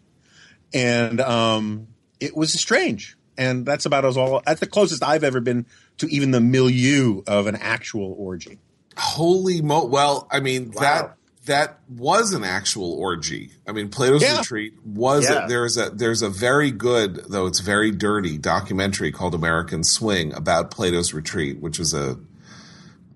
And 0.72 1.20
um, 1.20 1.88
it 2.20 2.36
was 2.36 2.52
strange. 2.52 3.16
And 3.38 3.64
that's 3.64 3.86
about 3.86 4.04
as 4.04 4.16
all. 4.16 4.42
That's 4.44 4.60
the 4.60 4.66
closest 4.66 5.02
I've 5.02 5.24
ever 5.24 5.40
been 5.40 5.66
to 5.98 6.06
even 6.12 6.30
the 6.30 6.40
milieu 6.40 7.22
of 7.26 7.46
an 7.46 7.56
actual 7.56 8.14
orgy. 8.18 8.58
Holy 8.98 9.62
mo! 9.62 9.86
Well, 9.86 10.28
I 10.30 10.40
mean 10.40 10.72
Wow. 10.74 10.80
that 10.82 11.16
that 11.46 11.78
was 11.88 12.34
an 12.34 12.44
actual 12.44 12.92
orgy. 12.92 13.50
I 13.66 13.72
mean, 13.72 13.88
Plato's 13.88 14.20
Yeah. 14.22 14.38
Retreat 14.38 14.74
was. 14.84 15.24
Yeah. 15.28 15.46
A, 15.46 15.48
there's 15.48 15.78
a 15.78 15.88
there's 15.88 16.20
a 16.20 16.28
very 16.28 16.70
good 16.70 17.24
though 17.30 17.46
it's 17.46 17.60
very 17.60 17.90
dirty 17.92 18.36
documentary 18.36 19.10
called 19.10 19.34
American 19.34 19.84
Swing 19.84 20.34
about 20.34 20.70
Plato's 20.70 21.14
Retreat, 21.14 21.60
which 21.60 21.78
was 21.78 21.94
a. 21.94 22.18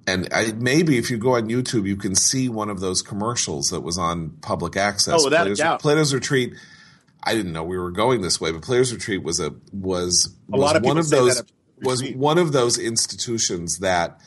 And 0.06 0.28
I, 0.32 0.52
maybe 0.52 0.98
if 0.98 1.10
you 1.10 1.16
go 1.16 1.36
on 1.36 1.48
YouTube, 1.48 1.86
you 1.86 1.96
can 1.96 2.14
see 2.14 2.48
one 2.48 2.68
of 2.68 2.80
those 2.80 3.00
commercials 3.00 3.70
that 3.70 3.80
was 3.80 3.96
on 3.96 4.30
public 4.42 4.76
access. 4.76 5.20
Oh, 5.22 5.24
without 5.24 5.42
a 5.42 5.44
Plato's, 5.44 5.58
doubt. 5.58 5.80
Plato's 5.80 6.12
Retreat. 6.14 6.54
I 7.22 7.34
didn't 7.34 7.52
know 7.52 7.64
we 7.64 7.78
were 7.78 7.90
going 7.90 8.20
this 8.20 8.38
way, 8.40 8.52
but 8.52 8.60
Plato's 8.62 8.92
Retreat 8.92 9.22
was 9.22 9.40
a 9.40 9.54
was 9.72 10.34
A 10.52 10.56
was 10.56 10.60
lot 10.60 10.76
of 10.76 10.82
one 10.82 10.98
of 10.98 11.08
those 11.08 11.42
was 11.82 12.02
one 12.12 12.36
of 12.38 12.52
those 12.52 12.78
institutions 12.78 13.78
that 13.78 14.20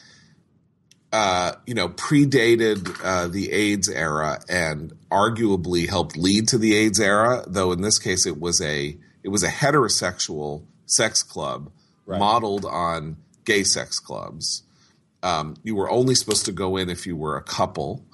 uh, 1.13 1.53
you 1.65 1.73
know 1.73 1.89
predated 1.89 2.99
uh, 3.03 3.27
the 3.27 3.51
AIDS 3.51 3.87
era 3.87 4.39
and 4.49 4.93
arguably 5.11 5.87
helped 5.87 6.17
lead 6.17 6.47
to 6.49 6.57
the 6.57 6.75
AIDS 6.75 6.99
era. 6.99 7.43
Though 7.47 7.71
in 7.71 7.81
this 7.81 7.99
case, 7.99 8.25
it 8.25 8.39
was 8.39 8.61
a 8.61 8.97
it 9.23 9.29
was 9.29 9.43
a 9.43 9.49
heterosexual 9.49 10.63
sex 10.85 11.21
club 11.23 11.71
Right. 12.05 12.19
modeled 12.19 12.63
on 12.63 13.17
gay 13.43 13.63
sex 13.63 13.99
clubs. 13.99 14.63
Um, 15.23 15.55
you 15.63 15.75
were 15.75 15.89
only 15.89 16.15
supposed 16.15 16.45
to 16.45 16.51
go 16.51 16.77
in 16.77 16.89
if 16.89 17.05
you 17.07 17.15
were 17.15 17.37
a 17.37 17.43
couple, 17.43 18.05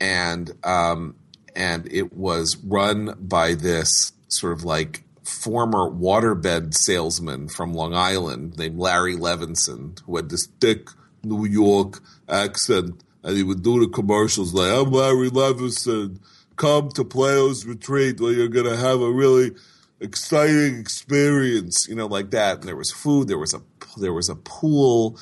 and 0.00 0.50
um, 0.64 1.16
and 1.56 1.90
it 1.92 2.12
was 2.12 2.56
run 2.64 3.14
by 3.18 3.54
this 3.54 4.12
sort 4.28 4.52
of 4.52 4.64
like 4.64 5.04
former 5.24 5.90
waterbed 5.90 6.74
salesman 6.74 7.48
from 7.48 7.74
Long 7.74 7.94
Island 7.94 8.58
named 8.58 8.78
Larry 8.78 9.16
Levenson, 9.16 9.98
who 10.00 10.16
had 10.16 10.28
this 10.28 10.46
thick 10.60 10.88
New 11.22 11.46
York 11.46 12.00
accent, 12.28 13.02
and 13.22 13.36
he 13.36 13.42
would 13.42 13.62
do 13.62 13.80
the 13.80 13.88
commercials 13.88 14.52
like, 14.54 14.70
"I'm 14.70 14.92
Larry 14.92 15.30
Levenson. 15.30 16.18
Come 16.56 16.90
to 16.90 17.04
Plato's 17.04 17.64
Retreat, 17.66 18.20
where 18.20 18.32
you're 18.32 18.48
gonna 18.48 18.76
have 18.76 19.00
a 19.00 19.10
really 19.10 19.52
exciting 20.00 20.78
experience," 20.78 21.86
you 21.88 21.94
know, 21.94 22.06
like 22.06 22.30
that. 22.30 22.58
And 22.58 22.64
there 22.64 22.76
was 22.76 22.92
food, 22.92 23.28
there 23.28 23.38
was 23.38 23.54
a 23.54 23.62
there 23.96 24.12
was 24.12 24.28
a 24.28 24.36
pool, 24.36 25.18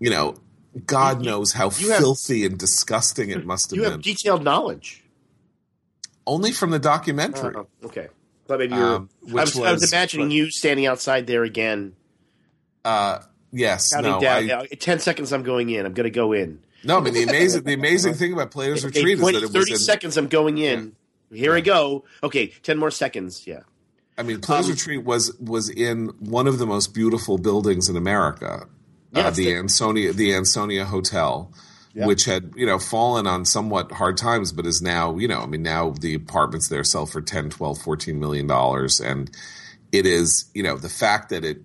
you 0.00 0.10
know. 0.10 0.34
God 0.86 1.20
You- 1.24 1.30
knows 1.30 1.52
how 1.52 1.70
you 1.78 1.90
have- 1.90 1.98
filthy 2.00 2.44
and 2.46 2.58
disgusting 2.58 3.30
it 3.30 3.44
must 3.44 3.70
have 3.70 3.76
You 3.76 3.82
been. 3.82 3.92
have 3.92 4.02
detailed 4.02 4.42
knowledge. 4.44 5.04
Only 6.26 6.52
from 6.52 6.70
the 6.70 6.78
documentary. 6.78 7.54
Oh, 7.56 7.66
okay. 7.84 8.08
Thought 8.46 8.58
maybe 8.60 8.74
you 8.74 8.80
were. 8.80 8.86
Um, 8.94 9.08
I, 9.28 9.32
which 9.32 9.54
was, 9.54 9.56
I 9.58 9.72
was 9.72 9.80
was- 9.82 9.92
imagining 9.92 10.30
you 10.30 10.50
standing 10.50 10.86
outside 10.86 11.26
there 11.26 11.42
again, 11.44 11.94
Uh, 12.84 13.18
yes, 13.52 13.92
no, 13.92 14.20
down. 14.20 14.24
I, 14.24 14.38
yeah, 14.40 14.62
Ten 14.78 14.98
seconds, 14.98 15.32
I'm 15.32 15.42
going 15.42 15.70
in. 15.70 15.84
I'm 15.86 15.92
going 15.94 16.04
to 16.04 16.10
go 16.10 16.32
in. 16.32 16.60
no. 16.84 16.96
I 16.98 17.00
mean, 17.00 17.14
the 17.14 17.22
amazing, 17.24 17.62
the 17.64 17.74
amazing 17.74 18.14
thing 18.14 18.32
about 18.32 18.50
Plato's 18.50 18.84
Okay, 18.84 19.00
Retreat 19.00 19.14
is 19.14 19.20
20, 19.20 19.38
that 19.40 19.44
it 19.46 19.50
30 19.52 19.58
was. 19.72 19.80
In, 19.80 19.84
seconds, 19.86 20.16
I'm 20.16 20.26
going 20.28 20.58
in. 20.58 20.96
Here 21.32 21.54
I 21.54 21.60
go. 21.60 22.04
Okay, 22.22 22.48
ten 22.62 22.76
more 22.78 22.90
seconds. 22.90 23.46
Yeah. 23.46 23.60
I 24.18 24.22
mean, 24.22 24.40
Plato's 24.40 24.66
Um, 24.66 24.72
Retreat 24.72 25.04
was 25.04 25.32
was 25.38 25.68
in 25.70 26.08
one 26.18 26.46
of 26.46 26.58
the 26.58 26.66
most 26.66 26.92
beautiful 26.92 27.38
buildings 27.38 27.88
in 27.88 27.96
America, 27.96 28.66
Uh, 29.14 29.30
the 29.30 29.44
the- 29.46 29.56
Ansonia, 29.56 30.12
the 30.12 30.34
Ansonia 30.34 30.84
Hotel, 30.86 31.52
Yeah. 31.94 32.06
which 32.06 32.24
had 32.24 32.52
you 32.56 32.66
know 32.66 32.78
fallen 32.78 33.26
on 33.26 33.44
somewhat 33.44 33.92
hard 33.92 34.16
times, 34.16 34.52
but 34.52 34.66
is 34.66 34.80
now 34.82 35.16
you 35.18 35.28
know, 35.28 35.40
I 35.40 35.46
mean, 35.46 35.62
now 35.62 35.90
the 35.90 36.14
apartments 36.14 36.68
there 36.68 36.84
sell 36.84 37.06
for 37.06 37.20
10, 37.20 37.50
12, 37.50 37.78
14 37.78 38.18
million 38.18 38.46
dollars, 38.46 39.00
and 39.00 39.30
it 39.92 40.06
is 40.06 40.46
you 40.54 40.62
know 40.62 40.76
the 40.76 40.88
fact 40.88 41.28
that 41.30 41.44
it 41.44 41.62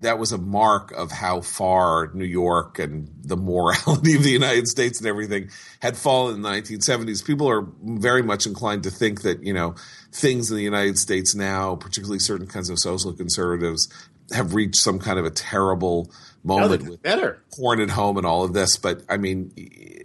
that 0.00 0.18
was 0.18 0.30
a 0.30 0.36
mark 0.38 0.92
of 0.92 1.10
how 1.10 1.40
far 1.40 2.10
New 2.12 2.26
York 2.26 2.78
and 2.78 3.08
the 3.22 3.36
morality 3.36 4.14
of 4.14 4.22
the 4.22 4.30
United 4.30 4.68
States 4.68 4.98
and 4.98 5.06
everything 5.08 5.48
had 5.80 5.96
fallen 5.96 6.34
in 6.34 6.42
the 6.42 6.48
1970s. 6.50 7.24
People 7.24 7.48
are 7.48 7.66
very 7.82 8.22
much 8.22 8.46
inclined 8.46 8.82
to 8.82 8.90
think 8.90 9.22
that, 9.22 9.42
you 9.42 9.54
know, 9.54 9.74
things 10.12 10.50
in 10.50 10.56
the 10.58 10.62
United 10.62 10.98
States 10.98 11.34
now, 11.34 11.76
particularly 11.76 12.18
certain 12.18 12.46
kinds 12.46 12.68
of 12.68 12.78
social 12.78 13.10
conservatives, 13.14 13.88
have 14.32 14.54
reached 14.54 14.76
some 14.76 14.98
kind 14.98 15.18
of 15.18 15.24
a 15.24 15.30
terrible 15.30 16.10
moment 16.44 16.82
they're 16.82 16.90
with 16.90 17.02
better. 17.02 17.42
porn 17.56 17.80
at 17.80 17.90
home 17.90 18.16
and 18.16 18.26
all 18.26 18.44
of 18.44 18.52
this. 18.52 18.76
But 18.76 19.02
I 19.08 19.16
mean, 19.16 19.50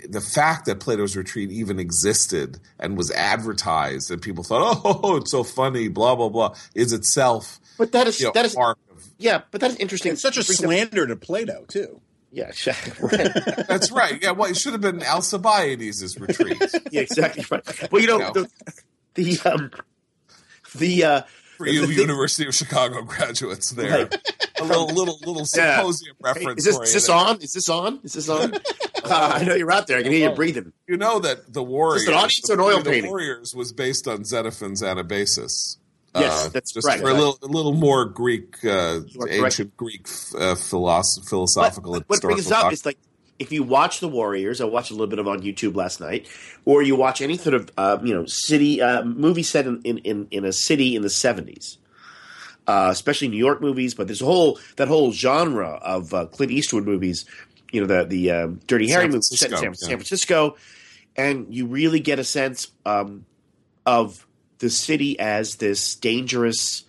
the 0.09 0.21
fact 0.21 0.65
that 0.65 0.79
Plato's 0.79 1.15
Retreat 1.15 1.51
even 1.51 1.79
existed 1.79 2.59
and 2.79 2.97
was 2.97 3.11
advertised 3.11 4.09
and 4.11 4.21
people 4.21 4.43
thought, 4.43 4.81
oh, 4.85 5.17
it's 5.17 5.31
so 5.31 5.43
funny, 5.43 5.87
blah, 5.87 6.15
blah, 6.15 6.29
blah, 6.29 6.55
is 6.75 6.93
itself, 6.93 7.59
But 7.77 7.91
that 7.93 8.07
is 8.07 8.19
you 8.19 8.27
know, 8.27 8.31
that 8.33 8.45
is 8.45 8.55
mark 8.55 8.77
of 8.91 9.07
yeah. 9.17 9.41
But 9.51 9.61
that 9.61 9.71
is 9.71 9.77
interesting. 9.77 10.13
It's 10.13 10.21
such 10.21 10.37
a 10.37 10.43
Brings 10.43 10.59
up- 10.59 10.65
slander 10.65 11.07
to 11.07 11.15
Plato, 11.15 11.65
too. 11.67 12.01
Yeah. 12.31 12.51
right. 13.01 13.29
That's 13.67 13.91
right. 13.91 14.17
Yeah, 14.23 14.31
well, 14.31 14.49
it 14.49 14.55
should 14.57 14.71
have 14.71 14.81
been 14.81 15.03
Alcibiades' 15.03 16.17
retreat. 16.19 16.63
yeah. 16.91 17.01
Exactly 17.01 17.45
right. 17.51 17.91
Well, 17.91 18.01
you 18.01 18.07
know 18.07 18.17
No. 18.19 18.31
the 18.33 18.49
the 19.15 19.39
um 19.51 19.71
the 20.75 21.03
uh 21.03 21.21
For 21.67 21.71
you 21.73 21.85
University 22.01 22.47
of 22.47 22.55
Chicago 22.55 23.01
graduates 23.03 23.71
there. 23.71 24.05
Right. 24.05 24.17
A 24.59 24.63
little 24.63 24.87
little 24.87 25.17
little 25.25 25.37
Yeah. 25.55 25.77
symposium 25.77 26.15
Hey, 26.23 26.33
reference 26.33 26.59
is 26.59 26.77
this, 26.77 26.87
is 26.89 26.93
this 26.93 27.09
on? 27.09 27.41
Is 27.41 27.53
this 27.53 27.69
on? 27.69 27.99
Is 28.03 28.13
this 28.13 28.29
on? 28.29 28.53
Uh, 29.03 29.31
I 29.35 29.43
know 29.43 29.55
you're 29.55 29.71
out 29.71 29.87
there. 29.87 29.97
I 29.97 30.03
can 30.03 30.11
hear 30.11 30.29
you 30.29 30.35
breathing. 30.35 30.73
You 30.87 30.97
know 30.97 31.19
that 31.19 31.51
the 31.51 31.63
Warriors, 31.63 32.07
an 32.07 32.13
audience 32.13 32.41
the, 32.45 32.53
an 32.53 32.59
oil 32.59 32.79
the 32.83 32.89
painting? 32.91 33.09
Warriors 33.09 33.53
was 33.55 33.73
based 33.73 34.07
on 34.07 34.23
Xenophon's 34.23 34.81
Anabasis. 34.83 35.77
Yes, 36.13 36.49
that's 36.49 36.73
just 36.73 36.85
right. 36.85 36.99
For 36.99 37.09
a 37.09 37.13
little, 37.13 37.37
a 37.41 37.47
little 37.47 37.73
more 37.73 38.03
Greek, 38.05 38.63
uh, 38.65 38.99
ancient 39.29 39.75
Greek 39.77 40.07
uh, 40.37 40.55
philosoph- 40.55 41.27
philosophical 41.29 41.93
But 41.93 42.09
what 42.09 42.21
brings 42.21 42.51
up 42.51 42.71
is 42.73 42.85
like 42.85 42.97
if 43.41 43.51
you 43.51 43.63
watch 43.63 43.99
the 43.99 44.07
Warriors, 44.07 44.61
I 44.61 44.65
watched 44.65 44.91
a 44.91 44.93
little 44.93 45.07
bit 45.07 45.19
of 45.19 45.27
on 45.27 45.41
YouTube 45.41 45.75
last 45.75 45.99
night, 45.99 46.27
or 46.65 46.81
you 46.81 46.95
watch 46.95 47.21
any 47.21 47.37
sort 47.37 47.55
of 47.55 47.71
uh, 47.77 47.97
you 48.03 48.13
know 48.13 48.25
city 48.25 48.81
uh, 48.81 49.03
movie 49.03 49.43
set 49.43 49.65
in, 49.65 49.81
in, 49.81 50.27
in, 50.29 50.45
a 50.45 50.53
city 50.53 50.95
in 50.95 51.01
the 51.01 51.09
seventies, 51.09 51.77
uh, 52.67 52.89
especially 52.91 53.27
New 53.27 53.37
York 53.37 53.59
movies. 53.59 53.93
But 53.93 54.07
there's 54.07 54.21
a 54.21 54.25
whole 54.25 54.59
that 54.75 54.87
whole 54.87 55.11
genre 55.11 55.79
of 55.81 56.13
uh, 56.13 56.27
Clint 56.27 56.51
Eastwood 56.51 56.85
movies 56.85 57.25
you 57.71 57.81
know 57.81 57.87
the 57.87 58.05
the 58.05 58.31
um, 58.31 58.59
Dirty 58.67 58.89
Harry 58.89 59.07
movie 59.07 59.21
set 59.21 59.51
in 59.51 59.57
San, 59.57 59.63
yeah. 59.63 59.73
San 59.73 59.97
Francisco, 59.97 60.57
and 61.15 61.53
you 61.53 61.65
really 61.65 61.99
get 61.99 62.19
a 62.19 62.23
sense 62.23 62.67
um, 62.85 63.25
of 63.85 64.27
the 64.59 64.69
city 64.69 65.19
as 65.19 65.55
this 65.55 65.95
dangerous 65.95 66.83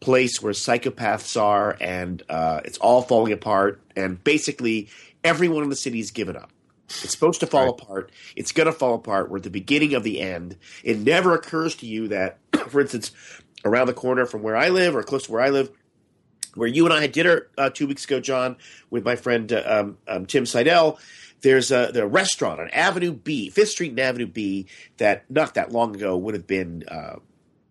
place 0.00 0.42
where 0.42 0.52
psychopaths 0.52 1.40
are, 1.40 1.76
and 1.80 2.22
uh, 2.28 2.60
it's 2.64 2.78
all 2.78 3.02
falling 3.02 3.32
apart, 3.32 3.80
and 3.94 4.22
basically 4.24 4.88
everyone 5.24 5.62
in 5.64 5.70
the 5.70 5.76
city 5.76 5.98
has 5.98 6.10
given 6.10 6.36
up. 6.36 6.50
It's 6.88 7.10
supposed 7.10 7.40
to 7.40 7.46
fall 7.46 7.64
Right. 7.72 7.80
apart. 7.82 8.12
It's 8.36 8.52
going 8.52 8.66
to 8.66 8.72
fall 8.72 8.94
apart. 8.94 9.30
We're 9.30 9.38
at 9.38 9.42
the 9.42 9.50
beginning 9.50 9.94
of 9.94 10.04
the 10.04 10.20
end. 10.20 10.56
It 10.84 10.98
never 10.98 11.34
occurs 11.34 11.74
to 11.76 11.86
you 11.86 12.08
that, 12.08 12.38
for 12.68 12.80
instance, 12.82 13.10
around 13.64 13.86
the 13.86 13.94
corner 13.94 14.26
from 14.26 14.42
where 14.42 14.56
I 14.56 14.68
live, 14.68 14.94
or 14.94 15.02
close 15.02 15.24
to 15.24 15.32
where 15.32 15.40
I 15.40 15.48
live, 15.48 15.70
where 16.54 16.68
you 16.68 16.84
and 16.84 16.92
I 16.92 17.00
had 17.00 17.12
dinner 17.12 17.48
uh, 17.56 17.70
two 17.70 17.86
weeks 17.86 18.04
ago, 18.04 18.20
John, 18.20 18.56
with 18.90 19.04
my 19.04 19.16
friend 19.16 19.50
uh, 19.52 19.62
um, 19.66 19.98
um, 20.06 20.26
Tim 20.26 20.44
Seidel. 20.46 20.98
There's 21.40 21.70
a 21.72 21.90
the 21.92 22.06
restaurant 22.06 22.60
on 22.60 22.68
Avenue 22.70 23.12
B, 23.12 23.50
Fifth 23.50 23.70
Street 23.70 23.90
and 23.90 24.00
Avenue 24.00 24.26
B, 24.26 24.66
that 24.98 25.28
not 25.30 25.54
that 25.54 25.72
long 25.72 25.94
ago 25.96 26.16
would 26.16 26.34
have 26.34 26.46
been 26.46 26.84
uh, 26.88 27.16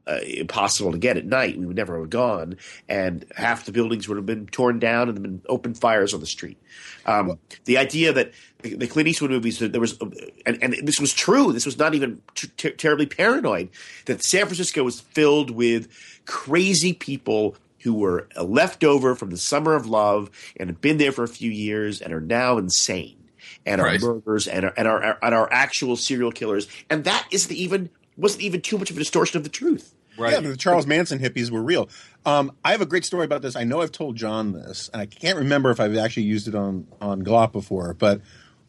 uh, 0.08 0.20
impossible 0.26 0.91
to 0.91 0.97
get 0.97 1.18
at 1.18 1.26
night. 1.26 1.58
We 1.58 1.66
would 1.66 1.76
never 1.76 1.99
have 1.99 2.10
gone, 2.10 2.58
and 2.89 3.26
half 3.36 3.66
the 3.66 3.72
buildings 3.72 4.08
would 4.08 4.18
have 4.18 4.26
been 4.26 4.47
torn 4.47 4.80
down 4.80 5.10
and 5.10 5.22
been 5.22 5.41
open 5.47 5.74
fires 5.74 6.14
on 6.14 6.20
the 6.20 6.26
street. 6.26 6.58
Um, 7.06 7.39
the 7.66 7.78
idea 7.78 8.14
that 8.14 8.32
the, 8.62 8.76
the 8.76 8.88
Clint 8.88 9.08
Eastwood 9.10 9.32
movies, 9.32 9.60
that 9.60 9.72
there 9.72 9.82
was, 9.82 9.97
and, 10.45 10.62
and 10.62 10.76
this 10.84 10.99
was 10.99 11.14
true. 11.14 11.54
This 11.54 11.66
was 11.66 11.78
not 11.78 11.95
even 11.95 12.22
ter- 12.36 12.72
terribly 12.72 13.06
paranoid. 13.06 13.70
That 14.06 14.24
San 14.24 14.45
Francisco 14.45 14.84
was 14.84 14.99
filled 14.99 15.51
with 15.51 15.89
crazy 16.26 16.93
people 16.93 17.56
who 17.84 17.93
were 17.93 18.28
left 18.41 18.84
over 18.86 19.14
from 19.16 19.30
the 19.30 19.38
summer 19.38 19.74
of 19.74 19.86
love 19.86 20.30
and 20.58 20.70
have 20.70 20.80
been 20.80 20.97
there 20.97 21.12
for 21.12 21.24
a 21.24 21.28
few 21.28 21.51
years 21.51 22.01
and 22.01 22.14
are 22.14 22.22
now 22.22 22.58
insane 22.58 23.18
and 23.66 23.82
are 23.82 23.86
Right. 23.88 24.01
murderers 24.01 24.47
and 24.47 24.66
are, 24.66 24.74
and 24.78 24.88
our 24.88 25.18
and 25.22 25.36
are 25.36 25.51
actual 25.51 25.97
serial 25.97 26.32
killers. 26.32 26.68
And 26.89 27.04
that 27.04 27.28
isn't 27.32 27.54
even 27.54 27.89
wasn't 28.18 28.43
even 28.43 28.61
too 28.61 28.78
much 28.78 28.91
of 28.91 28.97
a 28.97 28.99
distortion 28.99 29.38
of 29.38 29.43
the 29.43 29.49
truth. 29.49 29.95
Yeah, 30.18 30.39
the 30.41 30.57
Charles 30.57 30.86
Manson 30.86 31.18
hippies 31.18 31.49
were 31.49 31.64
real. 31.64 31.89
Um, 32.26 32.51
I 32.64 32.72
have 32.72 32.82
a 32.82 32.86
great 32.86 33.03
story 33.03 33.26
about 33.26 33.41
this. 33.41 33.55
I 33.55 33.64
know 33.64 33.82
I've 33.82 33.91
told 33.91 34.16
John 34.16 34.51
this, 34.51 34.89
and 34.93 35.01
I 35.01 35.07
can't 35.07 35.39
remember 35.39 35.72
if 35.72 35.80
I've 35.80 35.97
actually 35.97 36.24
used 36.24 36.47
it 36.47 36.55
on 36.55 36.88
on 37.01 37.24
Glop 37.24 37.51
before. 37.51 37.95
But 37.95 38.22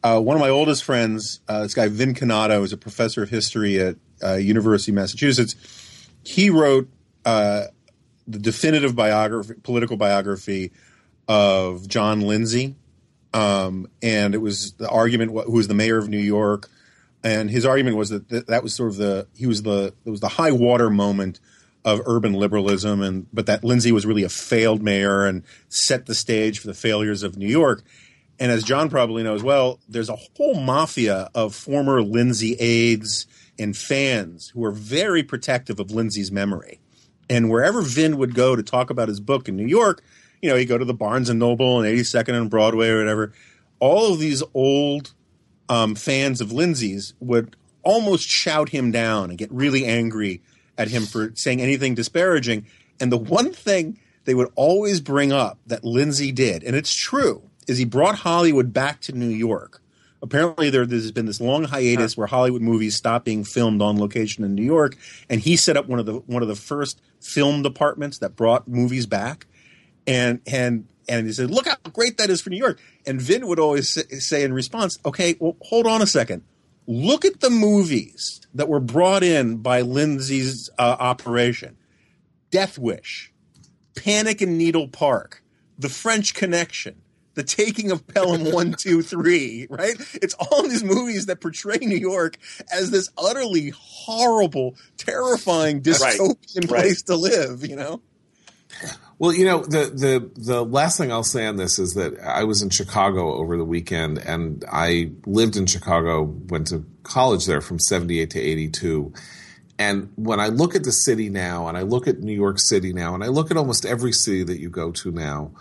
uh, 0.03 0.19
one 0.19 0.35
of 0.35 0.41
my 0.41 0.49
oldest 0.49 0.83
friends, 0.83 1.39
uh, 1.47 1.63
this 1.63 1.73
guy 1.73 1.87
Vin 1.87 2.13
Cannato, 2.13 2.63
is 2.63 2.73
a 2.73 2.77
professor 2.77 3.21
of 3.21 3.29
history 3.29 3.79
at 3.79 3.95
uh, 4.23 4.35
University 4.35 4.91
of 4.91 4.95
Massachusetts. 4.95 5.55
He 6.23 6.49
wrote 6.49 6.89
uh, 7.25 7.65
the 8.27 8.39
definitive 8.39 8.95
biography, 8.95 9.53
political 9.61 9.97
biography 9.97 10.71
of 11.27 11.87
John 11.87 12.21
Lindsay, 12.21 12.75
um, 13.33 13.87
and 14.01 14.33
it 14.33 14.39
was 14.39 14.73
the 14.73 14.89
argument 14.89 15.31
who 15.31 15.51
was 15.51 15.67
the 15.67 15.73
mayor 15.73 15.97
of 15.97 16.09
New 16.09 16.17
York, 16.17 16.69
and 17.25 17.49
his 17.49 17.65
argument 17.65 17.97
was 17.97 18.09
that 18.09 18.29
th- 18.29 18.45
that 18.45 18.61
was 18.61 18.75
sort 18.75 18.91
of 18.91 18.97
the 18.97 19.27
he 19.35 19.47
was 19.47 19.63
the 19.63 19.93
it 20.05 20.09
was 20.11 20.19
the 20.19 20.29
high 20.29 20.51
water 20.51 20.91
moment 20.91 21.39
of 21.83 22.01
urban 22.05 22.33
liberalism, 22.33 23.01
and 23.01 23.25
but 23.33 23.47
that 23.47 23.63
Lindsay 23.63 23.91
was 23.91 24.05
really 24.05 24.23
a 24.23 24.29
failed 24.29 24.83
mayor 24.83 25.25
and 25.25 25.41
set 25.67 26.05
the 26.05 26.13
stage 26.13 26.59
for 26.59 26.67
the 26.67 26.75
failures 26.75 27.23
of 27.23 27.35
New 27.35 27.47
York. 27.47 27.83
And 28.39 28.51
as 28.51 28.63
John 28.63 28.89
probably 28.89 29.23
knows 29.23 29.41
well, 29.41 29.79
there's 29.89 30.09
a 30.09 30.17
whole 30.37 30.61
mafia 30.61 31.31
of 31.33 31.55
former 31.55 32.03
Lindsay 32.03 32.53
aides 32.59 33.25
and 33.57 33.75
fans 33.75 34.49
who 34.49 34.63
are 34.63 34.71
very 34.71 35.23
protective 35.23 35.79
of 35.79 35.89
Lindsay's 35.89 36.31
memory. 36.31 36.79
And 37.27 37.49
wherever 37.49 37.81
Vin 37.81 38.17
would 38.17 38.35
go 38.35 38.55
to 38.55 38.61
talk 38.61 38.91
about 38.91 39.07
his 39.07 39.19
book 39.19 39.49
in 39.49 39.55
New 39.55 39.65
York, 39.65 40.03
you 40.43 40.49
know, 40.49 40.57
he'd 40.57 40.65
go 40.65 40.77
to 40.77 40.85
the 40.85 40.93
Barnes 40.93 41.29
and 41.29 41.39
Noble 41.39 41.81
and 41.81 41.87
82nd 41.87 42.39
and 42.39 42.51
Broadway 42.51 42.89
or 42.89 42.99
whatever. 42.99 43.33
All 43.79 44.13
of 44.13 44.19
these 44.19 44.43
old 44.53 45.14
um, 45.69 45.95
fans 45.95 46.41
of 46.41 46.51
Lindsay's 46.51 47.13
would 47.19 47.55
almost 47.83 48.27
shout 48.27 48.69
him 48.69 48.91
down 48.91 49.29
and 49.29 49.37
get 49.37 49.51
really 49.51 49.85
angry 49.85 50.41
at 50.77 50.89
him 50.89 51.03
for 51.03 51.31
saying 51.35 51.61
anything 51.61 51.95
disparaging. 51.95 52.65
And 52.99 53.11
the 53.11 53.17
one 53.17 53.53
thing 53.53 53.99
they 54.25 54.33
would 54.33 54.51
always 54.55 55.01
bring 55.01 55.31
up 55.31 55.59
that 55.67 55.83
Lindsay 55.83 56.31
did, 56.31 56.63
and 56.63 56.75
it's 56.75 56.93
true, 56.93 57.43
is 57.67 57.77
he 57.77 57.85
brought 57.85 58.15
Hollywood 58.15 58.73
back 58.73 59.01
to 59.01 59.11
New 59.11 59.29
York. 59.29 59.81
Apparently, 60.21 60.69
there, 60.71 60.85
there's 60.85 61.11
been 61.11 61.27
this 61.27 61.41
long 61.41 61.65
hiatus 61.65 62.17
where 62.17 62.25
Hollywood 62.25 62.61
movies 62.61 62.95
stopped 62.95 63.25
being 63.25 63.43
filmed 63.43 63.81
on 63.81 63.99
location 63.99 64.43
in 64.43 64.55
New 64.55 64.63
York, 64.63 64.97
and 65.29 65.39
he 65.39 65.55
set 65.55 65.77
up 65.77 65.87
one 65.87 65.99
of 65.99 66.07
the 66.07 66.13
one 66.13 66.41
of 66.41 66.47
the 66.47 66.55
first 66.55 66.99
film 67.19 67.61
departments 67.61 68.17
that 68.19 68.35
brought 68.35 68.67
movies 68.67 69.05
back 69.05 69.45
and 70.07 70.41
and 70.47 70.87
and 71.07 71.27
he 71.27 71.33
said, 71.33 71.51
"Look 71.51 71.67
how 71.67 71.75
great 71.93 72.17
that 72.17 72.29
is 72.29 72.41
for 72.41 72.49
New 72.49 72.57
York." 72.57 72.79
And 73.05 73.21
Vin 73.21 73.47
would 73.47 73.59
always 73.59 73.97
say, 74.23 74.43
in 74.43 74.53
response, 74.53 74.97
"Okay, 75.05 75.35
well, 75.39 75.55
hold 75.61 75.87
on 75.87 76.01
a 76.01 76.07
second. 76.07 76.43
Look 76.87 77.25
at 77.25 77.39
the 77.39 77.49
movies 77.49 78.41
that 78.53 78.67
were 78.69 78.79
brought 78.79 79.23
in 79.23 79.57
by 79.57 79.81
Lindsay's 79.81 80.69
uh, 80.77 80.95
operation: 80.99 81.77
Death 82.51 82.77
Wish, 82.77 83.31
Panic 83.95 84.41
in 84.41 84.57
Needle 84.57 84.87
Park, 84.87 85.43
The 85.79 85.89
French 85.89 86.33
Connection." 86.33 87.01
The 87.33 87.43
taking 87.43 87.91
of 87.91 88.07
Pelham 88.07 88.49
one, 88.53 88.75
two, 88.79 89.01
three, 89.01 89.67
right? 89.69 89.95
It's 90.13 90.33
all 90.35 90.63
these 90.63 90.85
movies 90.85 91.25
that 91.25 91.41
portray 91.41 91.75
New 91.81 91.97
York 91.97 92.37
as 92.73 92.91
this 92.91 93.09
utterly 93.17 93.73
horrible, 93.75 94.75
terrifying, 94.95 95.81
dystopian 95.81 96.37
Right. 96.55 96.67
place 96.67 97.01
to 97.03 97.17
live, 97.17 97.65
you 97.67 97.75
know? 97.75 98.01
Well, 99.17 99.33
you 99.33 99.45
know, 99.45 99.59
the, 99.63 99.85
the 99.85 100.31
the 100.35 100.65
last 100.65 100.97
thing 100.97 101.11
I'll 101.11 101.23
say 101.23 101.45
on 101.45 101.55
this 101.55 101.79
is 101.79 101.93
that 101.93 102.19
I 102.19 102.43
was 102.43 102.61
in 102.61 102.69
Chicago 102.69 103.33
over 103.35 103.55
the 103.55 103.63
weekend, 103.63 104.17
and 104.17 104.65
I 104.69 105.11
lived 105.25 105.55
in 105.55 105.67
Chicago, 105.67 106.23
went 106.23 106.67
to 106.67 106.85
college 107.03 107.45
there 107.45 107.61
from 107.61 107.79
'78 107.79 108.29
to 108.31 108.39
'82. 108.39 109.13
And 109.79 110.11
when 110.15 110.39
I 110.39 110.47
look 110.47 110.75
at 110.75 110.83
the 110.83 110.91
city 110.91 111.29
now, 111.29 111.67
and 111.67 111.77
I 111.77 111.81
look 111.81 112.07
at 112.07 112.19
New 112.19 112.33
York 112.33 112.59
City 112.59 112.91
now, 112.91 113.13
and 113.13 113.23
I 113.23 113.27
look 113.27 113.51
at 113.51 113.57
almost 113.57 113.85
every 113.85 114.11
city 114.11 114.43
that 114.43 114.59
you 114.59 114.69
go 114.69 114.91
to 114.91 115.11
now, 115.11 115.51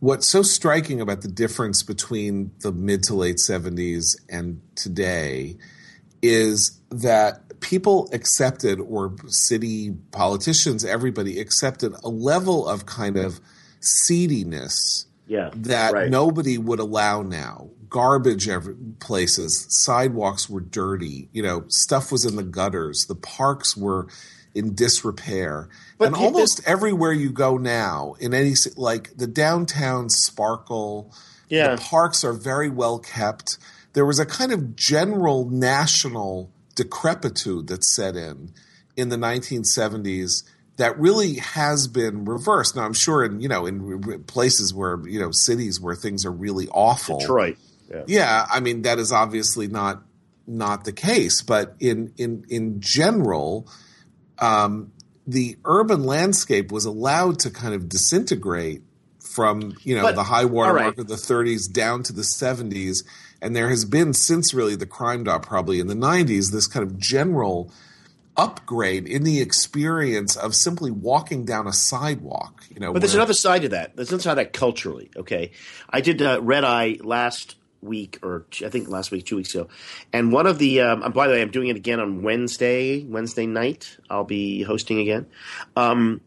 what's 0.00 0.26
so 0.26 0.42
striking 0.42 1.00
about 1.00 1.22
the 1.22 1.28
difference 1.28 1.82
between 1.82 2.50
the 2.60 2.72
mid 2.72 3.04
to 3.04 3.14
late 3.14 3.36
'70s 3.36 4.16
and 4.28 4.60
today 4.74 5.56
is 6.20 6.78
that 6.90 7.47
people 7.60 8.08
accepted, 8.12 8.80
or 8.80 9.14
city 9.26 9.92
politicians, 10.12 10.84
everybody 10.84 11.40
accepted 11.40 11.94
a 12.04 12.08
level 12.08 12.68
of 12.68 12.86
kind 12.86 13.16
of 13.16 13.40
seediness 13.80 15.06
Yeah, 15.26 15.50
that 15.54 15.92
right. 15.92 16.10
nobody 16.10 16.58
would 16.58 16.78
allow 16.80 17.22
now. 17.22 17.70
Garbage 17.88 18.48
every 18.48 18.74
places, 19.00 19.66
sidewalks 19.70 20.48
were 20.50 20.60
dirty, 20.60 21.28
you 21.32 21.42
know, 21.42 21.64
stuff 21.68 22.12
was 22.12 22.24
in 22.24 22.36
the 22.36 22.42
gutters, 22.42 23.06
the 23.08 23.14
parks 23.14 23.76
were 23.76 24.08
in 24.54 24.74
disrepair. 24.74 25.68
But 25.96 26.08
and 26.08 26.16
almost 26.16 26.60
everywhere 26.66 27.12
you 27.12 27.30
go 27.30 27.56
now, 27.56 28.14
in 28.20 28.34
any 28.34 28.54
like 28.76 29.16
the 29.16 29.26
downtown 29.26 30.10
sparkle, 30.10 31.12
Yeah. 31.48 31.76
the 31.76 31.80
parks 31.80 32.24
are 32.24 32.32
very 32.34 32.68
well 32.68 32.98
kept. 32.98 33.58
There 33.94 34.04
was 34.04 34.18
a 34.18 34.26
kind 34.26 34.52
of 34.52 34.76
general 34.76 35.48
national 35.48 36.50
decrepitude 36.78 37.66
that 37.66 37.84
set 37.84 38.14
in 38.16 38.52
in 38.96 39.08
the 39.08 39.16
1970s 39.16 40.44
that 40.76 40.96
really 40.98 41.34
has 41.34 41.88
been 41.88 42.24
reversed. 42.24 42.76
Now, 42.76 42.84
I'm 42.84 42.94
sure 42.94 43.24
in 43.24 43.40
you 43.40 43.48
know 43.48 43.66
in 43.66 44.22
places 44.24 44.72
where 44.72 44.96
you 45.06 45.18
know 45.20 45.30
cities 45.32 45.80
where 45.80 45.96
things 45.96 46.24
are 46.24 46.30
really 46.30 46.68
awful, 46.68 47.18
Detroit. 47.18 47.58
Yeah. 47.90 48.04
yeah, 48.06 48.46
I 48.50 48.60
mean 48.60 48.82
that 48.82 48.98
is 48.98 49.12
obviously 49.12 49.66
not 49.66 50.02
not 50.46 50.84
the 50.84 50.92
case, 50.92 51.42
but 51.42 51.74
in 51.80 52.12
in 52.16 52.44
in 52.48 52.80
general, 52.80 53.68
um, 54.38 54.92
the 55.26 55.56
urban 55.64 56.04
landscape 56.04 56.70
was 56.70 56.84
allowed 56.84 57.40
to 57.40 57.50
kind 57.50 57.74
of 57.74 57.88
disintegrate 57.88 58.82
from 59.34 59.74
you 59.82 59.96
know 59.96 60.02
But- 60.02 60.14
the 60.14 60.22
high 60.22 60.44
water 60.44 60.74
right. 60.74 60.84
mark 60.84 60.98
of 60.98 61.08
the 61.08 61.16
30s 61.16 61.70
down 61.72 62.04
to 62.04 62.12
the 62.12 62.22
70s, 62.22 63.04
and 63.40 63.54
there 63.54 63.68
has 63.68 63.84
been 63.84 64.12
since 64.12 64.52
really 64.52 64.76
the 64.76 64.86
crime 64.86 65.24
dot 65.24 65.42
probably 65.42 65.80
in 65.80 65.86
the 65.86 65.94
90s 65.94 66.50
this 66.52 66.66
kind 66.66 66.84
of 66.84 66.98
general 66.98 67.70
upgrade 68.36 69.06
in 69.08 69.24
the 69.24 69.40
experience 69.40 70.36
of 70.36 70.54
simply 70.54 70.92
walking 70.92 71.44
down 71.44 71.66
a 71.66 71.72
sidewalk. 71.72 72.62
You 72.70 72.80
know, 72.80 72.92
But 72.92 73.00
there's 73.00 73.14
another 73.14 73.34
side 73.34 73.62
to 73.62 73.68
that. 73.70 73.96
There's 73.96 74.10
another 74.10 74.22
side 74.22 74.30
to 74.30 74.36
that 74.36 74.52
culturally. 74.52 75.10
Okay, 75.16 75.50
I 75.90 76.00
did 76.00 76.22
uh, 76.22 76.40
Red 76.40 76.64
Eye 76.64 76.98
last 77.00 77.56
week, 77.82 78.18
or 78.22 78.46
I 78.64 78.68
think 78.68 78.88
last 78.88 79.10
week, 79.10 79.26
two 79.26 79.36
weeks 79.36 79.54
ago, 79.54 79.68
and 80.12 80.32
one 80.32 80.46
of 80.46 80.58
the. 80.58 80.80
Um, 80.80 81.12
by 81.12 81.26
the 81.26 81.34
way, 81.34 81.42
I'm 81.42 81.50
doing 81.50 81.68
it 81.68 81.76
again 81.76 81.98
on 81.98 82.22
Wednesday. 82.22 83.04
Wednesday 83.04 83.46
night, 83.46 83.96
I'll 84.08 84.24
be 84.24 84.62
hosting 84.62 85.00
again. 85.00 85.26
Um, 85.76 86.20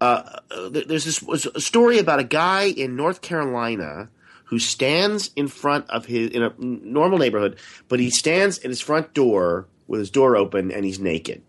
uh, 0.00 0.38
uh, 0.50 0.68
there's 0.68 1.04
this 1.04 1.22
was 1.22 1.46
a 1.46 1.60
story 1.60 1.98
about 1.98 2.20
a 2.20 2.24
guy 2.24 2.64
in 2.64 2.96
North 2.96 3.20
Carolina 3.20 4.08
who 4.52 4.58
stands 4.58 5.30
in 5.34 5.48
front 5.48 5.88
of 5.88 6.04
his 6.04 6.28
in 6.28 6.42
a 6.42 6.52
normal 6.58 7.16
neighborhood, 7.16 7.58
but 7.88 7.98
he 7.98 8.10
stands 8.10 8.58
at 8.58 8.66
his 8.66 8.82
front 8.82 9.14
door 9.14 9.66
with 9.86 9.98
his 9.98 10.10
door 10.10 10.36
open 10.36 10.70
and 10.70 10.84
he's 10.84 11.00
naked, 11.00 11.40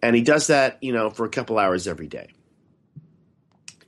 and 0.00 0.16
he 0.16 0.22
does 0.22 0.46
that, 0.46 0.78
you 0.80 0.90
know, 0.90 1.10
for 1.10 1.26
a 1.26 1.28
couple 1.28 1.58
hours 1.58 1.86
every 1.86 2.06
day 2.06 2.28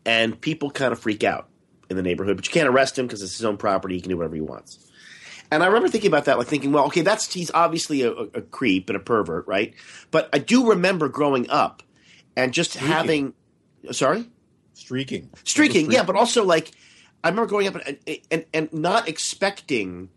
and 0.06 0.38
people 0.40 0.70
kind 0.70 0.92
of 0.92 0.98
freak 0.98 1.24
out 1.24 1.48
in 1.90 1.96
the 1.96 2.02
neighborhood, 2.02 2.36
but 2.36 2.46
you 2.46 2.52
can't 2.52 2.68
arrest 2.68 2.98
him 2.98 3.06
because 3.06 3.22
it's 3.22 3.36
his 3.36 3.44
own 3.44 3.56
property. 3.56 3.94
He 3.94 4.00
can 4.00 4.10
do 4.10 4.16
whatever 4.16 4.34
he 4.34 4.40
wants. 4.40 4.78
And 5.50 5.62
I 5.62 5.66
remember 5.66 5.88
thinking 5.88 6.08
about 6.08 6.24
that, 6.24 6.38
like 6.38 6.46
thinking, 6.46 6.72
well, 6.72 6.86
okay, 6.86 7.02
that's 7.02 7.32
he's 7.32 7.50
obviously 7.52 8.02
a, 8.02 8.10
a 8.10 8.42
creep 8.42 8.88
and 8.88 8.96
a 8.96 9.00
pervert, 9.00 9.46
right? 9.46 9.74
But 10.10 10.28
I 10.32 10.38
do 10.38 10.68
remember 10.70 11.08
growing 11.08 11.48
up 11.50 11.82
and 12.36 12.52
just 12.52 12.74
having, 12.74 13.34
sorry, 13.92 14.26
Streaking. 14.72 15.30
streaking, 15.44 15.92
yeah, 15.92 16.02
but 16.02 16.16
also 16.16 16.44
like 16.44 16.72
I 17.24 17.28
remember 17.30 17.48
growing 17.48 17.66
up 17.66 17.76
and, 17.86 17.98
and 18.30 18.44
and 18.52 18.72
not 18.72 19.08
expecting 19.08 20.10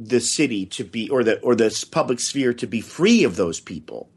the 0.00 0.20
city 0.20 0.64
to 0.66 0.82
be 0.84 1.08
or 1.10 1.22
the 1.22 1.38
or 1.40 1.54
the 1.54 1.86
public 1.92 2.18
sphere 2.18 2.54
to 2.54 2.66
be 2.66 2.80
free 2.80 3.22
of 3.24 3.36
those 3.36 3.60
people. 3.60 4.08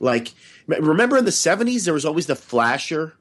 Like 0.00 0.32
remember 0.66 1.16
in 1.16 1.24
the 1.24 1.32
seventies 1.32 1.84
there 1.84 1.94
was 1.94 2.04
always 2.04 2.26
the 2.26 2.36
flasher. 2.36 3.14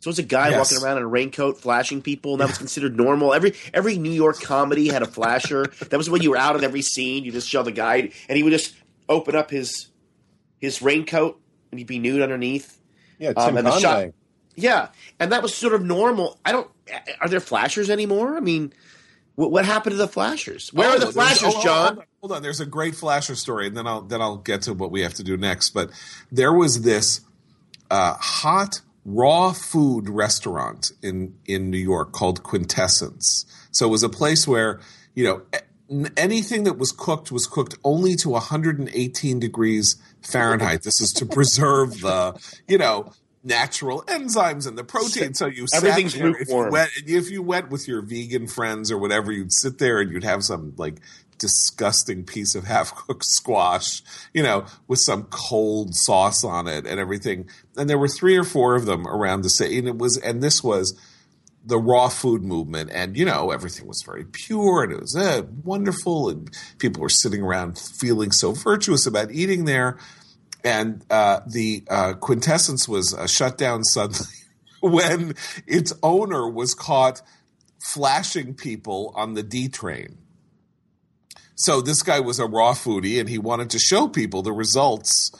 So 0.00 0.08
it 0.08 0.12
was 0.12 0.18
a 0.20 0.22
guy 0.22 0.50
Yes. 0.50 0.70
walking 0.72 0.84
around 0.86 0.98
in 0.98 1.02
a 1.02 1.08
raincoat 1.08 1.60
flashing 1.60 2.00
people, 2.02 2.34
and 2.34 2.40
that 2.40 2.48
was 2.48 2.58
considered 2.58 2.96
normal. 2.96 3.34
Every 3.34 3.54
every 3.74 3.98
New 3.98 4.12
York 4.12 4.40
comedy 4.40 4.86
had 4.88 5.02
a 5.02 5.06
flasher. 5.06 5.66
that 5.90 5.96
was 5.98 6.08
when 6.08 6.22
you 6.22 6.30
were 6.30 6.36
out 6.36 6.54
of 6.54 6.62
every 6.62 6.82
scene. 6.82 7.24
You 7.24 7.32
just 7.32 7.48
show 7.48 7.64
the 7.64 7.72
guy, 7.72 8.12
and 8.28 8.36
he 8.36 8.44
would 8.44 8.52
just 8.52 8.76
open 9.08 9.34
up 9.34 9.50
his 9.50 9.88
his 10.60 10.80
raincoat, 10.82 11.40
and 11.72 11.80
he'd 11.80 11.88
be 11.88 11.98
nude 11.98 12.22
underneath. 12.22 12.78
Yeah, 13.18 13.30
Um, 13.36 13.48
Tim 13.48 13.56
and 13.56 13.66
the 13.66 13.70
Conway. 13.72 13.82
shot- 13.82 14.14
Yeah, 14.60 14.88
and 15.20 15.30
that 15.32 15.42
was 15.42 15.54
sort 15.54 15.74
of 15.74 15.84
normal. 15.84 16.38
I 16.44 16.52
don't. 16.52 16.70
Are 17.20 17.28
there 17.28 17.40
flashers 17.40 17.90
anymore? 17.90 18.36
I 18.36 18.40
mean, 18.40 18.72
what, 19.36 19.52
what 19.52 19.64
happened 19.64 19.92
to 19.92 19.96
the 19.96 20.08
flashers? 20.08 20.72
Where 20.72 20.88
Oh, 20.90 20.96
are 20.96 20.98
the 20.98 21.12
flashers, 21.12 21.54
oh, 21.54 21.58
oh, 21.58 21.62
John? 21.62 21.86
Hold 21.86 21.98
on, 21.98 22.04
hold 22.20 22.32
on. 22.32 22.42
There's 22.42 22.60
a 22.60 22.66
great 22.66 22.94
flasher 22.96 23.36
story, 23.36 23.68
and 23.68 23.76
then 23.76 23.86
I'll 23.86 24.02
then 24.02 24.20
I'll 24.20 24.36
get 24.38 24.62
to 24.62 24.74
what 24.74 24.90
we 24.90 25.02
have 25.02 25.14
to 25.14 25.22
do 25.22 25.36
next. 25.36 25.70
But 25.70 25.90
there 26.32 26.52
was 26.52 26.82
this 26.82 27.20
uh, 27.90 28.14
hot 28.14 28.80
raw 29.04 29.52
food 29.52 30.08
restaurant 30.08 30.90
in 31.02 31.36
in 31.46 31.70
New 31.70 31.78
York 31.78 32.12
called 32.12 32.42
Quintessence. 32.42 33.46
So 33.70 33.86
it 33.86 33.90
was 33.90 34.02
a 34.02 34.08
place 34.08 34.48
where 34.48 34.80
you 35.14 35.24
know 35.24 35.42
anything 36.16 36.64
that 36.64 36.76
was 36.78 36.92
cooked 36.92 37.30
was 37.30 37.46
cooked 37.46 37.76
only 37.84 38.14
to 38.16 38.30
118 38.30 39.38
degrees 39.38 39.96
Fahrenheit. 40.20 40.82
this 40.82 41.00
is 41.00 41.12
to 41.14 41.24
preserve 41.24 42.00
the 42.00 42.38
you 42.66 42.76
know 42.76 43.12
natural 43.48 44.02
enzymes 44.02 44.68
and 44.68 44.78
the 44.78 44.84
protein. 44.84 45.34
So 45.34 45.46
you 45.46 45.66
sat 45.66 45.82
Everything's 45.82 46.14
there, 46.14 46.40
if 46.40 46.48
you 46.48 46.68
went 46.70 46.90
if 47.06 47.30
you 47.30 47.42
went 47.42 47.70
with 47.70 47.88
your 47.88 48.02
vegan 48.02 48.46
friends 48.46 48.92
or 48.92 48.98
whatever, 48.98 49.32
you'd 49.32 49.52
sit 49.52 49.78
there 49.78 50.00
and 50.00 50.12
you'd 50.12 50.24
have 50.24 50.44
some 50.44 50.74
like 50.76 51.00
disgusting 51.38 52.24
piece 52.24 52.54
of 52.54 52.64
half 52.66 52.94
cooked 52.94 53.24
squash, 53.24 54.02
you 54.34 54.42
know, 54.42 54.66
with 54.86 55.00
some 55.00 55.24
cold 55.24 55.94
sauce 55.94 56.44
on 56.44 56.68
it 56.68 56.86
and 56.86 57.00
everything. 57.00 57.48
And 57.76 57.88
there 57.88 57.98
were 57.98 58.08
three 58.08 58.36
or 58.36 58.44
four 58.44 58.74
of 58.74 58.84
them 58.86 59.06
around 59.06 59.42
the 59.42 59.50
city. 59.50 59.78
And 59.78 59.88
it 59.88 59.98
was, 59.98 60.18
and 60.18 60.42
this 60.42 60.62
was 60.62 60.98
the 61.64 61.78
raw 61.78 62.08
food 62.08 62.42
movement. 62.42 62.90
And, 62.92 63.16
you 63.16 63.24
know, 63.24 63.50
everything 63.50 63.86
was 63.86 64.02
very 64.02 64.24
pure 64.24 64.82
and 64.82 64.92
it 64.92 65.00
was 65.00 65.16
uh, 65.16 65.42
wonderful. 65.64 66.28
And 66.28 66.50
people 66.78 67.02
were 67.02 67.08
sitting 67.08 67.42
around 67.42 67.78
feeling 67.78 68.32
so 68.32 68.52
virtuous 68.52 69.06
about 69.06 69.30
eating 69.30 69.64
there. 69.64 69.98
And 70.64 71.04
uh, 71.10 71.40
the 71.46 71.84
uh, 71.88 72.14
quintessence 72.14 72.88
was 72.88 73.14
uh, 73.14 73.26
shut 73.26 73.56
down 73.58 73.84
suddenly 73.84 74.26
when 74.80 75.34
its 75.66 75.92
owner 76.02 76.48
was 76.48 76.74
caught 76.74 77.22
flashing 77.80 78.54
people 78.54 79.12
on 79.16 79.34
the 79.34 79.42
D 79.42 79.68
train. 79.68 80.18
So 81.54 81.80
this 81.80 82.02
guy 82.02 82.20
was 82.20 82.38
a 82.38 82.46
raw 82.46 82.72
foodie, 82.74 83.18
and 83.18 83.28
he 83.28 83.38
wanted 83.38 83.70
to 83.70 83.78
show 83.78 84.08
people 84.08 84.42
the 84.42 84.52
results, 84.52 85.30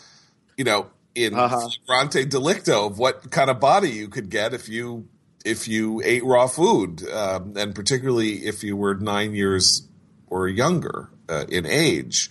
you 0.56 0.64
know, 0.64 0.88
in 1.14 1.34
Uh-huh. 1.34 1.68
flagrante 1.86 2.24
delicto 2.24 2.86
of 2.86 2.98
what 2.98 3.30
kind 3.30 3.50
of 3.50 3.60
body 3.60 3.90
you 3.90 4.08
could 4.08 4.30
get 4.30 4.54
if 4.54 4.68
you 4.68 5.08
if 5.44 5.66
you 5.68 6.02
ate 6.04 6.24
raw 6.24 6.46
food, 6.48 7.08
um, 7.10 7.54
and 7.56 7.74
particularly 7.74 8.44
if 8.46 8.62
you 8.64 8.76
were 8.76 8.94
nine 8.96 9.34
years 9.34 9.86
or 10.26 10.48
younger 10.48 11.10
uh, 11.28 11.44
in 11.48 11.66
age. 11.66 12.30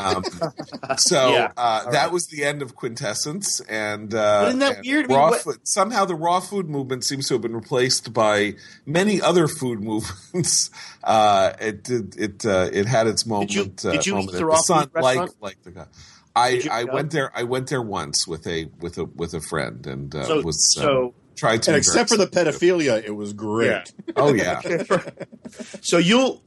Um, 0.00 0.24
so 0.98 1.32
Yeah. 1.32 1.52
uh, 1.56 1.90
that 1.90 2.12
was 2.12 2.26
the 2.26 2.44
end 2.44 2.62
of 2.62 2.74
quintessence, 2.74 3.60
and 3.68 4.14
uh, 4.14 4.44
isn't 4.48 4.58
that 4.60 4.76
and 4.78 4.86
weird? 4.86 5.12
I 5.12 5.30
mean, 5.30 5.38
food, 5.40 5.56
somehow 5.64 6.04
the 6.04 6.14
raw 6.14 6.40
food 6.40 6.68
movement 6.68 7.04
seems 7.04 7.28
to 7.28 7.34
have 7.34 7.42
been 7.42 7.54
replaced 7.54 8.12
by 8.12 8.54
many 8.86 9.20
other 9.20 9.48
food 9.48 9.80
movements. 9.84 10.70
Uh, 11.04 11.52
it 11.60 11.84
did, 11.84 12.16
it 12.18 12.46
uh, 12.46 12.68
it 12.72 12.86
had 12.86 13.06
its 13.06 13.26
moment. 13.26 13.54
you- 13.54 13.72
uh, 13.84 13.92
did 13.92 14.06
you 14.06 14.14
moment 14.14 14.34
eat 14.34 14.38
the 14.38 14.46
raw 14.46 14.56
sun, 14.56 14.84
food 14.84 15.02
like 15.02 15.04
restaurant? 15.18 15.34
like 15.42 15.62
the 15.62 15.70
guy. 15.70 15.86
I, 16.34 16.62
I 16.70 16.84
went 16.84 17.10
there. 17.10 17.30
I 17.36 17.42
went 17.42 17.68
there 17.68 17.82
once 17.82 18.26
with 18.26 18.46
a 18.46 18.70
with 18.80 18.96
a 18.96 19.04
with 19.04 19.34
a 19.34 19.40
friend 19.42 19.86
and 19.86 20.14
uh, 20.14 20.24
So- 20.24 20.40
was 20.42 20.74
uh, 20.78 20.82
so- 20.82 21.14
tried 21.36 21.62
to. 21.64 21.70
And 21.72 21.78
except 21.78 22.08
for 22.08 22.16
the 22.16 22.26
pedophilia, 22.26 23.02
it 23.04 23.10
was 23.10 23.32
great. 23.34 23.68
Yeah. 24.06 24.12
Oh 24.16 24.32
yeah, 24.32 24.60
So 25.82 25.98
you'll 25.98 26.42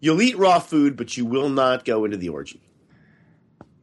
you'll 0.00 0.20
eat 0.22 0.36
raw 0.36 0.58
food, 0.58 0.96
but 0.96 1.16
you 1.16 1.24
will 1.24 1.48
not 1.48 1.84
go 1.84 2.04
into 2.04 2.16
the 2.16 2.28
orgy. 2.28 2.60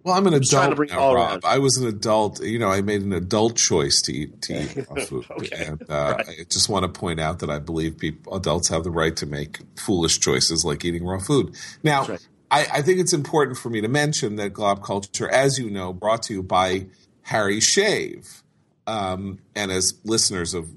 Well, 0.03 0.15
I'm 0.15 0.25
an 0.25 0.33
adult 0.33 0.75
bring 0.75 0.89
now, 0.89 1.13
Rob. 1.13 1.45
I 1.45 1.59
was 1.59 1.77
an 1.77 1.87
adult. 1.87 2.41
You 2.41 2.57
know, 2.57 2.69
I 2.69 2.81
made 2.81 3.03
an 3.03 3.13
adult 3.13 3.55
choice 3.55 4.01
to 4.03 4.13
eat 4.13 4.41
to 4.43 4.63
eat 4.63 4.89
raw 4.89 5.05
food, 5.05 5.25
Okay. 5.29 5.65
and 5.65 5.89
uh, 5.89 6.17
I 6.27 6.43
just 6.49 6.69
want 6.69 6.91
to 6.91 6.99
point 6.99 7.19
out 7.19 7.39
that 7.39 7.51
I 7.51 7.59
believe 7.59 7.99
people, 7.99 8.35
adults 8.35 8.67
have 8.69 8.83
the 8.83 8.89
right 8.89 9.15
to 9.17 9.27
make 9.27 9.59
foolish 9.75 10.19
choices 10.19 10.65
like 10.65 10.83
eating 10.83 11.05
raw 11.05 11.19
food. 11.19 11.55
Now, 11.83 12.05
right. 12.05 12.27
I, 12.49 12.65
I 12.73 12.81
think 12.81 12.99
it's 12.99 13.13
important 13.13 13.59
for 13.59 13.69
me 13.69 13.79
to 13.81 13.87
mention 13.87 14.37
that 14.37 14.53
Glop 14.53 14.83
Culture, 14.83 15.29
as 15.29 15.59
you 15.59 15.69
know, 15.69 15.93
brought 15.93 16.23
to 16.23 16.33
you 16.33 16.41
by 16.41 16.87
Harry 17.21 17.59
Shave, 17.59 18.41
um, 18.87 19.37
and 19.55 19.71
as 19.71 19.93
listeners 20.03 20.55
of 20.55 20.67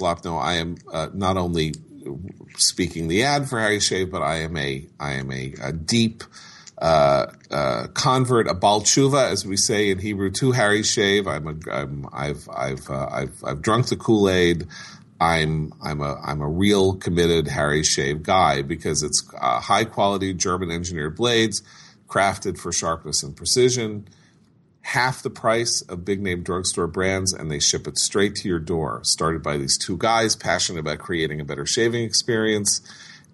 Glop 0.00 0.24
know, 0.24 0.38
I 0.38 0.54
am 0.54 0.76
uh, 0.90 1.08
not 1.12 1.36
only 1.36 1.74
speaking 2.56 3.08
the 3.08 3.22
ad 3.24 3.48
for 3.48 3.60
Harry 3.60 3.80
Shave, 3.80 4.10
but 4.10 4.22
I 4.22 4.36
am 4.36 4.56
a 4.56 4.86
I 4.98 5.12
am 5.14 5.30
a, 5.30 5.54
a 5.62 5.72
deep 5.72 6.24
uh, 6.78 7.26
uh, 7.50 7.86
convert, 7.94 8.48
a 8.48 8.54
baal 8.54 8.80
teshuva, 8.80 9.30
as 9.30 9.46
we 9.46 9.56
say 9.56 9.90
in 9.90 9.98
Hebrew, 9.98 10.30
to 10.32 10.52
Harry 10.52 10.82
Shave. 10.82 11.26
I'm 11.26 11.46
a 11.46 11.70
I'm, 11.70 12.08
I've 12.12 12.48
I've 12.48 12.90
uh, 12.90 13.08
I've 13.10 13.44
I've 13.44 13.62
drunk 13.62 13.86
the 13.86 13.96
Kool 13.96 14.28
Aid. 14.28 14.66
I'm 15.20 15.72
I'm 15.82 16.00
a 16.00 16.20
I'm 16.24 16.40
a 16.40 16.48
real 16.48 16.94
committed 16.94 17.46
Harry 17.48 17.84
Shave 17.84 18.22
guy 18.22 18.62
because 18.62 19.02
it's 19.02 19.22
uh, 19.40 19.60
high 19.60 19.84
quality 19.84 20.34
German 20.34 20.70
engineered 20.70 21.16
blades, 21.16 21.62
crafted 22.08 22.58
for 22.58 22.72
sharpness 22.72 23.22
and 23.22 23.36
precision 23.36 24.06
half 24.82 25.22
the 25.22 25.30
price 25.30 25.80
of 25.82 26.04
big 26.04 26.20
name 26.20 26.42
drugstore 26.42 26.86
brands 26.86 27.32
and 27.32 27.50
they 27.50 27.58
ship 27.58 27.86
it 27.86 27.96
straight 27.96 28.34
to 28.36 28.48
your 28.48 28.58
door. 28.58 29.00
Started 29.04 29.42
by 29.42 29.56
these 29.56 29.78
two 29.78 29.96
guys 29.96 30.36
passionate 30.36 30.80
about 30.80 30.98
creating 30.98 31.40
a 31.40 31.44
better 31.44 31.66
shaving 31.66 32.04
experience, 32.04 32.80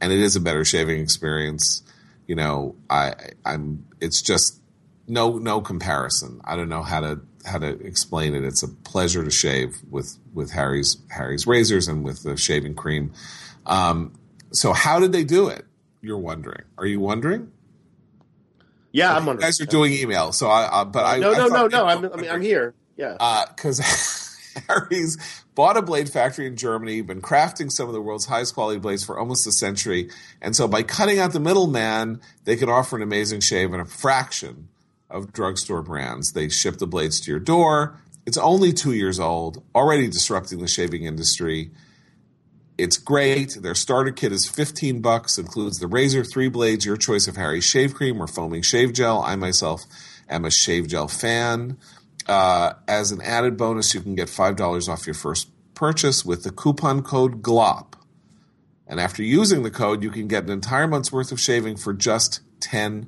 and 0.01 0.13
it 0.13 0.21
is 0.21 0.37
a 0.37 0.41
better 0.41 0.65
shaving 0.65 1.01
experience. 1.01 1.83
You 2.27 2.35
know, 2.35 2.77
I 2.89 3.15
I'm 3.45 3.87
it's 4.01 4.23
just 4.23 4.61
no 5.07 5.39
no 5.39 5.61
comparison. 5.61 6.41
I 6.45 6.57
don't 6.57 6.69
know 6.69 6.83
how 6.83 7.01
to 7.01 7.21
how 7.47 7.59
to 7.59 7.69
explain 7.81 8.35
it. 8.35 8.45
It's 8.45 8.63
a 8.63 8.69
pleasure 8.69 9.25
to 9.25 9.31
shave 9.31 9.75
with 9.91 10.19
with 10.35 10.53
Harry's 10.53 10.99
Harry's 11.11 11.47
razors 11.47 11.89
and 11.89 12.05
with 12.05 12.23
the 12.23 12.37
shaving 12.37 12.75
cream. 12.75 13.13
Um, 13.67 14.13
so 14.53 14.73
how 14.73 15.01
did 15.01 15.13
they 15.13 15.25
do 15.25 15.49
it? 15.49 15.65
You're 16.01 16.19
wondering. 16.19 16.65
Are 16.77 16.87
you 16.87 17.01
wondering? 17.01 17.53
Yeah, 18.99 19.15
I'm 19.15 19.23
You 19.23 19.27
wondering. 19.29 19.47
guys 19.47 19.61
are 19.61 19.67
doing 19.67 19.93
email, 19.93 20.33
so 20.33 20.49
I. 20.49 20.65
Uh, 20.65 20.85
but 20.85 21.05
I 21.05 21.19
no, 21.19 21.33
I 21.33 21.37
no, 21.39 21.47
no, 21.49 21.67
no. 21.67 21.87
I'm, 21.87 22.05
I 22.13 22.17
mean, 22.17 22.31
I'm 22.31 22.43
here. 22.43 22.75
Yeah. 22.97 23.17
because 23.55 23.79
Harry's 24.69 25.17
bought 25.55 25.77
a 25.77 25.83
blade 25.83 26.09
factory 26.09 26.47
in 26.47 26.57
Germany, 26.57 27.01
been 27.03 27.23
crafting 27.23 27.71
some 27.71 27.87
of 27.89 27.95
the 27.95 28.01
world's 28.03 28.27
highest 28.27 28.55
quality 28.55 28.79
blades 28.81 29.05
for 29.05 29.19
almost 29.19 29.47
a 29.47 29.53
century, 29.53 30.11
and 30.43 30.55
so 30.57 30.67
by 30.69 30.83
cutting 30.83 31.19
out 31.19 31.33
the 31.33 31.41
middleman, 31.41 32.21
they 32.45 32.57
can 32.57 32.69
offer 32.69 32.97
an 32.97 33.03
amazing 33.03 33.41
shave 33.41 33.73
at 33.73 33.81
a 33.81 33.85
fraction 33.85 34.69
of 35.11 35.33
drugstore 35.33 35.83
brands. 35.83 36.33
They 36.33 36.49
ship 36.49 36.79
the 36.79 36.87
blades 36.87 37.21
to 37.21 37.31
your 37.31 37.41
door. 37.41 37.99
It's 38.27 38.37
only 38.37 38.73
two 38.73 38.93
years 38.93 39.19
old, 39.19 39.63
already 39.75 40.07
disrupting 40.09 40.59
the 40.59 40.69
shaving 40.69 41.05
industry. 41.05 41.71
It's 42.79 42.97
great. 42.97 43.59
Their 43.61 43.75
starter 43.75 44.13
kit 44.13 44.31
is 44.31 44.49
15 44.49 45.01
bucks, 45.01 45.37
includes 45.37 45.79
the 45.79 45.89
razor, 45.89 46.23
three 46.23 46.49
blades, 46.49 46.87
your 46.87 46.97
choice 46.97 47.27
of 47.27 47.35
Harry's 47.35 47.65
shave 47.65 47.93
cream 47.93 48.23
or 48.23 48.29
foaming 48.29 48.63
shave 48.63 48.93
gel. 48.93 49.21
I 49.21 49.35
myself 49.35 49.83
am 50.29 50.45
a 50.45 50.51
shave 50.51 50.87
gel 50.87 51.09
fan. 51.09 51.77
Uh, 52.29 52.75
as 52.87 53.11
an 53.11 53.21
added 53.21 53.57
bonus, 53.57 53.95
you 53.95 54.01
can 54.01 54.15
get 54.15 54.29
$5 54.29 54.89
off 54.89 55.07
your 55.07 55.15
first 55.15 55.51
purchase 55.75 56.25
with 56.25 56.45
the 56.45 56.53
coupon 56.53 57.03
code 57.03 57.43
GLOP. 57.43 57.97
And 58.87 59.01
after 59.01 59.25
using 59.25 59.65
the 59.65 59.71
code, 59.71 60.03
you 60.05 60.11
can 60.11 60.29
get 60.29 60.45
an 60.45 60.51
entire 60.51 60.87
month's 60.87 61.11
worth 61.11 61.33
of 61.33 61.41
shaving 61.41 61.77
for 61.77 61.93
just 61.93 62.41
$10. 62.61 63.07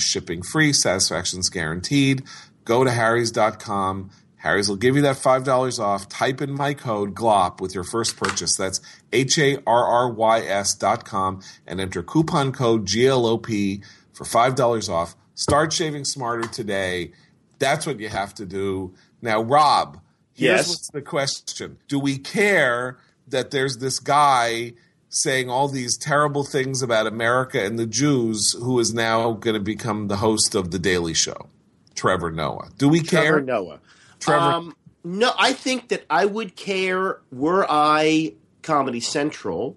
Shipping 0.00 0.42
free, 0.42 0.72
satisfaction's 0.72 1.48
guaranteed. 1.48 2.24
Go 2.64 2.84
to 2.84 2.90
harrys.com. 2.90 4.10
Harry's 4.38 4.68
will 4.68 4.76
give 4.76 4.96
you 4.96 5.02
that 5.02 5.16
$5 5.16 5.78
off. 5.80 6.08
Type 6.08 6.40
in 6.40 6.52
my 6.52 6.72
code 6.74 7.14
GLOP 7.14 7.60
with 7.60 7.74
your 7.74 7.84
first 7.84 8.16
purchase. 8.16 8.56
That's 8.56 8.80
H 9.12 9.38
A 9.38 9.58
R 9.66 9.84
R 9.84 10.10
Y 10.10 10.40
S 10.40 10.74
dot 10.74 11.04
com 11.04 11.40
and 11.66 11.80
enter 11.80 12.02
coupon 12.02 12.52
code 12.52 12.86
GLOP 12.86 13.82
for 14.12 14.24
$5 14.24 14.88
off. 14.88 15.16
Start 15.34 15.72
shaving 15.72 16.04
smarter 16.04 16.48
today. 16.48 17.12
That's 17.58 17.86
what 17.86 17.98
you 18.00 18.08
have 18.08 18.32
to 18.34 18.46
do. 18.46 18.94
Now, 19.20 19.40
Rob, 19.42 20.00
here's 20.34 20.58
Yes. 20.58 20.68
what's 20.68 20.90
the 20.92 21.02
question. 21.02 21.78
Do 21.88 21.98
we 21.98 22.18
care 22.18 22.98
that 23.26 23.50
there's 23.50 23.78
this 23.78 23.98
guy 23.98 24.72
saying 25.10 25.48
all 25.50 25.68
these 25.68 25.96
terrible 25.96 26.44
things 26.44 26.82
about 26.82 27.06
America 27.06 27.64
and 27.64 27.78
the 27.78 27.86
Jews 27.86 28.54
who 28.60 28.78
is 28.78 28.92
now 28.94 29.32
going 29.32 29.54
to 29.54 29.60
become 29.60 30.08
the 30.08 30.16
host 30.18 30.54
of 30.54 30.70
the 30.70 30.78
Daily 30.78 31.14
Show, 31.14 31.48
Trevor 31.94 32.30
Noah. 32.30 32.68
Do 32.76 32.88
we 32.88 33.00
Trevor 33.00 33.24
care? 33.36 33.40
Noah. 33.40 33.80
Trevor- 34.20 34.40
Um, 34.44 34.76
no, 35.04 35.32
I 35.38 35.52
think 35.52 35.88
that 35.88 36.04
I 36.10 36.24
would 36.26 36.56
care 36.56 37.20
were 37.30 37.66
I 37.68 38.34
Comedy 38.62 39.00
Central 39.00 39.76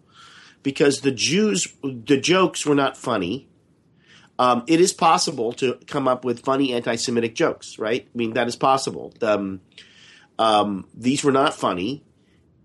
because 0.63 1.01
the 1.01 1.11
Jews, 1.11 1.67
the 1.83 2.17
jokes 2.17 2.65
were 2.65 2.75
not 2.75 2.97
funny. 2.97 3.47
Um, 4.39 4.63
it 4.67 4.81
is 4.81 4.91
possible 4.93 5.53
to 5.53 5.77
come 5.87 6.07
up 6.07 6.25
with 6.25 6.39
funny 6.43 6.73
anti-Semitic 6.73 7.35
jokes, 7.35 7.77
right? 7.77 8.07
I 8.13 8.17
mean, 8.17 8.33
that 8.33 8.47
is 8.47 8.55
possible. 8.55 9.13
Um, 9.21 9.61
um, 10.39 10.87
these 10.95 11.23
were 11.23 11.31
not 11.31 11.53
funny. 11.53 12.03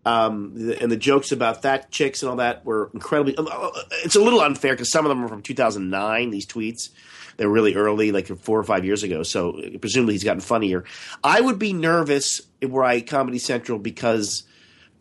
Um, 0.06 0.72
and 0.80 0.90
the 0.90 0.96
jokes 0.96 1.32
about 1.32 1.62
fat 1.62 1.90
chicks 1.90 2.22
and 2.22 2.30
all 2.30 2.36
that 2.36 2.64
were 2.64 2.90
incredibly. 2.94 3.36
uh, 3.36 3.70
It's 4.04 4.14
a 4.16 4.20
little 4.20 4.40
unfair 4.40 4.72
because 4.72 4.90
some 4.90 5.04
of 5.04 5.08
them 5.10 5.22
are 5.24 5.28
from 5.28 5.42
2009. 5.42 6.30
These 6.30 6.46
tweets, 6.46 6.90
they're 7.36 7.48
really 7.48 7.74
early, 7.74 8.12
like 8.12 8.26
four 8.38 8.58
or 8.58 8.64
five 8.64 8.84
years 8.84 9.02
ago. 9.02 9.22
So 9.22 9.60
presumably 9.80 10.14
he's 10.14 10.24
gotten 10.24 10.40
funnier. 10.40 10.84
I 11.22 11.40
would 11.40 11.58
be 11.58 11.72
nervous 11.72 12.40
were 12.62 12.84
I 12.84 13.00
Comedy 13.00 13.38
Central 13.38 13.78
because 13.78 14.44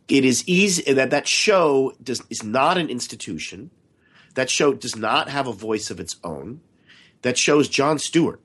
it 0.08 0.26
is 0.26 0.48
easy 0.48 0.94
that 0.94 1.12
that 1.12 1.28
show 1.28 1.94
does 2.04 2.22
is 2.30 2.44
not 2.44 2.78
an 2.78 2.90
institution. 2.90 3.72
That 4.36 4.50
show 4.50 4.74
does 4.74 4.96
not 4.96 5.30
have 5.30 5.48
a 5.48 5.54
voice 5.54 5.90
of 5.90 6.00
its 6.00 6.18
own. 6.24 6.62
That 7.22 7.38
shows 7.38 7.70
Jon 7.70 7.98
Stewart, 7.98 8.40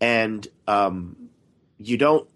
and 0.00 0.46
um, 0.66 1.28
you 1.78 1.96
don't 1.96 2.28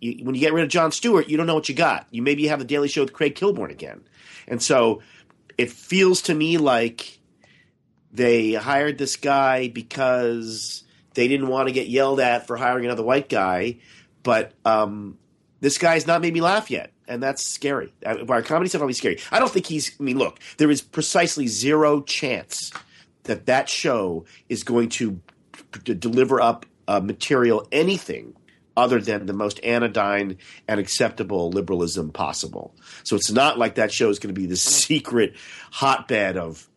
you, 0.00 0.24
when 0.24 0.34
you 0.34 0.40
get 0.40 0.54
rid 0.54 0.64
of 0.64 0.70
Jon 0.70 0.90
Stewart, 0.92 1.28
you 1.28 1.36
don't 1.36 1.46
know 1.46 1.54
what 1.54 1.68
you 1.68 1.74
got. 1.74 2.06
You 2.10 2.22
maybe 2.22 2.46
have 2.46 2.60
the 2.60 2.64
Daily 2.64 2.88
Show 2.88 3.02
with 3.02 3.12
Craig 3.12 3.34
Kilborn 3.34 3.70
again, 3.70 4.02
and 4.48 4.62
so 4.62 5.02
it 5.58 5.70
feels 5.70 6.22
to 6.22 6.34
me 6.34 6.56
like 6.56 7.15
they 8.16 8.54
hired 8.54 8.98
this 8.98 9.16
guy 9.16 9.68
because 9.68 10.84
they 11.14 11.28
didn't 11.28 11.48
want 11.48 11.68
to 11.68 11.72
get 11.72 11.88
yelled 11.88 12.20
at 12.20 12.46
for 12.46 12.56
hiring 12.56 12.84
another 12.84 13.02
white 13.02 13.28
guy, 13.28 13.78
but 14.22 14.52
um, 14.64 15.18
this 15.60 15.78
guy's 15.78 16.06
not 16.06 16.20
made 16.20 16.34
me 16.34 16.40
laugh 16.40 16.70
yet, 16.70 16.92
and 17.06 17.22
that's 17.22 17.48
scary. 17.48 17.92
Uh, 18.04 18.24
Our 18.28 18.42
comedy 18.42 18.68
stuff 18.68 18.80
always 18.80 18.98
scary. 18.98 19.18
I 19.30 19.38
don't 19.38 19.50
think 19.50 19.66
he's. 19.66 19.94
I 20.00 20.02
mean, 20.02 20.18
look, 20.18 20.40
there 20.56 20.70
is 20.70 20.82
precisely 20.82 21.46
zero 21.46 22.00
chance 22.02 22.72
that 23.24 23.46
that 23.46 23.68
show 23.68 24.24
is 24.48 24.64
going 24.64 24.88
to, 24.88 25.20
to 25.84 25.94
deliver 25.94 26.40
up 26.40 26.64
uh, 26.88 27.00
material 27.00 27.66
anything 27.72 28.34
other 28.76 29.00
than 29.00 29.26
the 29.26 29.32
most 29.32 29.58
anodyne 29.64 30.36
and 30.68 30.78
acceptable 30.78 31.50
liberalism 31.50 32.10
possible. 32.10 32.74
So 33.04 33.16
it's 33.16 33.32
not 33.32 33.58
like 33.58 33.76
that 33.76 33.90
show 33.90 34.10
is 34.10 34.18
going 34.18 34.34
to 34.34 34.40
be 34.40 34.46
the 34.46 34.56
secret 34.56 35.34
hotbed 35.70 36.36
of 36.36 36.68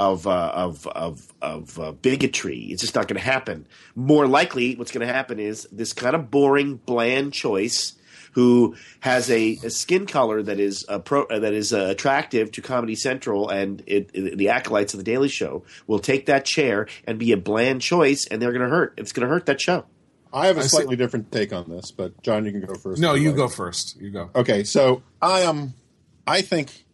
of 0.00 0.26
uh, 0.26 0.50
of 0.54 0.86
of 0.88 1.32
of 1.40 1.78
uh, 1.78 1.92
bigotry. 1.92 2.58
It's 2.70 2.80
just 2.80 2.94
not 2.96 3.06
going 3.06 3.20
to 3.20 3.24
happen. 3.24 3.66
More 3.94 4.26
likely, 4.26 4.74
what's 4.74 4.90
going 4.90 5.06
to 5.06 5.12
happen 5.12 5.38
is 5.38 5.68
this 5.70 5.92
kind 5.92 6.16
of 6.16 6.30
boring, 6.30 6.76
bland 6.76 7.32
choice 7.34 7.92
who 8.32 8.76
has 9.00 9.28
a, 9.28 9.58
a 9.64 9.70
skin 9.70 10.06
color 10.06 10.40
that 10.40 10.60
is 10.60 10.84
uh, 10.88 11.00
pro, 11.00 11.24
uh, 11.24 11.40
that 11.40 11.52
is 11.52 11.72
uh, 11.72 11.88
attractive 11.90 12.52
to 12.52 12.62
Comedy 12.62 12.94
Central 12.94 13.48
and 13.50 13.82
it, 13.88 14.08
it- 14.14 14.38
the 14.38 14.48
acolytes 14.48 14.94
of 14.94 14.98
the 14.98 15.04
Daily 15.04 15.28
Show 15.28 15.64
will 15.88 15.98
take 15.98 16.26
that 16.26 16.44
chair 16.44 16.86
and 17.08 17.18
be 17.18 17.32
a 17.32 17.36
bland 17.36 17.82
choice, 17.82 18.26
and 18.30 18.40
they're 18.40 18.52
going 18.52 18.62
to 18.62 18.68
hurt. 18.68 18.94
It's 18.98 19.10
going 19.12 19.26
to 19.26 19.32
hurt 19.34 19.46
that 19.46 19.60
show. 19.60 19.84
I 20.32 20.46
have 20.46 20.56
a 20.56 20.60
I 20.60 20.62
see. 20.62 20.68
slightly 20.68 20.94
different 20.96 21.32
take 21.32 21.52
on 21.52 21.68
this, 21.68 21.90
but 21.90 22.22
John, 22.22 22.44
you 22.46 22.52
can 22.52 22.60
go 22.64 22.74
first. 22.76 23.02
No, 23.02 23.14
you 23.14 23.30
like. 23.30 23.36
go 23.36 23.48
first. 23.48 24.00
You 24.00 24.10
go. 24.10 24.30
Okay, 24.34 24.62
so 24.62 25.02
I 25.20 25.42
um, 25.42 25.74
I 26.24 26.40
think 26.42 26.84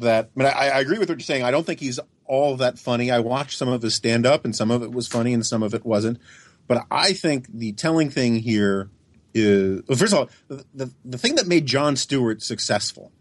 that. 0.00 0.28
I 0.36 0.38
mean, 0.38 0.46
I, 0.54 0.68
I 0.68 0.80
agree 0.80 0.98
with 0.98 1.08
what 1.08 1.16
you're 1.18 1.24
saying. 1.24 1.44
I 1.44 1.50
don't 1.50 1.64
think 1.64 1.80
he's 1.80 1.98
all 2.28 2.56
that 2.56 2.78
funny. 2.78 3.10
I 3.10 3.18
watched 3.20 3.58
some 3.58 3.68
of 3.68 3.82
his 3.82 3.94
stand 3.94 4.26
up, 4.26 4.44
and 4.44 4.54
some 4.54 4.70
of 4.70 4.82
it 4.82 4.92
was 4.92 5.08
funny, 5.08 5.34
and 5.34 5.44
some 5.44 5.62
of 5.62 5.74
it 5.74 5.84
wasn't. 5.84 6.18
But 6.66 6.86
I 6.90 7.12
think 7.14 7.46
the 7.48 7.72
telling 7.72 8.10
thing 8.10 8.36
here 8.36 8.90
is 9.34 9.82
well, 9.88 9.98
first 9.98 10.12
of 10.12 10.18
all, 10.18 10.30
the, 10.48 10.64
the 10.74 10.94
the 11.04 11.18
thing 11.18 11.34
that 11.36 11.46
made 11.46 11.66
Jon 11.66 11.96
Stewart 11.96 12.42
successful 12.42 13.12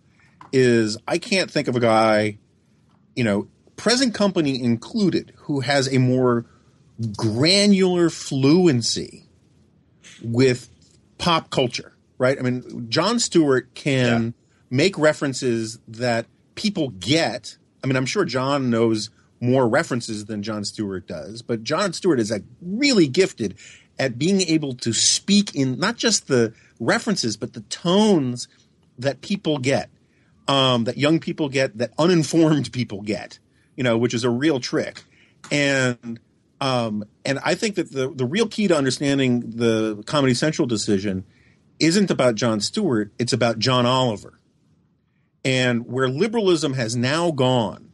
is 0.52 0.98
I 1.08 1.18
can't 1.18 1.50
think 1.50 1.68
of 1.68 1.76
a 1.76 1.80
guy, 1.80 2.38
you 3.16 3.24
know, 3.24 3.48
present 3.76 4.14
company 4.14 4.62
included, 4.62 5.34
who 5.38 5.62
has 5.62 5.92
a 5.94 5.98
more 5.98 6.46
granular 7.16 8.10
fluency 8.10 9.30
with 10.24 10.70
pop 11.18 11.50
culture, 11.50 11.96
right? 12.18 12.38
I 12.38 12.42
mean, 12.42 12.88
Jon 12.90 13.20
Stewart 13.20 13.74
can 13.76 14.34
make 14.70 14.98
references 14.98 15.80
that 15.88 16.26
people 16.56 16.90
get. 16.90 17.58
I 17.84 17.88
mean, 17.88 17.96
I'm 17.96 18.06
sure 18.06 18.26
John 18.26 18.70
knows 18.70 19.10
more 19.40 19.68
references 19.68 20.26
than 20.26 20.44
Jon 20.44 20.66
Stewart 20.66 21.08
does, 21.08 21.42
but 21.42 21.64
Jon 21.64 21.94
Stewart 21.94 22.20
is 22.20 22.32
like 22.32 22.44
really 22.62 23.08
gifted 23.08 23.56
at 24.00 24.18
being 24.18 24.42
able 24.42 24.76
to 24.76 24.94
speak 24.94 25.56
in 25.56 25.80
not 25.80 25.98
just 25.98 26.28
the 26.28 26.54
references, 26.80 27.38
but 27.38 27.54
the 27.54 27.62
tones 27.62 28.48
that 28.98 29.22
people 29.22 29.58
get, 29.58 29.90
um, 30.48 30.86
that 30.86 30.98
young 30.98 31.20
people 31.20 31.50
get, 31.50 31.78
that 31.78 31.92
uninformed 31.98 32.72
people 32.72 33.02
get, 33.02 33.40
you 33.76 33.84
know, 33.84 33.98
which 33.98 34.14
is 34.14 34.24
a 34.24 34.30
real 34.30 34.60
trick. 34.60 35.04
And 35.52 36.20
um, 36.60 37.04
and 37.24 37.40
I 37.44 37.54
think 37.56 37.76
that 37.76 37.92
the 37.92 38.10
the 38.10 38.26
real 38.26 38.48
key 38.48 38.68
to 38.68 38.76
understanding 38.76 39.52
the 39.56 40.04
Comedy 40.06 40.34
Central 40.34 40.68
decision 40.68 41.24
isn't 41.80 42.10
about 42.10 42.36
Jon 42.36 42.60
Stewart; 42.60 43.12
it's 43.20 43.34
about 43.34 43.60
John 43.60 43.86
Oliver. 43.86 44.40
And 45.44 45.88
where 45.88 46.10
liberalism 46.10 46.74
has 46.74 46.96
now 46.96 47.32
gone 47.32 47.92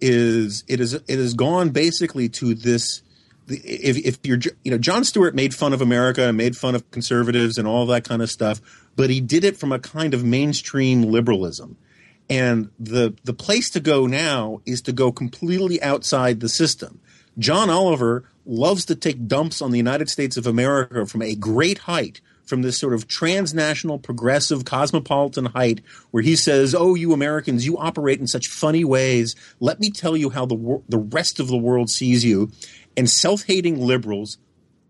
is 0.00 0.64
it 0.68 0.80
is 0.80 0.94
it 0.94 1.08
has 1.08 1.34
gone 1.34 1.70
basically 1.70 2.28
to 2.28 2.54
this. 2.54 3.02
If, 3.48 3.96
if 3.98 4.18
you're 4.22 4.38
you 4.64 4.70
know 4.70 4.78
Jon 4.78 5.04
Stewart 5.04 5.34
made 5.34 5.54
fun 5.54 5.72
of 5.72 5.80
America 5.82 6.22
and 6.28 6.36
made 6.36 6.56
fun 6.56 6.74
of 6.74 6.88
conservatives 6.90 7.58
and 7.58 7.66
all 7.66 7.86
that 7.86 8.04
kind 8.04 8.22
of 8.22 8.30
stuff, 8.30 8.60
but 8.96 9.10
he 9.10 9.20
did 9.20 9.44
it 9.44 9.56
from 9.56 9.72
a 9.72 9.78
kind 9.78 10.14
of 10.14 10.24
mainstream 10.24 11.02
liberalism. 11.02 11.76
And 12.30 12.70
the 12.78 13.14
the 13.24 13.34
place 13.34 13.68
to 13.70 13.80
go 13.80 14.06
now 14.06 14.60
is 14.64 14.80
to 14.82 14.92
go 14.92 15.12
completely 15.12 15.82
outside 15.82 16.40
the 16.40 16.48
system. 16.48 17.00
John 17.38 17.70
Oliver 17.70 18.24
loves 18.44 18.84
to 18.86 18.94
take 18.94 19.26
dumps 19.26 19.62
on 19.62 19.70
the 19.70 19.78
United 19.78 20.08
States 20.08 20.36
of 20.36 20.46
America 20.46 21.06
from 21.06 21.22
a 21.22 21.34
great 21.34 21.78
height, 21.78 22.20
from 22.52 22.60
this 22.60 22.78
sort 22.78 22.92
of 22.92 23.08
transnational, 23.08 23.98
progressive, 23.98 24.66
cosmopolitan 24.66 25.46
height, 25.46 25.80
where 26.10 26.22
he 26.22 26.36
says, 26.36 26.74
"Oh, 26.74 26.94
you 26.94 27.14
Americans, 27.14 27.64
you 27.64 27.78
operate 27.78 28.20
in 28.20 28.26
such 28.26 28.46
funny 28.46 28.84
ways. 28.84 29.34
Let 29.58 29.80
me 29.80 29.88
tell 29.88 30.18
you 30.18 30.28
how 30.28 30.44
the 30.44 30.54
wor- 30.54 30.82
the 30.86 30.98
rest 30.98 31.40
of 31.40 31.48
the 31.48 31.56
world 31.56 31.88
sees 31.88 32.26
you." 32.26 32.50
And 32.94 33.08
self-hating 33.08 33.80
liberals 33.80 34.36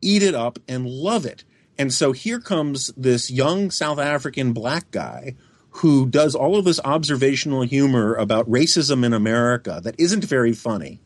eat 0.00 0.24
it 0.24 0.34
up 0.34 0.58
and 0.66 0.88
love 0.88 1.24
it. 1.24 1.44
And 1.78 1.92
so 1.92 2.10
here 2.10 2.40
comes 2.40 2.92
this 2.96 3.30
young 3.30 3.70
South 3.70 4.00
African 4.00 4.52
black 4.52 4.90
guy 4.90 5.36
who 5.76 6.08
does 6.08 6.34
all 6.34 6.56
of 6.56 6.64
this 6.64 6.80
observational 6.84 7.62
humor 7.62 8.16
about 8.16 8.50
racism 8.50 9.04
in 9.04 9.12
America 9.12 9.80
that 9.84 9.94
isn't 9.98 10.24
very 10.24 10.52
funny, 10.52 10.98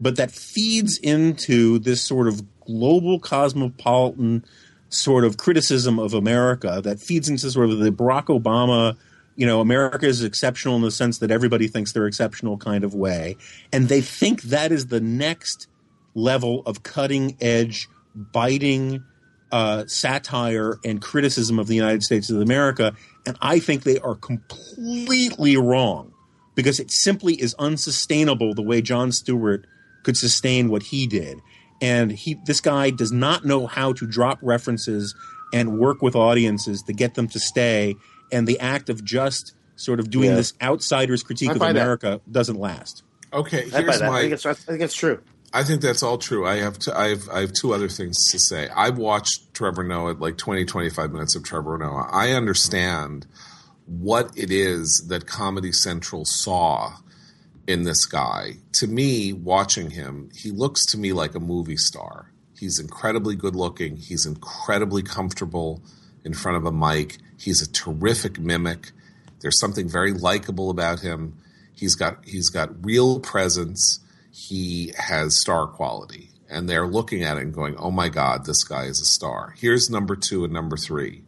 but 0.00 0.14
that 0.14 0.30
feeds 0.30 0.98
into 0.98 1.80
this 1.80 2.00
sort 2.00 2.28
of 2.28 2.44
global 2.64 3.18
cosmopolitan 3.18 4.44
sort 4.88 5.24
of 5.24 5.36
criticism 5.36 5.98
of 5.98 6.14
America 6.14 6.80
that 6.84 7.00
feeds 7.00 7.28
into 7.28 7.50
sort 7.50 7.70
of 7.70 7.78
the 7.78 7.90
Barack 7.90 8.26
Obama, 8.26 8.96
you 9.34 9.46
know, 9.46 9.60
America 9.60 10.06
is 10.06 10.22
exceptional 10.22 10.76
in 10.76 10.82
the 10.82 10.90
sense 10.90 11.18
that 11.18 11.30
everybody 11.30 11.68
thinks 11.68 11.92
they're 11.92 12.06
exceptional 12.06 12.56
kind 12.56 12.84
of 12.84 12.94
way. 12.94 13.36
And 13.72 13.88
they 13.88 14.00
think 14.00 14.42
that 14.42 14.72
is 14.72 14.86
the 14.86 15.00
next 15.00 15.68
level 16.14 16.62
of 16.66 16.82
cutting 16.82 17.36
edge, 17.40 17.88
biting 18.14 19.04
uh, 19.52 19.84
satire 19.86 20.78
and 20.84 21.00
criticism 21.00 21.58
of 21.58 21.66
the 21.66 21.74
United 21.74 22.02
States 22.02 22.30
of 22.30 22.40
America. 22.40 22.94
And 23.26 23.36
I 23.40 23.58
think 23.58 23.82
they 23.82 23.98
are 23.98 24.14
completely 24.14 25.56
wrong 25.56 26.12
because 26.54 26.80
it 26.80 26.90
simply 26.90 27.34
is 27.34 27.54
unsustainable 27.58 28.54
the 28.54 28.62
way 28.62 28.80
Jon 28.80 29.12
Stewart 29.12 29.66
could 30.02 30.16
sustain 30.16 30.68
what 30.68 30.84
he 30.84 31.06
did. 31.06 31.40
And 31.80 32.10
he, 32.12 32.36
this 32.46 32.60
guy 32.60 32.90
does 32.90 33.12
not 33.12 33.44
know 33.44 33.66
how 33.66 33.92
to 33.94 34.06
drop 34.06 34.38
references 34.42 35.14
and 35.52 35.78
work 35.78 36.02
with 36.02 36.16
audiences 36.16 36.82
to 36.82 36.92
get 36.92 37.14
them 37.14 37.28
to 37.28 37.38
stay. 37.38 37.96
And 38.32 38.46
the 38.48 38.58
act 38.60 38.88
of 38.88 39.04
just 39.04 39.54
sort 39.76 40.00
of 40.00 40.10
doing 40.10 40.30
Yeah. 40.30 40.36
this 40.36 40.54
outsider's 40.62 41.22
critique 41.22 41.50
of 41.50 41.58
buy 41.58 41.72
that. 41.72 41.80
America 41.80 42.20
doesn't 42.30 42.58
last. 42.58 43.02
Okay, 43.32 43.66
I 43.74 43.82
here's. 43.82 44.00
I 44.02 44.08
my. 44.08 44.20
think 44.22 44.32
it's 44.32 44.46
I 44.46 44.54
think 44.54 44.80
it's 44.80 44.94
true. 44.94 45.20
I 45.52 45.62
think 45.62 45.80
that's 45.82 46.02
all 46.02 46.18
true. 46.18 46.46
I 46.46 46.56
have 46.56 46.78
to, 46.80 46.98
I 46.98 47.08
have 47.08 47.28
I 47.28 47.40
have 47.40 47.52
two 47.52 47.72
other 47.74 47.88
things 47.88 48.16
to 48.30 48.38
say. 48.38 48.68
I've 48.74 48.98
watched 48.98 49.52
Trevor 49.54 49.84
Noah 49.84 50.16
like 50.18 50.36
20 50.38 50.64
25 50.64 51.12
minutes 51.12 51.34
of 51.36 51.44
Trevor 51.44 51.76
Noah. 51.78 52.08
I 52.10 52.30
understand 52.32 53.26
what 53.86 54.30
it 54.36 54.50
is 54.50 55.06
that 55.08 55.26
Comedy 55.26 55.72
Central 55.72 56.24
saw 56.24 56.94
in 57.66 57.82
this 57.82 58.04
guy. 58.06 58.56
To 58.74 58.86
me, 58.86 59.32
watching 59.32 59.90
him, 59.90 60.30
he 60.34 60.50
looks 60.50 60.84
to 60.86 60.98
me 60.98 61.12
like 61.12 61.34
a 61.34 61.40
movie 61.40 61.76
star. 61.76 62.32
He's 62.58 62.78
incredibly 62.78 63.36
good 63.36 63.54
looking. 63.54 63.96
He's 63.96 64.24
incredibly 64.24 65.02
comfortable 65.02 65.82
in 66.24 66.32
front 66.34 66.56
of 66.56 66.64
a 66.64 66.72
mic. 66.72 67.18
He's 67.38 67.60
a 67.60 67.70
terrific 67.70 68.38
mimic. 68.38 68.92
There's 69.40 69.60
something 69.60 69.88
very 69.88 70.12
likable 70.12 70.70
about 70.70 71.00
him. 71.00 71.34
He's 71.74 71.94
got 71.94 72.24
he's 72.24 72.48
got 72.48 72.84
real 72.84 73.20
presence. 73.20 74.00
He 74.32 74.92
has 74.98 75.40
star 75.40 75.66
quality, 75.66 76.30
and 76.48 76.68
they're 76.68 76.86
looking 76.86 77.22
at 77.22 77.36
it 77.36 77.42
and 77.42 77.54
going, 77.54 77.76
"Oh 77.76 77.90
my 77.90 78.08
God, 78.08 78.46
this 78.46 78.64
guy 78.64 78.84
is 78.84 79.00
a 79.00 79.04
star." 79.04 79.54
Here's 79.58 79.90
number 79.90 80.16
two 80.16 80.44
and 80.44 80.52
number 80.52 80.78
three. 80.78 81.25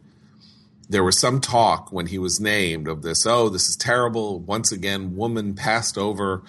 There 0.89 1.03
was 1.03 1.19
some 1.19 1.39
talk 1.39 1.91
when 1.91 2.07
he 2.07 2.17
was 2.17 2.39
named 2.39 2.87
of 2.87 3.03
this. 3.03 3.25
Oh, 3.25 3.47
this 3.49 3.69
is 3.69 3.75
terrible. 3.75 4.39
Once 4.39 4.71
again, 4.71 5.15
woman 5.15 5.53
passed 5.53 5.97
over 5.97 6.43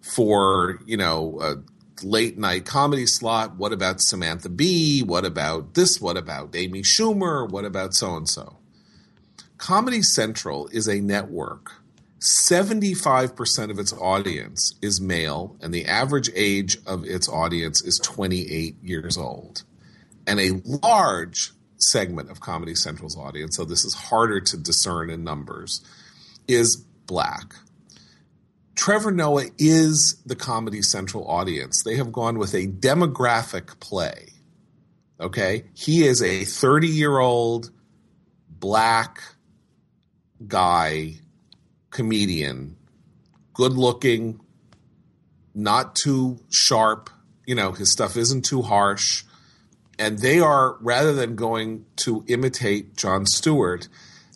for 0.00 0.80
you 0.86 0.96
know 0.96 1.38
a 1.40 1.56
late 2.04 2.38
night 2.38 2.64
comedy 2.64 3.06
slot. 3.06 3.56
What 3.56 3.72
about 3.72 4.00
Samantha 4.00 4.48
Bee? 4.48 5.02
What 5.02 5.24
about 5.24 5.74
this? 5.74 6.00
What 6.00 6.16
about 6.16 6.56
Amy 6.56 6.82
Schumer? 6.82 7.48
What 7.48 7.64
about 7.64 7.94
so 7.94 8.16
and 8.16 8.28
so? 8.28 8.56
Comedy 9.58 10.02
Central 10.02 10.68
is 10.68 10.88
a 10.88 11.00
network. 11.00 11.72
75% 12.48 13.70
of 13.70 13.78
its 13.78 13.92
audience 13.92 14.74
is 14.80 15.00
male, 15.00 15.56
and 15.60 15.74
the 15.74 15.86
average 15.86 16.30
age 16.34 16.78
of 16.86 17.04
its 17.04 17.28
audience 17.28 17.82
is 17.82 18.00
28 18.02 18.76
years 18.82 19.18
old. 19.18 19.64
And 20.26 20.38
a 20.38 20.62
large 20.64 21.52
segment 21.82 22.30
of 22.30 22.40
Comedy 22.40 22.74
Central's 22.74 23.16
audience, 23.16 23.56
so 23.56 23.64
this 23.64 23.84
is 23.84 23.94
harder 23.94 24.40
to 24.40 24.56
discern 24.56 25.10
in 25.10 25.24
numbers, 25.24 25.84
is 26.48 26.76
black. 27.06 27.54
Trevor 28.74 29.12
Noah 29.12 29.46
is 29.58 30.20
the 30.24 30.36
Comedy 30.36 30.82
Central 30.82 31.28
audience. 31.28 31.82
They 31.84 31.96
have 31.96 32.12
gone 32.12 32.38
with 32.38 32.54
a 32.54 32.66
demographic 32.66 33.78
play. 33.80 34.28
Okay? 35.20 35.64
He 35.74 36.04
is 36.04 36.22
a 36.22 36.44
30 36.44 36.88
year 36.88 37.18
old 37.18 37.70
black 38.48 39.22
guy, 40.46 41.14
comedian, 41.90 42.76
good 43.52 43.72
looking, 43.72 44.40
not 45.54 45.94
too 45.94 46.40
sharp. 46.50 47.10
You 47.46 47.54
know, 47.54 47.72
his 47.72 47.90
stuff 47.90 48.16
isn't 48.16 48.44
too 48.44 48.62
harsh. 48.62 49.24
And 50.02 50.18
they 50.18 50.40
are, 50.40 50.76
rather 50.80 51.12
than 51.12 51.36
going 51.36 51.84
to 51.98 52.24
imitate 52.26 52.96
Jon 52.96 53.24
Stewart, 53.26 53.88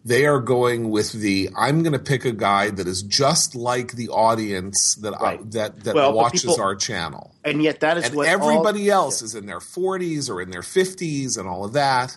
they 0.04 0.24
are 0.24 0.38
going 0.40 0.90
with 0.90 1.10
the 1.12 1.50
I'm 1.58 1.82
going 1.82 1.92
to 1.92 1.98
pick 1.98 2.24
a 2.24 2.30
guy 2.32 2.70
that 2.70 2.86
is 2.86 3.02
just 3.02 3.56
like 3.56 3.92
the 3.92 4.08
audience 4.08 4.94
that 5.02 5.14
Right. 5.20 5.40
I, 5.40 5.42
that 5.50 5.82
that 5.84 5.94
Well, 5.96 6.12
watches 6.12 6.42
people- 6.42 6.60
our 6.62 6.76
channel. 6.76 7.34
And 7.44 7.60
yet 7.62 7.80
that 7.80 7.98
is 7.98 8.04
And 8.06 8.14
what 8.14 8.28
everybody 8.28 8.90
all- 8.92 9.06
else 9.06 9.22
is 9.22 9.34
in 9.34 9.46
their 9.46 9.58
40s 9.60 10.30
or 10.30 10.40
in 10.40 10.50
their 10.50 10.62
50s 10.62 11.36
and 11.36 11.48
all 11.48 11.64
of 11.64 11.72
that. 11.72 12.16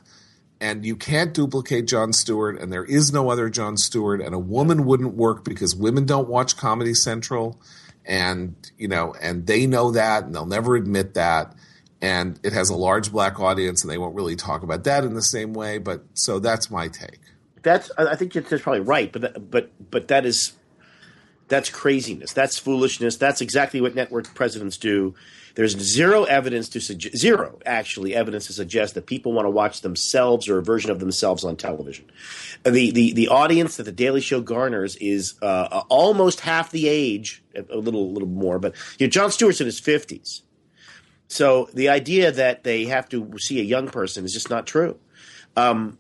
And 0.62 0.86
you 0.86 0.96
can't 0.96 1.34
duplicate 1.34 1.88
Jon 1.88 2.12
Stewart, 2.14 2.60
and 2.62 2.72
there 2.72 2.84
is 2.84 3.14
no 3.14 3.30
other 3.32 3.50
Jon 3.50 3.78
Stewart, 3.78 4.20
and 4.22 4.36
a 4.36 4.40
woman 4.40 4.86
wouldn't 4.86 5.16
work 5.16 5.44
because 5.46 5.74
women 5.74 6.06
don't 6.06 6.28
watch 6.28 6.58
Comedy 6.58 6.94
Central, 6.94 7.60
and 8.06 8.56
you 8.78 8.90
know, 8.90 9.16
and 9.22 9.48
they 9.48 9.66
know 9.66 9.90
that, 9.92 10.26
and 10.26 10.36
they'll 10.36 10.46
never 10.46 10.76
admit 10.76 11.14
that. 11.14 11.56
And 12.02 12.40
it 12.44 12.54
has 12.54 12.70
a 12.70 12.76
large 12.76 13.12
black 13.12 13.40
audience, 13.40 13.84
and 13.84 13.92
they 13.92 13.98
won't 13.98 14.16
really 14.16 14.38
talk 14.38 14.64
about 14.64 14.86
that 14.86 15.04
in 15.04 15.16
the 15.16 15.22
same 15.22 15.54
way. 15.54 15.80
But 15.80 16.06
so 16.14 16.40
that's 16.40 16.72
my 16.72 16.88
take. 16.88 17.20
That's 17.62 17.92
I 17.98 18.16
think 18.16 18.32
that's 18.34 18.64
probably 18.64 18.82
right, 18.82 19.12
but 19.12 19.22
that, 19.22 19.52
but 19.52 19.72
but 19.92 20.08
that 20.08 20.26
is 20.26 20.54
that's 21.50 21.70
craziness. 21.70 22.32
That's 22.32 22.58
foolishness. 22.58 23.18
That's 23.18 23.42
exactly 23.42 23.82
what 23.82 23.96
network 23.96 24.34
presidents 24.34 24.78
do. 24.78 25.16
There's 25.56 25.78
zero 25.78 26.24
evidence 26.24 26.70
to 26.70 26.80
suggest 26.80 27.18
zero 27.18 27.60
actually 27.66 28.16
evidence 28.16 28.48
to 28.48 28.54
suggest 28.54 28.94
that 28.94 29.08
people 29.08 29.34
want 29.34 29.46
to 29.46 29.50
watch 29.50 29.82
themselves 29.82 30.48
or 30.48 30.60
a 30.60 30.64
version 30.64 30.92
of 30.92 31.00
themselves 31.00 31.44
on 31.44 31.58
television. 31.58 32.10
The 32.64 32.92
the 32.92 33.14
the 33.14 33.28
audience 33.28 33.76
that 33.78 33.84
the 33.84 33.92
Daily 33.92 34.22
Show 34.22 34.42
garners 34.42 34.96
is 34.98 35.36
uh, 35.42 35.84
almost 35.90 36.42
half 36.42 36.72
the 36.72 36.88
age, 36.88 37.44
a 37.56 37.76
little 37.76 38.14
little 38.14 38.30
more, 38.30 38.60
but 38.60 38.76
you 39.00 39.08
know, 39.08 39.12
Jon 39.12 39.32
Stewart's 39.32 39.60
in 39.60 39.66
his 39.66 39.80
fifties. 39.80 40.44
So 41.30 41.70
the 41.74 41.90
idea 41.90 42.32
that 42.32 42.64
they 42.64 42.86
have 42.86 43.08
to 43.10 43.38
see 43.38 43.60
a 43.60 43.64
young 43.64 43.88
person 43.88 44.26
is 44.26 44.34
just 44.34 44.50
not 44.50 44.66
true. 44.66 45.00
Um, 45.56 46.00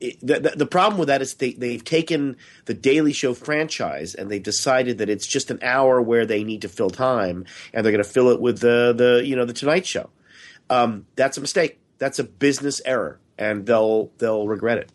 it, 0.00 0.18
the, 0.22 0.54
the, 0.56 0.64
problem 0.64 0.98
with 0.98 1.08
that 1.08 1.20
is 1.20 1.34
they, 1.34 1.52
they've 1.52 1.84
taken 1.84 2.38
the 2.64 2.72
Daily 2.72 3.12
Show 3.12 3.34
franchise 3.34 4.14
and 4.14 4.30
they've 4.30 4.42
decided 4.42 4.98
that 4.98 5.10
it's 5.10 5.26
just 5.26 5.50
an 5.50 5.58
hour 5.62 6.00
where 6.00 6.24
they 6.24 6.42
need 6.42 6.62
to 6.62 6.70
fill 6.70 6.88
time, 6.88 7.44
and 7.74 7.84
they're 7.84 7.92
going 7.92 8.02
to 8.02 8.08
fill 8.08 8.30
it 8.30 8.40
with 8.40 8.60
the 8.60 8.94
the 8.96 9.22
you 9.26 9.36
know 9.36 9.44
the 9.44 9.52
Tonight 9.52 9.84
Show. 9.84 10.08
Um, 10.70 11.06
that's 11.16 11.36
a 11.36 11.42
mistake. 11.42 11.80
That's 11.98 12.18
a 12.18 12.24
business 12.24 12.80
error, 12.86 13.20
and 13.36 13.66
they'll 13.66 14.10
they'll 14.16 14.48
regret 14.48 14.78
it. 14.78 14.90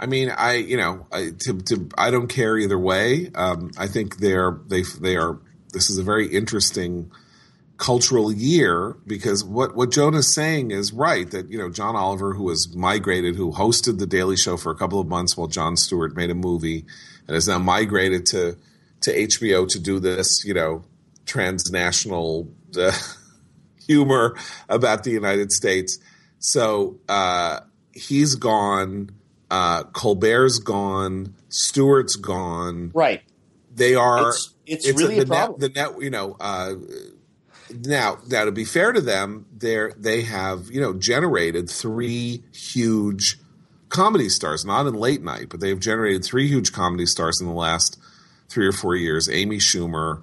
I 0.00 0.06
mean, 0.06 0.30
I 0.36 0.54
you 0.54 0.76
know, 0.76 1.06
I, 1.12 1.30
to, 1.38 1.58
to 1.58 1.88
I 1.96 2.10
don't 2.10 2.26
care 2.26 2.58
either 2.58 2.78
way. 2.78 3.30
Um, 3.36 3.70
I 3.78 3.86
think 3.86 4.16
they're 4.16 4.58
they 4.66 4.82
they 5.00 5.16
are. 5.16 5.38
This 5.72 5.90
is 5.90 5.98
a 5.98 6.02
very 6.02 6.26
interesting 6.26 7.12
cultural 7.82 8.30
year 8.32 8.96
because 9.08 9.42
what 9.42 9.74
what 9.74 9.90
Jonah's 9.90 10.32
saying 10.32 10.70
is 10.70 10.92
right 10.92 11.28
that 11.32 11.48
you 11.50 11.58
know 11.58 11.68
John 11.68 11.96
Oliver 11.96 12.32
who 12.32 12.48
has 12.48 12.72
migrated 12.76 13.34
who 13.34 13.50
hosted 13.50 13.98
the 13.98 14.06
Daily 14.06 14.36
Show 14.36 14.56
for 14.56 14.70
a 14.70 14.76
couple 14.76 15.00
of 15.00 15.08
months 15.08 15.36
while 15.36 15.48
Jon 15.48 15.76
Stewart 15.76 16.14
made 16.14 16.30
a 16.30 16.34
movie 16.36 16.84
and 17.26 17.34
has 17.34 17.48
now 17.48 17.58
migrated 17.58 18.24
to 18.26 18.56
to 19.00 19.10
HBO 19.26 19.68
to 19.68 19.80
do 19.80 19.98
this 19.98 20.44
you 20.44 20.54
know 20.54 20.84
transnational 21.26 22.48
uh, 22.78 22.92
humor 23.86 24.36
about 24.68 25.02
the 25.02 25.10
United 25.10 25.50
States. 25.50 25.98
So 26.38 27.00
uh, 27.08 27.60
he's 27.92 28.36
gone. 28.36 29.10
Uh, 29.50 29.82
Colbert's 29.84 30.60
gone. 30.60 31.34
Stewart's 31.48 32.14
gone. 32.14 32.92
Right. 32.94 33.22
They 33.74 33.96
are. 33.96 34.20
It's- 34.20 34.48
it's 34.64 34.86
really 35.02 35.16
the 35.16 35.22
a 35.22 35.26
problem. 35.26 35.60
Net, 35.60 35.74
the 35.74 35.80
net, 35.80 36.02
you 36.02 36.10
know. 36.10 36.36
Uh, 36.38 36.74
now, 37.80 38.18
now 38.28 38.44
to 38.44 38.52
be 38.52 38.64
fair 38.64 38.92
to 38.92 39.00
them, 39.00 39.46
they 39.56 39.88
they 39.96 40.22
have 40.22 40.70
you 40.70 40.80
know 40.80 40.92
generated 40.92 41.68
three 41.68 42.42
huge 42.52 43.38
comedy 43.88 44.28
stars, 44.28 44.64
not 44.64 44.86
in 44.86 44.94
late 44.94 45.22
night, 45.22 45.48
but 45.48 45.60
they've 45.60 45.78
generated 45.78 46.24
three 46.24 46.48
huge 46.48 46.72
comedy 46.72 47.06
stars 47.06 47.40
in 47.40 47.46
the 47.46 47.52
last 47.52 47.98
three 48.48 48.66
or 48.66 48.72
four 48.72 48.94
years: 48.94 49.28
Amy 49.28 49.58
Schumer, 49.58 50.22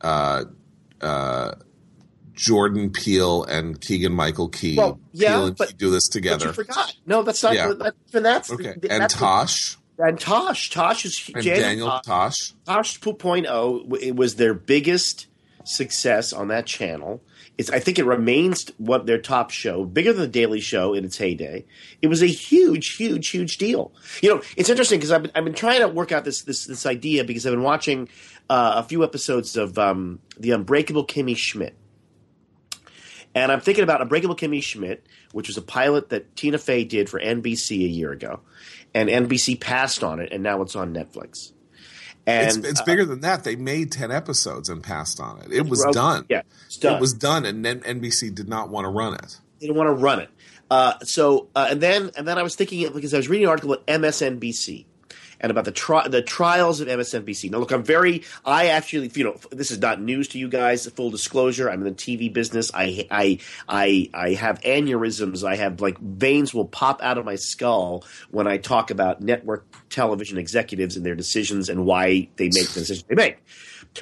uh, 0.00 0.44
uh, 1.00 1.52
Jordan 2.32 2.90
Peele, 2.90 3.44
and 3.44 3.80
Keegan 3.80 4.12
Michael 4.12 4.48
Key. 4.48 4.76
Well, 4.76 5.00
yeah, 5.12 5.34
Peele 5.34 5.46
and 5.46 5.56
but- 5.56 5.68
Key 5.68 5.74
do 5.76 5.90
this 5.90 6.08
together. 6.08 6.46
you 6.46 6.52
forgot. 6.52 6.94
No, 7.06 7.22
that's 7.22 7.42
not. 7.42 7.54
Yeah. 7.54 7.72
That, 7.72 7.94
and 8.12 8.24
that's 8.24 8.52
Okay, 8.52 8.74
that's 8.80 8.92
and 8.92 9.10
Tosh 9.10 9.76
and 9.98 10.18
Tosh. 10.18 10.70
Tosh 10.70 11.04
is 11.04 11.30
and 11.34 11.44
Daniel 11.44 11.88
Tosh. 11.88 12.04
Tosh. 12.04 12.54
Tosh 12.66 13.00
2.0 13.00 13.98
it 14.00 14.16
was 14.16 14.36
their 14.36 14.54
biggest 14.54 15.26
success 15.64 16.32
on 16.32 16.48
that 16.48 16.66
channel. 16.66 17.22
It's, 17.56 17.70
I 17.70 17.78
think 17.78 17.98
it 17.98 18.04
remains 18.04 18.70
what 18.78 19.06
their 19.06 19.18
top 19.18 19.50
show, 19.50 19.84
bigger 19.84 20.12
than 20.12 20.22
the 20.22 20.28
Daily 20.28 20.60
Show 20.60 20.94
in 20.94 21.04
its 21.04 21.16
heyday. 21.16 21.64
It 22.02 22.08
was 22.08 22.22
a 22.22 22.26
huge, 22.26 22.96
huge, 22.96 23.28
huge 23.28 23.58
deal. 23.58 23.92
You 24.22 24.34
know, 24.34 24.42
it's 24.56 24.68
interesting 24.68 24.98
because 24.98 25.12
I've 25.12 25.22
been, 25.22 25.32
I've 25.34 25.44
been 25.44 25.54
trying 25.54 25.80
to 25.80 25.88
work 25.88 26.12
out 26.12 26.24
this 26.24 26.42
this 26.42 26.66
this 26.66 26.86
idea 26.86 27.24
because 27.24 27.46
I've 27.46 27.52
been 27.52 27.62
watching 27.62 28.08
uh, 28.48 28.74
a 28.76 28.82
few 28.82 29.04
episodes 29.04 29.56
of 29.56 29.78
um, 29.78 30.20
the 30.38 30.50
Unbreakable 30.50 31.06
Kimmy 31.06 31.36
Schmidt. 31.36 31.76
And 33.34 33.50
I'm 33.50 33.60
thinking 33.60 33.82
about 33.82 34.00
Unbreakable 34.00 34.36
Kimmy 34.36 34.62
Schmidt, 34.62 35.06
which 35.32 35.48
was 35.48 35.56
a 35.56 35.62
pilot 35.62 36.10
that 36.10 36.36
Tina 36.36 36.58
Fey 36.58 36.84
did 36.84 37.08
for 37.08 37.18
NBC 37.18 37.78
a 37.84 37.88
year 37.88 38.12
ago, 38.12 38.40
and 38.94 39.08
NBC 39.08 39.60
passed 39.60 40.04
on 40.04 40.20
it, 40.20 40.32
and 40.32 40.42
now 40.42 40.62
it's 40.62 40.76
on 40.76 40.94
Netflix. 40.94 41.52
And 42.26 42.48
It's, 42.48 42.68
it's 42.68 42.80
uh, 42.80 42.84
bigger 42.84 43.04
than 43.04 43.20
that. 43.20 43.44
They 43.44 43.56
made 43.56 43.92
ten 43.92 44.10
episodes 44.10 44.68
and 44.68 44.82
passed 44.82 45.20
on 45.20 45.40
it. 45.42 45.52
It 45.52 45.68
was 45.68 45.84
done. 45.92 46.24
Yeah, 46.28 46.42
done. 46.80 46.94
It 46.96 47.00
was 47.00 47.12
done, 47.12 47.44
and 47.44 47.64
then 47.64 47.80
NBC 47.80 48.34
did 48.34 48.48
not 48.48 48.70
want 48.70 48.86
to 48.86 48.88
run 48.88 49.14
it. 49.14 49.38
they 49.60 49.66
didn't 49.66 49.76
want 49.76 49.88
to 49.88 50.02
run 50.02 50.20
it. 50.20 50.30
Uh, 50.70 50.94
so 51.02 51.48
uh, 51.54 51.68
and 51.70 51.80
then 51.80 52.10
and 52.16 52.26
then 52.26 52.38
I 52.38 52.42
was 52.42 52.54
thinking 52.54 52.90
because 52.92 53.12
I 53.12 53.18
was 53.18 53.28
reading 53.28 53.44
an 53.44 53.50
article 53.50 53.74
at 53.74 53.86
MSNBC 53.86 54.86
and 55.44 55.50
about 55.50 55.66
the 55.66 55.72
tri- 55.72 56.08
the 56.08 56.22
trials 56.22 56.80
of 56.80 56.88
MSNBC. 56.88 57.50
Now 57.50 57.58
look, 57.58 57.70
I'm 57.70 57.82
very 57.82 58.22
I 58.46 58.68
actually 58.68 59.10
you 59.14 59.24
know 59.24 59.36
this 59.50 59.70
is 59.70 59.78
not 59.78 60.00
news 60.00 60.28
to 60.28 60.38
you 60.38 60.48
guys. 60.48 60.86
Full 60.86 61.10
disclosure, 61.10 61.68
I'm 61.68 61.80
in 61.80 61.84
the 61.84 61.90
TV 61.92 62.32
business. 62.32 62.70
I 62.72 63.06
I 63.10 63.38
I 63.68 64.08
I 64.14 64.30
have 64.30 64.58
aneurysms. 64.62 65.46
I 65.46 65.56
have 65.56 65.82
like 65.82 65.98
veins 65.98 66.54
will 66.54 66.64
pop 66.64 67.02
out 67.02 67.18
of 67.18 67.26
my 67.26 67.34
skull 67.34 68.04
when 68.30 68.46
I 68.46 68.56
talk 68.56 68.90
about 68.90 69.20
network 69.20 69.66
television 69.90 70.38
executives 70.38 70.96
and 70.96 71.04
their 71.04 71.14
decisions 71.14 71.68
and 71.68 71.84
why 71.84 72.28
they 72.36 72.46
make 72.46 72.70
the 72.70 72.80
decisions 72.80 73.02
they 73.02 73.14
make. 73.14 73.36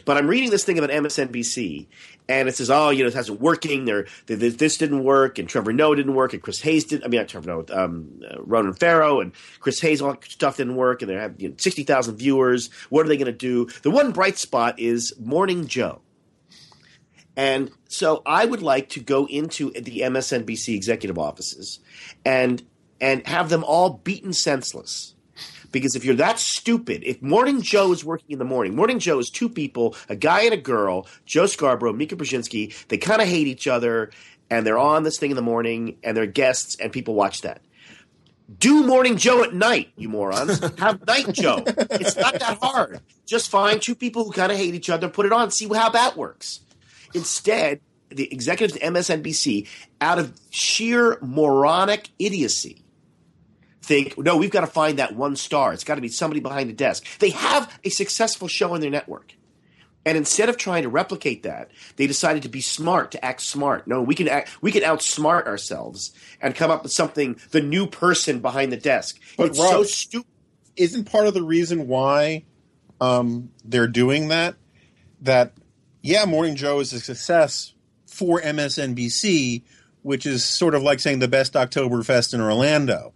But 0.04 0.16
I'm 0.16 0.26
reading 0.26 0.50
this 0.50 0.64
thing 0.64 0.78
about 0.78 0.90
MSNBC, 0.90 1.86
and 2.28 2.48
it 2.48 2.56
says, 2.56 2.70
"Oh, 2.70 2.90
you 2.90 3.02
know, 3.02 3.08
it 3.08 3.14
hasn't 3.14 3.40
working. 3.40 3.84
Th- 3.84 4.06
this 4.26 4.78
didn't 4.78 5.04
work, 5.04 5.38
and 5.38 5.48
Trevor 5.48 5.72
Noah 5.72 5.96
didn't 5.96 6.14
work, 6.14 6.32
and 6.32 6.42
Chris 6.42 6.60
Hayes 6.62 6.84
didn't. 6.84 7.04
I 7.04 7.08
mean, 7.08 7.20
not 7.20 7.28
Trevor 7.28 7.48
Noah, 7.48 7.64
um, 7.72 8.22
uh, 8.28 8.40
Ronan 8.42 8.72
Farrow 8.72 9.20
and 9.20 9.32
Chris 9.60 9.80
Hayes. 9.80 10.00
All 10.00 10.12
that 10.12 10.24
stuff 10.24 10.56
didn't 10.56 10.76
work, 10.76 11.02
and 11.02 11.10
they 11.10 11.14
have 11.14 11.40
you 11.40 11.50
know, 11.50 11.54
sixty 11.58 11.84
thousand 11.84 12.16
viewers. 12.16 12.70
What 12.88 13.04
are 13.04 13.08
they 13.08 13.18
going 13.18 13.26
to 13.26 13.32
do? 13.32 13.66
The 13.82 13.90
one 13.90 14.12
bright 14.12 14.38
spot 14.38 14.78
is 14.78 15.12
Morning 15.20 15.66
Joe." 15.66 16.00
And 17.36 17.70
so 17.88 18.22
I 18.26 18.44
would 18.44 18.62
like 18.62 18.90
to 18.90 19.00
go 19.00 19.26
into 19.26 19.70
the 19.72 20.00
MSNBC 20.00 20.74
executive 20.74 21.18
offices 21.18 21.80
and 22.24 22.62
and 23.00 23.26
have 23.26 23.48
them 23.48 23.64
all 23.64 24.00
beaten 24.04 24.32
senseless 24.32 25.14
Because 25.72 25.96
if 25.96 26.04
you're 26.04 26.14
that 26.16 26.38
stupid, 26.38 27.02
if 27.04 27.20
Morning 27.22 27.62
Joe 27.62 27.92
is 27.92 28.04
working 28.04 28.30
in 28.30 28.38
the 28.38 28.44
morning, 28.44 28.76
Morning 28.76 28.98
Joe 28.98 29.18
is 29.18 29.30
two 29.30 29.48
people, 29.48 29.96
a 30.08 30.14
guy 30.14 30.42
and 30.42 30.54
a 30.54 30.58
girl, 30.58 31.08
Joe 31.24 31.46
Scarborough, 31.46 31.94
Mika 31.94 32.14
Brzezinski. 32.14 32.86
They 32.88 32.98
kind 32.98 33.20
of 33.20 33.28
hate 33.28 33.46
each 33.48 33.66
other, 33.66 34.10
and 34.50 34.66
they're 34.66 34.78
on 34.78 35.02
this 35.02 35.18
thing 35.18 35.30
in 35.30 35.36
the 35.36 35.42
morning, 35.42 35.96
and 36.04 36.16
they're 36.16 36.26
guests, 36.26 36.76
and 36.78 36.92
people 36.92 37.14
watch 37.14 37.40
that. 37.40 37.62
Do 38.58 38.84
Morning 38.84 39.16
Joe 39.16 39.42
at 39.42 39.54
night, 39.54 39.92
you 39.96 40.08
morons. 40.10 40.58
Have 40.78 41.06
Night 41.06 41.32
Joe. 41.32 41.64
It's 41.66 42.16
not 42.16 42.38
that 42.38 42.58
hard. 42.60 43.00
Just 43.24 43.48
find 43.50 43.80
two 43.80 43.94
people 43.94 44.24
who 44.24 44.32
kind 44.32 44.52
of 44.52 44.58
hate 44.58 44.74
each 44.74 44.90
other, 44.90 45.08
put 45.08 45.24
it 45.24 45.32
on, 45.32 45.50
see 45.50 45.66
how 45.68 45.88
that 45.90 46.16
works. 46.18 46.60
Instead, 47.14 47.80
the 48.10 48.30
executives 48.30 48.76
at 48.76 48.92
MSNBC, 48.92 49.68
out 50.02 50.18
of 50.18 50.38
sheer 50.50 51.18
moronic 51.22 52.10
idiocy, 52.18 52.82
think, 53.92 54.16
no, 54.18 54.36
we've 54.36 54.50
got 54.50 54.62
to 54.62 54.66
find 54.66 54.98
that 54.98 55.14
one 55.14 55.36
star. 55.36 55.72
It's 55.72 55.84
got 55.84 55.96
to 55.96 56.00
be 56.00 56.08
somebody 56.08 56.40
behind 56.40 56.68
the 56.68 56.74
desk. 56.74 57.04
They 57.18 57.30
have 57.30 57.78
a 57.84 57.90
successful 57.90 58.48
show 58.48 58.72
on 58.72 58.80
their 58.80 58.90
network. 58.90 59.34
And 60.04 60.16
instead 60.18 60.48
of 60.48 60.56
trying 60.56 60.82
to 60.82 60.88
replicate 60.88 61.44
that, 61.44 61.70
they 61.96 62.06
decided 62.06 62.42
to 62.42 62.48
be 62.48 62.60
smart, 62.60 63.12
to 63.12 63.24
act 63.24 63.40
smart. 63.42 63.86
No, 63.86 64.02
we 64.02 64.14
can 64.14 64.28
act, 64.28 64.60
we 64.62 64.72
can 64.72 64.82
outsmart 64.82 65.46
ourselves 65.46 66.12
and 66.40 66.54
come 66.54 66.70
up 66.70 66.82
with 66.82 66.92
something, 66.92 67.36
the 67.50 67.60
new 67.60 67.86
person 67.86 68.40
behind 68.40 68.72
the 68.72 68.76
desk. 68.76 69.20
But 69.36 69.50
it's 69.50 69.60
Rob- 69.60 69.70
so 69.70 69.82
stupid. 69.84 70.28
isn't 70.76 71.04
part 71.04 71.26
of 71.28 71.34
the 71.34 71.42
reason 71.44 71.86
why 71.86 72.44
um, 73.00 73.50
they're 73.64 73.88
doing 73.88 74.28
that 74.28 74.54
that 75.20 75.52
yeah 76.02 76.24
morning 76.24 76.56
joe 76.56 76.80
is 76.80 76.92
a 76.92 77.00
success 77.00 77.74
for 78.06 78.40
msnbc 78.40 79.62
which 80.02 80.26
is 80.26 80.44
sort 80.44 80.74
of 80.74 80.82
like 80.82 80.98
saying 81.00 81.18
the 81.20 81.28
best 81.28 81.54
oktoberfest 81.54 82.34
in 82.34 82.40
orlando 82.40 83.12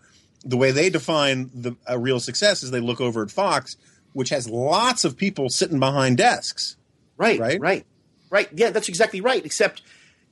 the 0.47 0.57
way 0.57 0.71
they 0.71 0.89
define 0.89 1.51
the 1.55 1.77
a 1.87 1.99
real 1.99 2.21
success 2.21 2.63
is 2.63 2.71
they 2.71 2.81
look 2.81 3.01
over 3.01 3.23
at 3.23 3.31
fox 3.31 3.77
which 4.15 4.31
has 4.31 4.49
lots 4.49 5.05
of 5.05 5.17
people 5.17 5.49
sitting 5.51 5.79
behind 5.79 6.17
desks 6.17 6.77
Right, 7.19 7.39
Right? 7.41 7.61
right, 7.61 7.87
right. 8.31 8.49
Yeah, 8.55 8.71
that's 8.71 8.89
exactly 8.91 9.21
right. 9.23 9.45
Except 9.45 9.81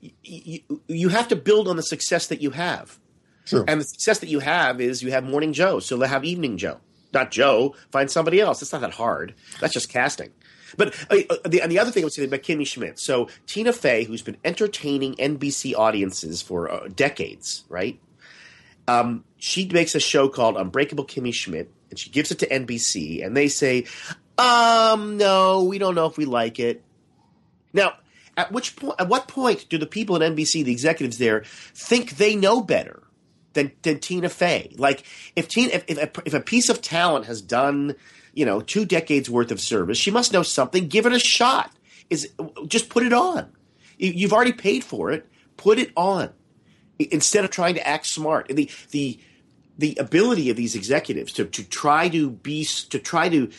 y- 0.03 0.13
y- 0.27 0.63
you 0.87 1.09
have 1.09 1.29
to 1.29 1.37
build 1.37 1.67
on 1.67 1.77
the 1.77 1.83
success 1.83 2.27
that 2.27 2.43
you 2.43 2.51
have. 2.51 2.99
True. 3.47 3.65
And 3.67 3.81
the 3.81 3.85
success 3.85 4.19
that 4.19 4.29
you 4.29 4.41
have 4.41 4.81
is 4.83 5.03
you 5.03 5.11
have 5.11 5.25
Morning 5.25 5.53
Joe, 5.55 5.81
so 5.81 5.97
they 5.97 6.09
have 6.09 6.25
Evening 6.27 6.59
Joe. 6.59 6.81
Not 7.15 7.31
Joe. 7.31 7.75
Find 7.91 8.11
somebody 8.11 8.39
else. 8.41 8.61
It's 8.61 8.73
not 8.73 8.83
that 8.83 8.93
hard. 8.93 9.35
That's 9.61 9.73
just 9.73 9.89
casting. 9.89 10.31
But 10.77 10.95
uh, 11.11 11.19
uh, 11.31 11.37
the, 11.49 11.63
and 11.63 11.71
the 11.73 11.79
other 11.79 11.91
thing 11.91 12.03
I 12.03 12.07
would 12.07 12.13
say 12.13 12.25
about 12.25 12.41
Kimmy 12.43 12.67
Schmidt. 12.67 12.99
So 12.99 13.29
Tina 13.47 13.73
Fey, 13.73 14.05
who's 14.05 14.21
been 14.23 14.37
entertaining 14.45 15.15
NBC 15.15 15.75
audiences 15.75 16.43
for 16.43 16.71
uh, 16.71 16.89
decades, 16.95 17.65
right? 17.71 17.99
Um, 18.87 19.25
she 19.39 19.67
makes 19.67 19.95
a 19.95 20.01
show 20.01 20.29
called 20.29 20.57
Unbreakable 20.57 21.07
Kimmy 21.07 21.33
Schmidt, 21.33 21.71
and 21.91 21.99
she 21.99 22.11
gives 22.11 22.31
it 22.31 22.39
to 22.41 22.47
NBC, 22.49 23.25
and 23.25 23.37
they 23.37 23.49
say, 23.49 23.87
"Um, 24.39 25.17
no, 25.17 25.65
we 25.65 25.79
don't 25.79 25.95
know 25.95 26.07
if 26.07 26.17
we 26.19 26.25
like 26.25 26.59
it." 26.59 26.83
Now, 27.73 27.95
at 28.37 28.53
which 28.53 28.77
point, 28.77 28.95
at 28.99 29.09
what 29.09 29.29
point 29.29 29.67
do 29.69 29.79
the 29.79 29.87
people 29.87 30.17
at 30.17 30.23
NBC, 30.23 30.65
the 30.65 30.73
executives 30.73 31.19
there, 31.19 31.45
think 31.75 32.17
they 32.17 32.37
know 32.37 32.61
better 32.61 33.03
than, 33.55 33.73
than 33.83 34.01
Tina 34.01 34.29
Fey? 34.29 34.75
Like, 34.77 35.05
if 35.37 35.49
Tina, 35.49 35.73
if, 35.75 35.85
if, 35.89 35.99
a, 35.99 36.11
if 36.27 36.35
a 36.35 36.41
piece 36.41 36.69
of 36.69 36.83
talent 36.83 37.27
has 37.27 37.41
done, 37.41 37.95
you 38.35 38.45
know, 38.45 38.61
two 38.61 38.85
decades 38.85 39.31
worth 39.31 39.51
of 39.51 39.61
service, 39.61 39.99
she 39.99 40.11
must 40.11 40.33
know 40.33 40.43
something. 40.43 40.89
Give 40.89 41.07
it 41.07 41.13
a 41.13 41.19
shot. 41.19 41.71
Is 42.11 42.31
just 42.69 42.89
put 42.91 43.03
it 43.05 43.13
on. 43.13 43.51
You- 43.99 44.13
You've 44.13 44.33
already 44.33 44.53
paid 44.53 44.85
for 44.85 45.11
it. 45.11 45.27
Put 45.57 45.79
it 45.79 45.91
on 45.97 46.31
instead 46.99 47.45
of 47.45 47.51
trying 47.51 47.75
to 47.75 47.87
act 47.87 48.07
smart. 48.07 48.49
The 48.49 48.71
the 48.91 49.19
the 49.77 49.97
ability 49.99 50.51
of 50.51 50.57
these 50.57 50.75
executives 50.75 51.33
to, 51.33 51.45
to 51.47 51.65
try 51.65 52.09
to 52.09 52.31
be 52.31 52.65
to 52.65 52.99
try 52.99 53.29
to 53.29 53.51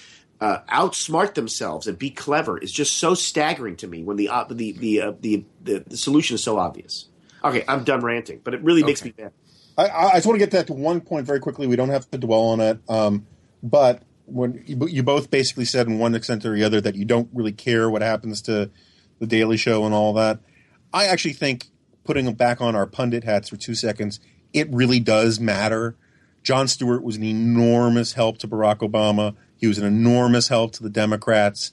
uh, 0.42 0.60
outsmart 0.70 1.34
themselves 1.34 1.88
and 1.88 1.98
be 1.98 2.10
clever 2.10 2.58
is 2.58 2.72
just 2.72 2.98
so 2.98 3.14
staggering 3.14 3.76
to 3.78 3.88
me 3.88 4.04
when 4.04 4.18
the 4.18 4.30
uh, 4.30 4.46
the 4.50 4.72
the, 4.74 5.02
uh, 5.02 5.14
the 5.20 5.46
the 5.64 5.84
the 5.88 5.98
solution 5.98 6.36
is 6.36 6.44
so 6.44 6.58
obvious. 6.58 7.10
Okay, 7.44 7.64
I'm 7.68 7.84
done 7.84 8.02
ranting, 8.02 8.42
but 8.44 8.54
it 8.54 8.62
really 8.64 8.84
makes 8.84 9.02
Okay. 9.02 9.14
me 9.18 9.24
mad. 9.24 9.34
I, 9.78 9.90
I 9.90 10.12
just 10.16 10.26
want 10.26 10.36
to 10.36 10.40
get 10.40 10.52
that 10.52 10.68
to 10.68 10.74
one 10.74 11.02
point 11.02 11.26
very 11.28 11.40
quickly. 11.40 11.68
We 11.68 11.76
don't 11.76 11.90
have 11.90 12.10
to 12.12 12.18
dwell 12.18 12.46
on 12.46 12.62
it. 12.62 12.80
Um, 12.90 13.28
but 13.62 14.04
when 14.26 14.64
you, 14.66 14.88
you 14.88 15.04
both 15.04 15.30
basically 15.30 15.66
said 15.66 15.88
in 15.88 16.00
one 16.00 16.16
extent 16.16 16.46
or 16.46 16.56
the 16.56 16.64
other 16.64 16.82
that 16.82 16.96
you 16.96 17.06
don't 17.06 17.30
really 17.34 17.52
care 17.52 17.90
what 17.90 18.02
happens 18.02 18.42
to 18.44 18.72
the 19.20 19.28
Daily 19.28 19.58
Show 19.58 19.86
and 19.86 19.94
all 19.94 20.14
that, 20.14 20.40
I 20.94 21.08
actually 21.08 21.34
think 21.34 21.68
putting 22.06 22.26
them 22.26 22.36
back 22.36 22.62
on 22.62 22.76
our 22.76 22.88
pundit 22.88 23.24
hats 23.24 23.50
for 23.50 23.58
two 23.58 23.76
seconds, 23.76 24.20
it 24.54 24.70
really 24.72 25.00
does 25.00 25.40
matter. 25.40 25.98
Jon 26.44 26.68
Stewart 26.68 27.04
was 27.04 27.18
an 27.18 27.24
enormous 27.24 28.14
help 28.14 28.38
to 28.38 28.48
Barack 28.48 28.78
Obama. 28.78 29.36
He 29.58 29.68
was 29.68 29.78
an 29.78 29.86
enormous 29.86 30.48
help 30.48 30.74
to 30.74 30.84
the 30.84 30.90
Democrats. 30.90 31.72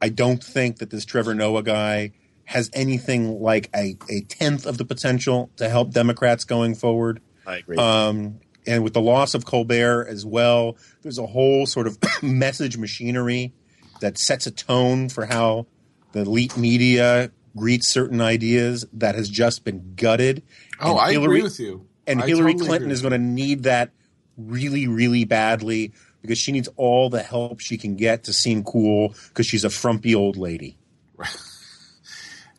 I 0.00 0.08
don't 0.08 0.42
think 0.42 0.78
that 0.78 0.90
this 0.90 1.04
Trevor 1.04 1.34
Noah 1.34 1.62
guy 1.62 2.12
has 2.44 2.70
anything 2.72 3.40
like 3.40 3.68
a, 3.74 3.96
a 4.08 4.20
tenth 4.22 4.64
of 4.64 4.78
the 4.78 4.84
potential 4.84 5.50
to 5.56 5.68
help 5.68 5.90
Democrats 5.90 6.44
going 6.44 6.74
forward. 6.76 7.20
I 7.44 7.56
agree. 7.56 7.76
Um, 7.76 8.40
and 8.66 8.84
with 8.84 8.94
the 8.94 9.00
loss 9.00 9.34
of 9.34 9.44
Colbert 9.44 10.06
as 10.08 10.24
well, 10.24 10.76
there's 11.02 11.18
a 11.18 11.26
whole 11.26 11.66
sort 11.66 11.86
of 11.86 11.98
message 12.22 12.76
machinery 12.76 13.52
that 14.00 14.18
sets 14.18 14.46
a 14.46 14.50
tone 14.50 15.08
for 15.08 15.26
how 15.26 15.66
the 16.12 16.20
elite 16.20 16.56
media 16.56 17.30
greets 17.56 17.88
certain 17.92 18.20
ideas 18.20 18.86
that 18.92 19.14
has 19.14 19.28
just 19.28 19.64
been 19.64 19.94
gutted. 19.96 20.42
Oh, 20.80 20.92
And 20.92 21.00
I 21.00 21.10
Hillary- 21.12 21.24
agree 21.38 21.42
with 21.42 21.58
you. 21.58 21.86
And 22.06 22.22
I 22.22 22.26
Hillary 22.28 22.52
totally 22.52 22.68
Clinton 22.68 22.90
is 22.92 23.00
going 23.02 23.12
to 23.12 23.18
need 23.18 23.64
that 23.64 23.90
really, 24.36 24.86
really 24.86 25.24
badly 25.24 25.92
because 26.22 26.38
she 26.38 26.52
needs 26.52 26.68
all 26.76 27.10
the 27.10 27.22
help 27.22 27.58
she 27.60 27.76
can 27.78 27.96
get 27.96 28.24
to 28.24 28.32
seem 28.32 28.62
cool 28.62 29.14
because 29.28 29.46
she's 29.46 29.64
a 29.64 29.70
frumpy 29.70 30.14
old 30.14 30.36
lady. 30.36 30.76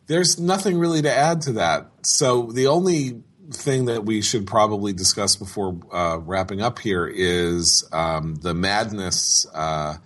There's 0.06 0.38
nothing 0.38 0.78
really 0.78 1.02
to 1.02 1.12
add 1.12 1.42
to 1.42 1.52
that. 1.54 1.90
So 2.02 2.50
the 2.52 2.66
only 2.68 3.22
thing 3.52 3.86
that 3.86 4.04
we 4.04 4.22
should 4.22 4.46
probably 4.46 4.92
discuss 4.92 5.36
before 5.36 5.78
uh, 5.92 6.18
wrapping 6.20 6.60
up 6.60 6.78
here 6.78 7.06
is 7.06 7.86
um, 7.92 8.34
the 8.36 8.54
madness 8.54 9.46
uh, 9.54 9.96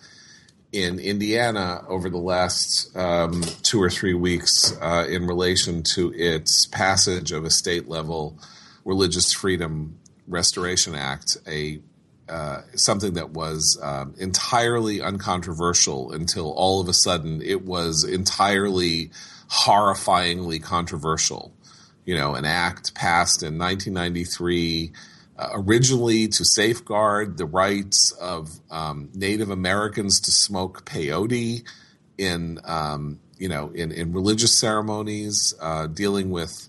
in 0.72 0.98
Indiana 0.98 1.84
over 1.86 2.08
the 2.08 2.18
last 2.18 2.96
um, 2.96 3.42
two 3.62 3.80
or 3.80 3.90
three 3.90 4.14
weeks 4.14 4.74
uh, 4.80 5.06
in 5.08 5.26
relation 5.26 5.82
to 5.94 6.12
its 6.14 6.66
passage 6.66 7.30
of 7.30 7.44
a 7.44 7.50
state 7.50 7.88
level 7.88 8.38
religious 8.84 9.32
freedom 9.32 9.98
restoration 10.26 10.94
act, 10.94 11.36
a 11.46 11.80
uh, 12.28 12.62
something 12.74 13.14
that 13.14 13.30
was 13.30 13.78
um, 13.82 14.14
entirely 14.18 15.02
uncontroversial 15.02 16.12
until 16.12 16.52
all 16.52 16.80
of 16.80 16.88
a 16.88 16.94
sudden 16.94 17.42
it 17.42 17.62
was 17.62 18.04
entirely 18.04 19.10
horrifyingly 19.50 20.62
controversial. 20.62 21.52
You 22.06 22.16
know, 22.16 22.34
an 22.34 22.44
act 22.44 22.94
passed 22.94 23.42
in 23.42 23.58
1993 23.58 24.92
originally 25.52 26.28
to 26.28 26.44
safeguard 26.44 27.38
the 27.38 27.46
rights 27.46 28.12
of 28.20 28.50
um, 28.70 29.10
Native 29.14 29.50
Americans 29.50 30.20
to 30.20 30.30
smoke 30.30 30.84
peyote 30.84 31.66
in 32.18 32.60
um, 32.64 33.20
you 33.38 33.48
know 33.48 33.70
in, 33.70 33.92
in 33.92 34.12
religious 34.12 34.58
ceremonies, 34.58 35.54
uh, 35.60 35.86
dealing 35.86 36.30
with 36.30 36.68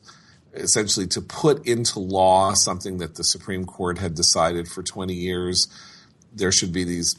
essentially 0.54 1.08
to 1.08 1.22
put 1.22 1.66
into 1.68 2.00
law 2.00 2.54
something 2.54 2.98
that 2.98 3.16
the 3.16 3.24
Supreme 3.24 3.66
Court 3.66 3.98
had 3.98 4.14
decided 4.14 4.68
for 4.68 4.84
20 4.84 5.14
years. 5.14 5.68
There 6.32 6.52
should 6.52 6.72
be 6.72 6.84
these 6.84 7.16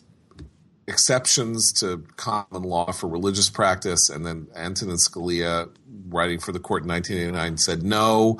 exceptions 0.86 1.72
to 1.72 2.04
common 2.16 2.62
law 2.62 2.92
for 2.92 3.08
religious 3.08 3.48
practice. 3.48 4.08
And 4.08 4.24
then 4.24 4.48
Antonin 4.54 4.96
Scalia, 4.96 5.70
writing 6.08 6.38
for 6.38 6.52
the 6.52 6.58
court 6.58 6.82
in 6.82 6.88
1989, 6.88 7.58
said 7.58 7.82
no. 7.82 8.38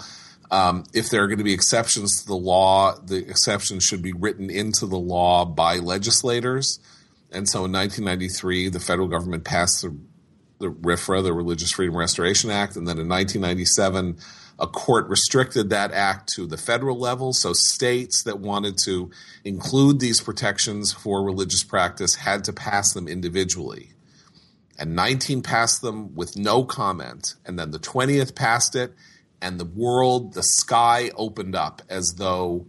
Um, 0.51 0.84
if 0.92 1.11
there 1.11 1.22
are 1.22 1.26
going 1.26 1.38
to 1.38 1.45
be 1.45 1.55
exceptions 1.55 2.22
to 2.22 2.26
the 2.26 2.36
law, 2.36 2.97
the 2.99 3.28
exceptions 3.28 3.84
should 3.84 4.03
be 4.03 4.12
written 4.12 4.51
into 4.51 4.86
the 4.86 4.99
law 4.99 5.45
by 5.45 5.76
legislators. 5.76 6.78
And 7.32 7.49
so 7.49 7.64
in 7.64 7.72
1993, 7.72 8.68
the 8.68 8.80
federal 8.80 9.09
government 9.09 9.45
passed 9.45 9.82
the, 9.82 9.97
the 10.59 10.70
RFRA, 10.70 11.22
the 11.22 11.32
Religious 11.32 11.72
Freedom 11.72 11.97
Restoration 11.97 12.51
Act. 12.51 12.76
And 12.76 12.86
then 12.86 12.99
in 12.99 13.09
1997, 13.09 14.18
a 14.59 14.66
court 14.66 15.09
restricted 15.09 15.70
that 15.70 15.92
act 15.92 16.30
to 16.36 16.47
the 16.47 16.57
federal 16.57 16.99
level. 16.99 17.32
So 17.32 17.53
states 17.53 18.22
that 18.24 18.38
wanted 18.38 18.78
to 18.84 19.11
include 19.45 19.99
these 19.99 20.20
protections 20.20 20.92
for 20.92 21.24
religious 21.24 21.64
practice 21.64 22.14
had 22.14 22.45
to 22.45 22.53
pass 22.53 22.92
them 22.92 23.09
individually. 23.09 23.90
And 24.78 24.95
19 24.95 25.42
passed 25.42 25.82
them 25.82 26.14
with 26.14 26.36
no 26.36 26.64
comment. 26.64 27.34
And 27.45 27.59
then 27.59 27.70
the 27.70 27.78
20th 27.78 28.34
passed 28.34 28.76
it, 28.76 28.95
and 29.45 29.61
the 29.61 29.66
world, 29.66 30.32
the 30.32 30.42
sky 30.42 31.11
opened 31.16 31.55
up 31.55 31.82
as 31.90 32.14
though 32.16 32.66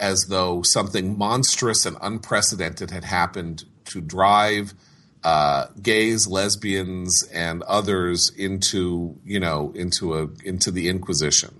as 0.00 0.26
though 0.28 0.62
something 0.62 1.16
monstrous 1.16 1.86
and 1.86 1.96
unprecedented 2.00 2.90
had 2.90 3.04
happened 3.04 3.64
to 3.84 4.00
drive 4.00 4.74
uh, 5.22 5.66
gays, 5.80 6.26
lesbians, 6.26 7.22
and 7.32 7.62
others 7.62 8.32
into 8.36 9.16
you 9.24 9.38
know 9.38 9.72
into 9.76 10.14
a 10.14 10.28
into 10.44 10.72
the 10.72 10.88
Inquisition. 10.88 11.54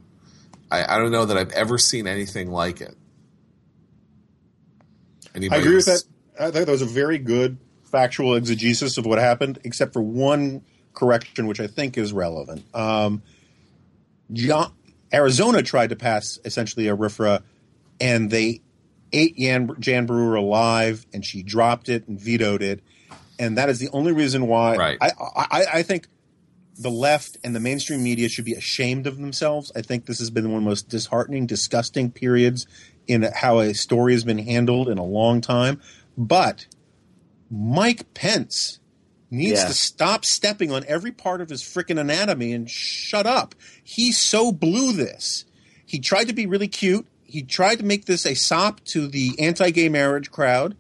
I, 0.68 0.96
I 0.96 0.98
don't 0.98 1.12
know 1.12 1.26
that 1.26 1.36
I've 1.36 1.52
ever 1.52 1.78
seen 1.78 2.08
anything 2.08 2.50
like 2.50 2.80
it. 2.80 2.96
I 5.32 5.38
Anybody 5.38 5.62
agree 5.62 5.76
with 5.76 5.86
that. 5.86 5.92
else? 5.92 6.04
I 6.40 6.50
think 6.50 6.66
that 6.66 6.72
was 6.72 6.82
a 6.82 6.86
very 6.86 7.18
good 7.18 7.56
factual 7.84 8.34
exegesis 8.34 8.98
of 8.98 9.06
what 9.06 9.18
happened, 9.18 9.60
except 9.62 9.92
for 9.92 10.02
one 10.02 10.62
correction, 10.92 11.46
which 11.46 11.60
I 11.60 11.68
think 11.68 11.96
is 11.96 12.12
relevant. 12.12 12.64
Um, 12.74 13.22
John, 14.32 14.72
Arizona 15.12 15.62
tried 15.62 15.90
to 15.90 15.96
pass 15.96 16.38
essentially 16.44 16.88
a 16.88 16.96
RFRA, 16.96 17.42
and 18.00 18.30
they 18.30 18.62
ate 19.12 19.36
Jan, 19.36 19.74
Jan 19.78 20.06
Brewer 20.06 20.36
alive, 20.36 21.06
and 21.12 21.24
she 21.24 21.42
dropped 21.42 21.88
it 21.88 22.06
and 22.08 22.20
vetoed 22.20 22.62
it, 22.62 22.80
and 23.38 23.58
that 23.58 23.68
is 23.68 23.78
the 23.78 23.88
only 23.90 24.12
reason 24.12 24.46
why. 24.46 24.76
Right. 24.76 24.98
I, 25.00 25.10
I, 25.18 25.64
I 25.74 25.82
think 25.82 26.06
the 26.80 26.90
left 26.90 27.36
and 27.44 27.54
the 27.54 27.60
mainstream 27.60 28.02
media 28.02 28.28
should 28.28 28.44
be 28.44 28.54
ashamed 28.54 29.06
of 29.06 29.18
themselves. 29.18 29.70
I 29.76 29.82
think 29.82 30.06
this 30.06 30.18
has 30.18 30.30
been 30.30 30.50
one 30.50 30.58
of 30.58 30.64
the 30.64 30.68
most 30.70 30.88
disheartening, 30.88 31.46
disgusting 31.46 32.10
periods 32.10 32.66
in 33.06 33.22
how 33.22 33.58
a 33.58 33.74
story 33.74 34.14
has 34.14 34.24
been 34.24 34.38
handled 34.38 34.88
in 34.88 34.96
a 34.96 35.04
long 35.04 35.40
time. 35.40 35.80
But 36.16 36.66
Mike 37.50 38.14
Pence 38.14 38.79
needs 39.30 39.60
Yeah. 39.60 39.68
to 39.68 39.74
stop 39.74 40.24
stepping 40.24 40.72
on 40.72 40.84
every 40.88 41.12
part 41.12 41.40
of 41.40 41.48
his 41.48 41.62
freaking 41.62 42.00
anatomy 42.00 42.52
and 42.52 42.68
shut 42.70 43.26
up. 43.26 43.54
He 43.82 44.12
so 44.12 44.52
blew 44.52 44.92
this. 44.92 45.44
He 45.86 45.98
tried 45.98 46.28
to 46.28 46.32
be 46.32 46.46
really 46.46 46.68
cute. 46.68 47.06
He 47.24 47.42
tried 47.42 47.76
to 47.76 47.84
make 47.84 48.06
this 48.06 48.26
a 48.26 48.34
sop 48.34 48.80
to 48.92 49.06
the 49.06 49.38
anti-gay 49.38 49.88
marriage 49.88 50.30
crowd, 50.30 50.76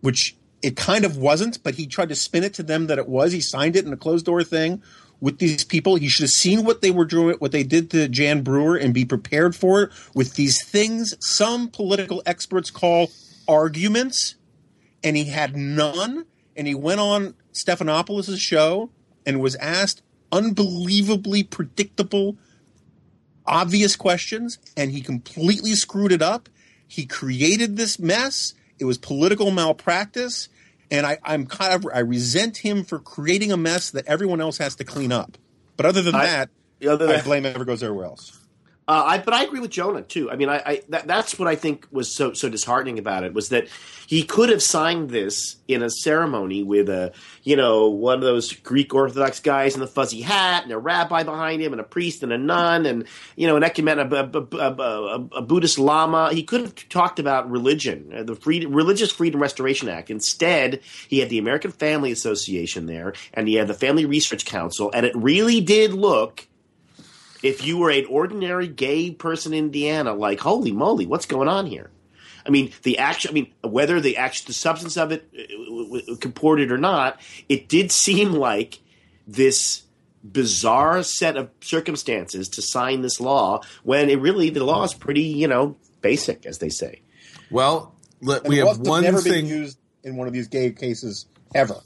which 0.00 0.36
it 0.62 0.76
kind 0.76 1.04
of 1.04 1.16
wasn't, 1.16 1.62
but 1.62 1.74
he 1.76 1.86
tried 1.86 2.10
to 2.10 2.14
spin 2.14 2.44
it 2.44 2.54
to 2.54 2.62
them 2.62 2.86
that 2.86 2.98
it 2.98 3.08
was. 3.08 3.32
He 3.32 3.40
signed 3.40 3.76
it 3.76 3.84
in 3.86 3.92
a 3.92 3.96
closed 3.96 4.26
door 4.26 4.44
thing 4.44 4.82
with 5.20 5.38
these 5.38 5.64
people. 5.64 5.96
He 5.96 6.08
should 6.08 6.24
have 6.24 6.30
seen 6.30 6.64
what 6.64 6.82
they 6.82 6.90
were 6.90 7.04
doing, 7.04 7.36
what 7.38 7.50
they 7.52 7.62
did 7.62 7.90
to 7.90 8.08
Jan 8.08 8.42
Brewer, 8.42 8.76
and 8.76 8.94
be 8.94 9.04
prepared 9.04 9.56
for 9.56 9.82
it 9.82 9.90
with 10.14 10.34
these 10.34 10.64
things 10.64 11.14
some 11.20 11.68
political 11.68 12.22
experts 12.26 12.70
call 12.70 13.10
arguments. 13.48 14.36
And 15.02 15.16
he 15.16 15.24
had 15.24 15.56
none. 15.56 16.26
And 16.60 16.68
he 16.68 16.74
went 16.74 17.00
on 17.00 17.34
Stephanopoulos' 17.54 18.38
show 18.38 18.90
and 19.24 19.40
was 19.40 19.56
asked 19.56 20.02
unbelievably 20.30 21.44
predictable, 21.44 22.36
obvious 23.46 23.96
questions, 23.96 24.58
and 24.76 24.90
he 24.90 25.00
completely 25.00 25.72
screwed 25.72 26.12
it 26.12 26.20
up. 26.20 26.50
He 26.86 27.06
created 27.06 27.78
this 27.78 27.98
mess. 27.98 28.52
It 28.78 28.84
was 28.84 28.98
political 28.98 29.50
malpractice, 29.50 30.50
and 30.90 31.06
I, 31.06 31.16
I'm 31.24 31.46
kind 31.46 31.72
of 31.72 31.86
I 31.94 32.00
resent 32.00 32.58
him 32.58 32.84
for 32.84 32.98
creating 32.98 33.52
a 33.52 33.56
mess 33.56 33.90
that 33.92 34.06
everyone 34.06 34.42
else 34.42 34.58
has 34.58 34.76
to 34.76 34.84
clean 34.84 35.12
up. 35.12 35.38
But 35.78 35.86
other 35.86 36.02
than 36.02 36.14
I- 36.14 36.26
that, 36.26 36.50
Other 36.86 37.08
I 37.08 37.12
than- 37.12 37.24
blame 37.24 37.46
ever 37.46 37.64
goes 37.64 37.82
everywhere 37.82 38.04
else. 38.04 38.38
Uh, 38.90 39.04
I, 39.06 39.18
but 39.18 39.32
I 39.32 39.44
agree 39.44 39.60
with 39.60 39.70
Jonah 39.70 40.02
too. 40.02 40.32
I 40.32 40.34
mean, 40.34 40.48
I, 40.48 40.62
I 40.66 40.82
that, 40.88 41.06
that's 41.06 41.38
what 41.38 41.46
I 41.46 41.54
think 41.54 41.86
was 41.92 42.12
so 42.12 42.32
so 42.32 42.48
disheartening 42.48 42.98
about 42.98 43.22
it 43.22 43.32
was 43.32 43.50
that 43.50 43.68
he 44.08 44.24
could 44.24 44.48
have 44.48 44.64
signed 44.64 45.10
this 45.10 45.58
in 45.68 45.80
a 45.84 45.88
ceremony 45.88 46.64
with 46.64 46.88
a 46.88 47.12
you 47.44 47.54
know 47.54 47.88
one 47.88 48.16
of 48.16 48.22
those 48.22 48.52
Greek 48.52 48.92
Orthodox 48.92 49.38
guys 49.38 49.74
in 49.74 49.80
the 49.80 49.86
fuzzy 49.86 50.22
hat 50.22 50.64
and 50.64 50.72
a 50.72 50.78
rabbi 50.78 51.22
behind 51.22 51.62
him 51.62 51.70
and 51.70 51.80
a 51.80 51.84
priest 51.84 52.24
and 52.24 52.32
a 52.32 52.38
nun 52.38 52.84
and 52.84 53.06
you 53.36 53.46
know 53.46 53.54
an 53.54 53.62
ecumen 53.62 54.00
a, 54.00 54.08
a, 54.12 54.58
a, 54.58 55.28
a, 55.36 55.42
Buddhist 55.42 55.78
lama. 55.78 56.32
He 56.32 56.42
could 56.42 56.62
have 56.62 56.88
talked 56.88 57.20
about 57.20 57.48
religion, 57.48 58.12
uh, 58.12 58.24
the 58.24 58.34
freedom, 58.34 58.72
Religious 58.72 59.12
Freedom 59.12 59.40
Restoration 59.40 59.88
Act. 59.88 60.10
Instead, 60.10 60.80
he 61.06 61.20
had 61.20 61.30
the 61.30 61.38
American 61.38 61.70
Family 61.70 62.10
Association 62.10 62.86
there 62.86 63.14
and 63.34 63.46
he 63.46 63.54
had 63.54 63.68
the 63.68 63.74
Family 63.74 64.04
Research 64.04 64.44
Council, 64.44 64.90
and 64.92 65.06
it 65.06 65.14
really 65.14 65.60
did 65.60 65.94
look 65.94 66.48
if 67.42 67.64
you 67.64 67.78
were 67.78 67.90
an 67.90 68.06
ordinary 68.06 68.68
gay 68.68 69.10
person 69.10 69.52
in 69.52 69.66
Indiana, 69.66 70.14
like 70.14 70.40
holy 70.40 70.72
moly, 70.72 71.06
what's 71.06 71.26
going 71.26 71.48
on 71.48 71.66
here? 71.66 71.90
I 72.46 72.50
mean, 72.50 72.72
the 72.82 72.98
action. 72.98 73.30
I 73.30 73.34
mean, 73.34 73.52
whether 73.62 74.00
the 74.00 74.16
action, 74.16 74.44
the 74.46 74.52
substance 74.54 74.96
of 74.96 75.12
it 75.12 75.28
uh, 75.38 75.42
w- 75.66 76.00
w- 76.00 76.16
comported 76.16 76.72
or 76.72 76.78
not, 76.78 77.20
it 77.48 77.68
did 77.68 77.92
seem 78.06 78.32
like 78.32 78.80
this 79.26 79.82
bizarre 80.22 81.02
set 81.02 81.36
of 81.36 81.48
circumstances 81.60 82.48
to 82.50 82.62
sign 82.62 83.00
this 83.02 83.20
law 83.20 83.62
when 83.84 84.10
it 84.10 84.20
really 84.20 84.50
the 84.50 84.64
law 84.64 84.82
is 84.84 84.92
pretty, 84.94 85.22
you 85.22 85.48
know, 85.48 85.76
basic, 86.02 86.44
as 86.46 86.58
they 86.58 86.68
say. 86.68 87.00
Well, 87.50 87.94
let, 88.20 88.44
we 88.46 88.58
have 88.58 88.78
one 88.80 89.02
never 89.02 89.20
thing. 89.20 89.32
been 89.32 89.46
used 89.46 89.78
in 90.04 90.16
one 90.16 90.26
of 90.26 90.32
these 90.32 90.48
gay 90.48 90.70
cases 90.72 91.26
ever. 91.54 91.76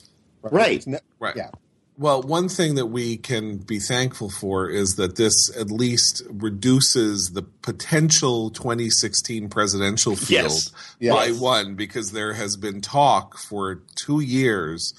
Right. 0.42 0.76
It's 0.76 0.86
ne- 0.86 0.98
Right. 1.18 1.36
Yeah. 1.36 1.50
Well, 1.96 2.22
one 2.22 2.48
thing 2.48 2.74
that 2.74 2.86
we 2.86 3.16
can 3.16 3.58
be 3.58 3.78
thankful 3.78 4.28
for 4.28 4.68
is 4.68 4.96
that 4.96 5.14
this 5.14 5.32
at 5.56 5.70
least 5.70 6.22
reduces 6.28 7.30
the 7.34 7.42
potential 7.42 8.50
2016 8.50 9.48
presidential 9.48 10.16
field 10.16 10.72
Yes. 10.98 11.14
by 11.14 11.30
one 11.30 11.76
because 11.76 12.10
there 12.10 12.32
has 12.32 12.56
been 12.56 12.80
talk 12.80 13.38
for 13.38 13.82
two 13.94 14.18
years 14.18 14.92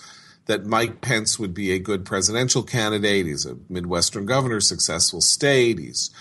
that 0.46 0.66
Mike 0.66 1.02
Pence 1.02 1.38
would 1.38 1.54
be 1.54 1.72
a 1.72 1.80
good 1.80 2.06
presidential 2.06 2.64
candidate. 2.64 3.26
He's 3.26 3.46
a 3.46 3.58
Midwestern 3.68 4.26
governor, 4.26 4.62
successful 4.62 5.20
state. 5.20 5.80
He's 5.80 6.12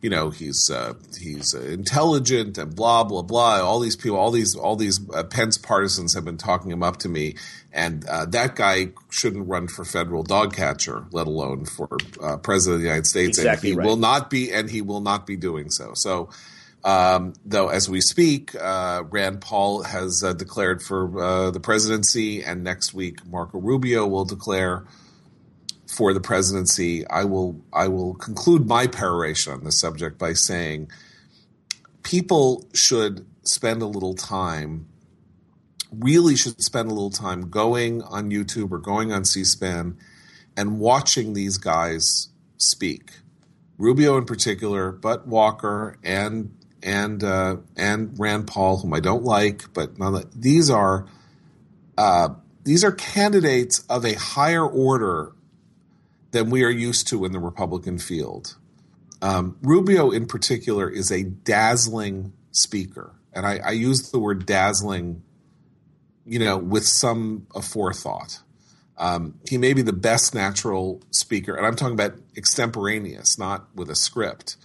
you 0.00 0.10
know 0.10 0.28
he's 0.30 0.68
uh, 0.70 0.94
he's 1.18 1.54
uh, 1.54 1.60
intelligent 1.62 2.58
and 2.58 2.74
blah 2.74 3.04
blah 3.04 3.22
blah. 3.22 3.60
All 3.62 3.80
these 3.80 3.96
people, 3.96 4.18
all 4.18 4.30
these 4.30 4.54
all 4.54 4.76
these 4.76 5.00
uh, 5.14 5.22
Pence 5.24 5.56
partisans 5.58 6.12
have 6.14 6.24
been 6.24 6.36
talking 6.36 6.70
him 6.70 6.82
up 6.82 6.98
to 6.98 7.08
me, 7.08 7.36
and 7.74 8.06
uh, 8.06 8.24
that 8.26 8.54
guy 8.54 8.92
shouldn't 9.10 9.48
run 9.48 9.68
for 9.68 9.84
federal 9.84 10.22
dog 10.22 10.54
catcher, 10.54 11.06
let 11.10 11.26
alone 11.26 11.66
for 11.66 11.88
uh, 12.22 12.36
president 12.38 12.76
of 12.76 12.80
the 12.80 12.86
United 12.86 13.06
States. 13.06 13.38
Exactly 13.38 13.70
and 13.70 13.74
he 13.74 13.78
right. 13.78 13.86
will 13.86 13.96
not 13.96 14.30
be, 14.30 14.52
and 14.52 14.70
he 14.70 14.80
will 14.80 15.00
not 15.00 15.26
be 15.26 15.36
doing 15.36 15.70
so. 15.70 15.92
So. 15.94 16.30
Um, 16.86 17.32
though, 17.46 17.68
as 17.68 17.88
we 17.88 18.02
speak, 18.02 18.54
uh, 18.54 19.04
Rand 19.08 19.40
Paul 19.40 19.84
has 19.84 20.22
uh, 20.22 20.34
declared 20.34 20.82
for 20.82 21.18
uh, 21.18 21.50
the 21.50 21.58
presidency, 21.58 22.44
and 22.44 22.62
next 22.62 22.92
week 22.92 23.26
Marco 23.26 23.58
Rubio 23.58 24.06
will 24.06 24.26
declare 24.26 24.84
for 25.88 26.12
the 26.12 26.20
presidency. 26.20 27.06
I 27.06 27.24
will 27.24 27.58
I 27.72 27.88
will 27.88 28.12
conclude 28.14 28.66
my 28.66 28.86
peroration 28.86 29.54
on 29.54 29.64
this 29.64 29.80
subject 29.80 30.18
by 30.18 30.34
saying 30.34 30.90
people 32.02 32.68
should 32.74 33.26
spend 33.44 33.82
a 33.82 33.86
little 33.86 34.14
time, 34.14 34.86
really 36.00 36.36
should 36.36 36.62
spend 36.62 36.90
a 36.90 36.94
little 36.94 37.10
time 37.10 37.50
going 37.50 38.02
on 38.02 38.30
YouTube 38.30 38.70
or 38.72 38.78
going 38.78 39.12
on 39.12 39.24
C-SPAN 39.24 39.96
and 40.56 40.78
watching 40.78 41.34
these 41.34 41.58
guys 41.58 42.28
speak. 42.56 43.10
Rubio 43.78 44.16
in 44.16 44.24
particular, 44.24 44.92
but 44.92 45.26
Walker 45.26 45.98
and 46.04 46.56
and 46.82 47.24
uh, 47.24 47.56
and 47.76 48.14
Rand 48.18 48.46
Paul, 48.46 48.78
whom 48.78 48.94
I 48.94 49.00
don't 49.00 49.24
like, 49.24 49.72
but 49.72 49.98
none, 49.98 50.24
these 50.34 50.70
are 50.70 51.06
uh, 51.98 52.28
these 52.62 52.84
are 52.84 52.92
candidates 52.92 53.80
of 53.88 54.04
a 54.04 54.14
higher 54.14 54.66
order 54.66 55.32
than 56.30 56.50
we 56.50 56.64
are 56.64 56.70
used 56.70 57.08
to 57.08 57.24
in 57.24 57.32
the 57.32 57.38
Republican 57.38 57.98
field. 57.98 58.56
Um, 59.22 59.56
Rubio, 59.62 60.10
in 60.10 60.26
particular, 60.26 60.88
is 60.88 61.10
a 61.10 61.22
dazzling 61.22 62.32
speaker, 62.52 63.14
and 63.32 63.46
I, 63.46 63.58
I 63.58 63.70
use 63.70 64.10
the 64.10 64.18
word 64.18 64.44
dazzling, 64.44 65.22
you 66.26 66.38
know, 66.38 66.56
with 66.56 66.84
some 66.86 67.46
forethought. 67.62 68.40
Um, 68.96 69.40
he 69.48 69.58
may 69.58 69.72
be 69.72 69.82
the 69.82 69.92
best 69.92 70.34
natural 70.34 71.02
speaker, 71.10 71.54
and 71.54 71.66
I'm 71.66 71.74
talking 71.74 71.94
about 71.94 72.14
extemporaneous, 72.36 73.38
not 73.38 73.66
with 73.74 73.90
a 73.90 73.96
script, 73.96 74.56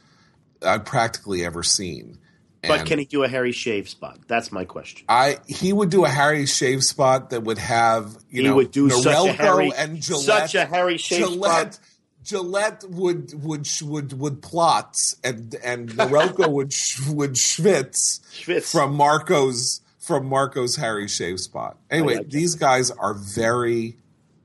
I've 0.61 0.85
practically 0.85 1.43
ever 1.43 1.63
seen. 1.63 2.19
But 2.61 2.85
can 2.85 2.99
he 2.99 3.05
do 3.05 3.23
a 3.23 3.27
Harry 3.29 3.53
shave 3.53 3.87
spot? 3.87 4.19
That's 4.27 4.51
my 4.51 4.65
question. 4.65 5.05
I 5.07 5.39
he 5.47 5.71
would 5.71 5.89
do 5.89 6.03
a 6.03 6.09
Harry 6.09 6.45
shave 6.45 6.83
spot 6.83 7.29
that 7.29 7.43
would 7.43 7.57
have 7.57 8.17
you 8.29 8.41
He 8.41 8.47
know 8.47 8.55
would 8.57 8.71
do 8.71 8.89
such 8.89 9.05
a 9.05 9.09
Norelco 9.09 9.35
Harry- 9.35 9.71
and 9.77 10.01
Gillette. 10.01 10.25
such 10.25 10.55
a 10.55 10.65
Harry 10.65 10.97
shave 10.97 11.19
Gillette, 11.21 11.75
spot. 11.75 11.85
Gillette 12.23 12.83
would 12.89 13.33
would 13.43 13.65
would 13.81 14.19
would 14.19 14.41
plotz 14.41 15.15
and 15.23 15.55
and 15.63 15.89
Norelco 15.91 16.47
would 16.51 16.73
would 17.15 17.33
schwitz, 17.35 18.19
Schwitz. 18.33 18.69
from 18.71 18.93
Marco's 18.93 19.79
from 20.09 20.25
Marco's 20.25 20.75
Harry 20.77 21.07
shave 21.07 21.39
spot. 21.39 21.77
Anyway, 21.91 22.15
like 22.15 22.23
it. 22.23 22.31
these 22.31 22.55
guys 22.55 22.89
are 22.89 23.13
very 23.13 23.95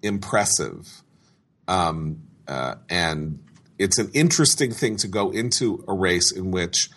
impressive, 0.02 1.02
um, 1.66 2.20
uh, 2.46 2.74
and 2.90 3.42
it's 3.78 3.98
an 3.98 4.10
interesting 4.12 4.72
thing 4.72 4.96
to 4.96 5.08
go 5.08 5.30
into 5.30 5.82
a 5.88 5.94
race 5.94 6.30
in 6.30 6.50
which 6.50 6.90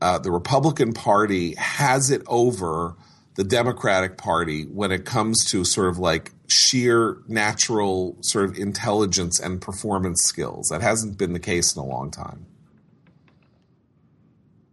uh, 0.00 0.18
the 0.18 0.30
Republican 0.30 0.94
Party 0.94 1.54
has 1.56 2.10
it 2.10 2.22
over 2.26 2.96
the 3.34 3.44
Democratic 3.44 4.16
Party 4.16 4.64
when 4.64 4.92
it 4.92 5.04
comes 5.04 5.44
to 5.50 5.62
sort 5.62 5.88
of 5.88 5.98
like 5.98 6.32
sheer 6.48 7.18
natural 7.28 8.16
sort 8.22 8.46
of 8.46 8.56
intelligence 8.56 9.38
and 9.38 9.60
performance 9.60 10.22
skills. 10.22 10.68
That 10.70 10.80
hasn't 10.80 11.18
been 11.18 11.34
the 11.34 11.38
case 11.38 11.76
in 11.76 11.82
a 11.82 11.84
long 11.84 12.10
time. 12.10 12.46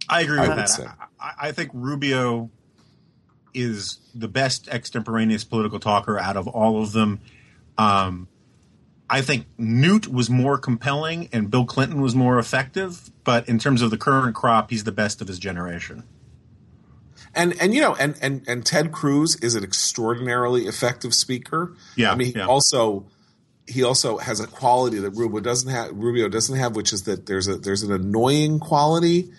I 0.07 0.21
agree 0.21 0.39
with 0.39 0.47
would 0.47 0.57
that. 0.59 0.97
I, 1.19 1.34
I 1.41 1.51
think 1.51 1.71
Rubio 1.73 2.51
is 3.54 4.00
the 4.14 4.28
best 4.28 4.68
extemporaneous 4.70 5.43
political 5.43 5.80
talker 5.80 6.20
out 6.20 6.38
of 6.38 6.48
all 6.48 6.82
of 6.82 6.91
them. 6.91 7.20
Um, 7.78 8.28
I 9.10 9.22
think 9.22 9.45
Newt 9.58 10.08
was 10.08 10.30
more 10.30 10.58
compelling 10.58 11.30
and 11.32 11.50
Bill 11.50 11.66
Clinton 11.66 12.02
was 12.02 12.14
more 12.14 12.39
effective, 12.39 13.10
but 13.24 13.48
in 13.48 13.58
terms 13.58 13.82
of 13.82 13.89
the 13.89 13.98
current 13.98 14.36
crop, 14.36 14.70
he's 14.70 14.84
the 14.84 14.91
best 14.91 15.22
of 15.22 15.28
his 15.28 15.39
generation. 15.39 16.04
and 17.34 17.60
and 17.62 17.74
you 17.74 17.82
know, 17.82 17.95
and 17.95 18.18
and 18.22 18.43
and 18.48 18.66
Ted 18.66 18.91
Cruz 18.91 19.38
is 19.38 19.56
an 19.56 19.64
extraordinarily 19.64 20.64
effective 20.68 21.14
speaker. 21.14 21.74
Yeah, 21.95 22.12
I 22.12 22.16
mean, 22.16 22.34
he 22.34 22.39
yeah. 22.39 22.48
also 22.48 23.06
he 23.68 23.84
also 23.84 24.18
has 24.18 24.39
a 24.39 24.48
quality 24.48 25.00
that 25.00 25.12
Rubio 25.12 25.39
doesn't 25.39 25.70
have. 25.70 25.91
Rubio 25.93 26.30
doesn't 26.30 26.58
have, 26.58 26.76
which 26.76 26.91
is 26.91 27.04
that 27.04 27.26
there's 27.28 27.48
a 27.48 27.58
there's 27.58 27.84
an 27.84 27.91
annoying 27.91 28.60
quality 28.60 29.32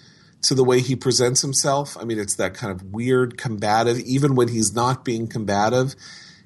to 0.42 0.54
the 0.54 0.64
way 0.64 0.80
he 0.80 0.94
presents 0.94 1.42
himself. 1.42 1.96
I 1.98 2.04
mean, 2.04 2.18
it's 2.18 2.36
that 2.36 2.54
kind 2.54 2.72
of 2.72 2.92
weird 2.92 3.36
combative. 3.36 3.98
Even 4.00 4.34
when 4.34 4.48
he's 4.48 4.74
not 4.74 5.04
being 5.04 5.26
combative, 5.26 5.94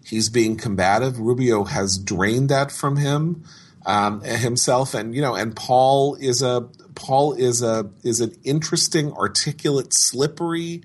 he's 0.05 0.29
being 0.29 0.57
combative. 0.57 1.19
Rubio 1.19 1.65
has 1.65 1.99
drained 1.99 2.49
that 2.49 2.73
from 2.73 2.97
him 2.97 3.45
um, 3.85 4.21
himself, 4.23 4.95
and 4.95 5.15
you 5.15 5.21
know, 5.21 5.35
and 5.35 5.55
Paul 5.55 6.17
is 6.17 6.43
a 6.43 6.69
Paul 6.95 7.35
is 7.35 7.63
a 7.63 7.91
is 8.03 8.21
an 8.21 8.35
interesting, 8.45 9.13
articulate, 9.13 9.89
slippery 9.91 10.83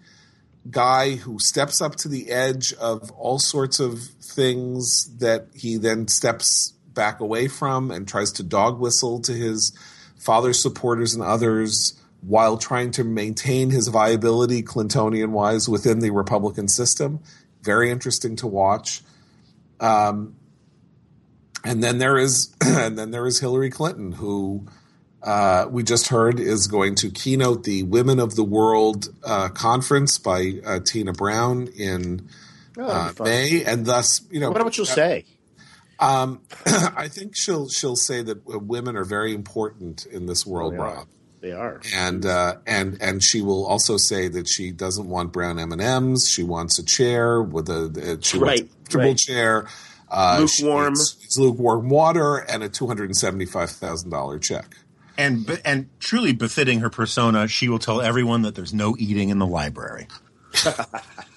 guy 0.70 1.16
who 1.16 1.40
steps 1.40 1.82
up 1.82 1.96
to 1.96 2.10
the 2.10 2.30
edge 2.30 2.74
of 2.74 3.10
all 3.12 3.40
sorts 3.40 3.80
of 3.80 4.02
things 4.22 5.16
that 5.20 5.48
he 5.54 5.78
then 5.78 6.08
steps 6.08 6.74
back 6.94 7.20
away 7.20 7.48
from 7.48 7.90
and 7.92 8.08
tries 8.08 8.32
to 8.34 8.44
dog 8.44 8.80
whistle 8.80 9.22
to 9.22 9.32
his 9.32 9.72
father's 10.18 10.62
supporters 10.62 11.14
and 11.14 11.24
others 11.24 11.94
while 12.22 12.58
trying 12.58 12.92
to 12.92 13.04
maintain 13.04 13.70
his 13.70 13.88
viability 13.90 14.64
Clintonian 14.64 15.30
wise 15.30 15.70
within 15.70 16.00
the 16.00 16.10
Republican 16.12 16.68
system. 16.68 17.20
Very 17.62 17.90
interesting 17.92 18.36
to 18.38 18.48
watch. 18.48 19.02
Um, 19.80 20.36
and 21.64 21.84
then 21.84 21.98
there 21.98 22.18
is 22.18 22.56
and 22.62 22.98
then 22.98 23.12
there 23.12 23.28
is 23.28 23.40
Hillary 23.40 23.70
Clinton 23.70 24.12
who 24.14 24.66
uh, 25.24 25.66
we 25.70 25.84
just 25.84 26.08
heard 26.08 26.40
is 26.40 26.68
going 26.68 26.96
to 26.96 27.10
keynote 27.10 27.64
the 27.64 27.84
Women 27.84 28.20
of 28.20 28.36
the 28.36 28.44
World 28.44 29.10
uh, 29.24 29.50
conference 29.50 30.18
by 30.18 30.54
uh, 30.66 30.80
Tina 30.86 31.14
Brown 31.14 31.68
in 31.78 32.28
Oh, 32.80 32.88
uh. 32.88 33.24
May, 33.24 33.64
and 33.64 33.88
thus 33.88 34.22
you 34.30 34.40
know 34.40 34.52
What 34.52 34.64
what 34.64 34.74
she'll 34.76 34.86
say? 34.86 35.26
um, 36.00 36.42
I 36.68 37.08
think 37.08 37.36
she'll 37.36 37.68
she'll 37.70 37.96
say 37.96 38.22
that 38.22 38.38
uh, 38.48 38.60
women 38.60 38.96
are 38.96 39.04
very 39.04 39.34
important 39.34 40.06
in 40.06 40.28
this 40.28 40.46
world, 40.46 40.74
They 40.74 40.78
are. 40.78 40.82
Rob, 40.82 41.08
They 41.48 41.54
are. 41.54 41.80
and 41.94 42.26
uh, 42.26 42.56
and 42.66 42.98
and 43.02 43.24
she 43.24 43.42
will 43.42 43.66
also 43.66 43.96
say 43.96 44.28
that 44.28 44.50
she 44.50 44.72
doesn't 44.72 45.08
want 45.08 45.32
brown 45.32 45.60
M 45.60 45.72
and 45.72 45.82
M's. 45.82 46.30
She 46.30 46.44
wants 46.44 46.78
a 46.78 46.84
chair 46.84 47.42
with 47.42 47.70
a, 47.70 48.18
a 48.20 48.22
she 48.22 48.38
wants 48.38 48.62
a 48.62 48.64
comfortable 48.66 49.06
right. 49.06 49.18
chair, 49.18 49.68
uh, 50.10 50.46
she 50.48 50.64
Lukewarm. 50.66 50.94
needs 50.94 51.38
lukewarm 51.38 51.88
water, 51.90 52.36
and 52.36 52.64
a 52.64 52.70
two 52.70 52.86
hundred 52.86 53.06
and 53.06 53.16
seventy 53.16 53.46
five 53.46 53.70
thousand 53.70 54.10
dollar 54.10 54.40
check. 54.40 54.76
And 55.18 55.62
and 55.64 55.90
truly 56.02 56.34
befitting 56.34 56.82
her 56.82 56.90
persona, 56.90 57.48
she 57.48 57.70
will 57.70 57.80
tell 57.80 58.02
everyone 58.02 58.42
that 58.42 58.56
there's 58.56 58.74
no 58.74 58.98
eating 59.00 59.30
in 59.30 59.40
the 59.40 59.48
library. 59.48 60.08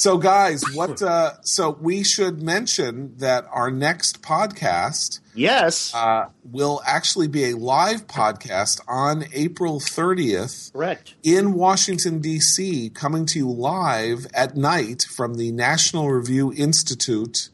So, 0.00 0.16
guys, 0.16 0.62
what? 0.74 1.02
Uh, 1.08 1.32
so 1.42 1.70
we 1.80 2.04
should 2.04 2.40
mention 2.40 3.16
that 3.18 3.44
our 3.50 3.68
next 3.70 4.22
podcast 4.22 5.18
Yes. 5.34 5.92
uh, 5.92 6.26
will 6.44 6.80
actually 6.86 7.26
be 7.26 7.46
a 7.50 7.56
live 7.56 8.06
podcast 8.06 8.80
on 8.86 9.24
April 9.32 9.80
thirtieth. 9.80 10.70
correct. 10.72 11.14
in 11.24 11.52
Washington, 11.54 12.20
D.C., 12.20 12.90
coming 12.90 13.26
to 13.26 13.38
you 13.40 13.50
live 13.50 14.26
at 14.34 14.56
night 14.56 15.02
from 15.16 15.34
the 15.34 15.50
National 15.50 16.08
Review 16.10 16.52
Institute. 16.52 17.48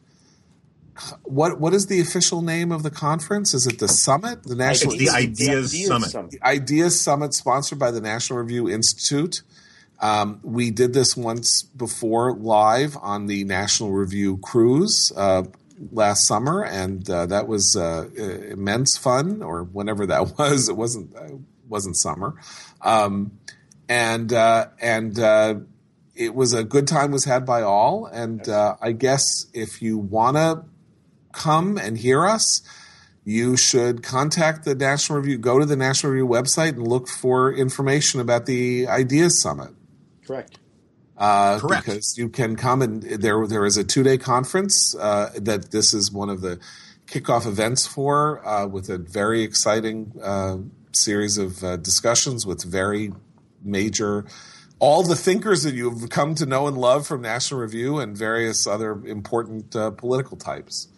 What 1.23 1.59
what 1.59 1.73
is 1.73 1.87
the 1.87 1.99
official 1.99 2.41
name 2.43 2.71
of 2.71 2.83
the 2.83 2.91
conference? 2.91 3.53
Is 3.55 3.65
it 3.65 3.79
the 3.79 3.87
Summit? 3.87 4.43
The 4.43 4.55
National 4.55 4.93
It's 4.93 5.03
the 5.03 5.09
Ideas 5.09 5.85
Summit. 5.87 6.35
Ideas 6.43 6.99
Summit, 7.01 7.33
sponsored 7.33 7.79
by 7.79 7.89
the 7.91 8.01
National 8.01 8.37
Review 8.39 8.69
Institute. 8.69 9.41
Um, 9.99 10.39
we 10.43 10.71
did 10.71 10.93
this 10.93 11.15
once 11.15 11.63
before 11.63 12.33
live 12.33 12.97
on 13.01 13.27
the 13.27 13.43
National 13.43 13.91
Review 13.91 14.37
cruise 14.37 15.11
uh, 15.15 15.43
last 15.91 16.27
summer, 16.27 16.63
and 16.63 17.09
uh, 17.09 17.25
that 17.27 17.47
was 17.47 17.75
uh, 17.75 18.09
immense 18.49 18.97
fun. 18.97 19.41
Or 19.41 19.63
whenever 19.63 20.05
that 20.07 20.37
was, 20.37 20.69
it 20.69 20.75
wasn't 20.75 21.15
uh, 21.15 21.35
wasn't 21.67 21.97
summer, 21.97 22.35
um, 22.81 23.39
and 23.87 24.31
uh, 24.33 24.67
and 24.81 25.17
uh, 25.19 25.55
it 26.15 26.33
was 26.33 26.53
a 26.53 26.63
good 26.63 26.87
time 26.87 27.11
was 27.11 27.25
had 27.25 27.45
by 27.45 27.61
all. 27.61 28.05
And 28.05 28.47
uh, 28.47 28.75
I 28.81 28.91
guess 28.91 29.47
if 29.53 29.81
you 29.81 29.97
want 29.97 30.37
to 30.37 30.65
come 31.33 31.77
and 31.77 31.97
hear 31.97 32.25
us, 32.25 32.61
you 33.23 33.57
should 33.57 34.03
contact 34.03 34.65
the 34.65 34.75
National 34.75 35.19
Review. 35.19 35.37
Go 35.37 35.59
to 35.59 35.65
the 35.65 35.75
National 35.75 36.13
Review 36.13 36.27
website 36.27 36.69
and 36.69 36.87
look 36.87 37.07
for 37.07 37.53
information 37.53 38.19
about 38.19 38.45
the 38.45 38.87
Ideas 38.87 39.41
Summit. 39.41 39.71
Correct. 40.25 40.59
Uh, 41.17 41.59
Correct. 41.59 41.85
Because 41.85 42.17
you 42.17 42.29
can 42.29 42.55
come 42.55 42.81
and 42.81 43.01
there 43.03 43.47
there 43.47 43.65
is 43.65 43.77
a 43.77 43.83
two 43.83 44.03
day 44.03 44.17
conference 44.17 44.95
uh, 44.95 45.31
that 45.37 45.71
this 45.71 45.93
is 45.93 46.11
one 46.11 46.29
of 46.29 46.41
the 46.41 46.59
kickoff 47.07 47.45
events 47.45 47.85
for 47.85 48.45
uh, 48.45 48.65
with 48.65 48.89
a 48.89 48.97
very 48.97 49.43
exciting 49.43 50.11
uh, 50.21 50.57
series 50.91 51.37
of 51.37 51.63
uh, 51.63 51.77
discussions 51.77 52.45
with 52.45 52.63
very 52.63 53.13
major 53.63 54.25
all 54.79 55.03
the 55.03 55.15
thinkers 55.15 55.63
that 55.63 55.73
you've 55.73 56.09
come 56.09 56.35
to 56.35 56.45
know 56.45 56.67
and 56.67 56.77
love 56.77 57.07
from 57.07 57.21
National 57.21 57.61
Review 57.61 57.99
and 57.99 58.17
various 58.17 58.67
other 58.67 58.91
important 59.05 59.75
uh, 59.75 59.91
political 59.91 60.35
types. 60.35 60.89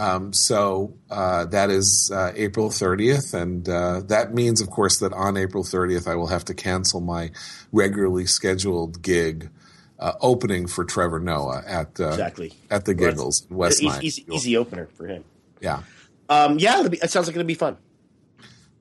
Um, 0.00 0.32
so 0.32 0.94
uh, 1.10 1.44
that 1.46 1.68
is 1.70 2.10
uh, 2.14 2.32
April 2.34 2.70
30th, 2.70 3.34
and 3.34 3.68
uh, 3.68 4.00
that 4.06 4.32
means, 4.32 4.60
of 4.62 4.70
course, 4.70 4.98
that 5.00 5.12
on 5.12 5.36
April 5.36 5.62
30th 5.62 6.08
I 6.08 6.14
will 6.14 6.28
have 6.28 6.44
to 6.46 6.54
cancel 6.54 7.00
my 7.00 7.30
regularly 7.72 8.24
scheduled 8.26 9.02
gig 9.02 9.50
uh, 9.98 10.12
opening 10.22 10.66
for 10.66 10.84
Trevor 10.84 11.20
Noah 11.20 11.62
at 11.66 12.00
uh, 12.00 12.08
Exactly. 12.08 12.52
at 12.70 12.86
the 12.86 12.92
Well, 12.92 12.98
that's- 12.98 13.14
Giggles 13.14 13.46
in 13.50 13.56
West 13.56 13.82
easy, 13.82 14.06
easy, 14.06 14.24
easy 14.32 14.56
opener 14.56 14.88
for 14.96 15.06
him. 15.06 15.24
Yeah, 15.60 15.82
Um, 16.30 16.58
yeah, 16.58 16.78
it'll 16.78 16.90
be, 16.90 16.98
it 17.02 17.10
sounds 17.10 17.26
like 17.26 17.36
it'll 17.36 17.46
be 17.46 17.52
fun. 17.54 17.76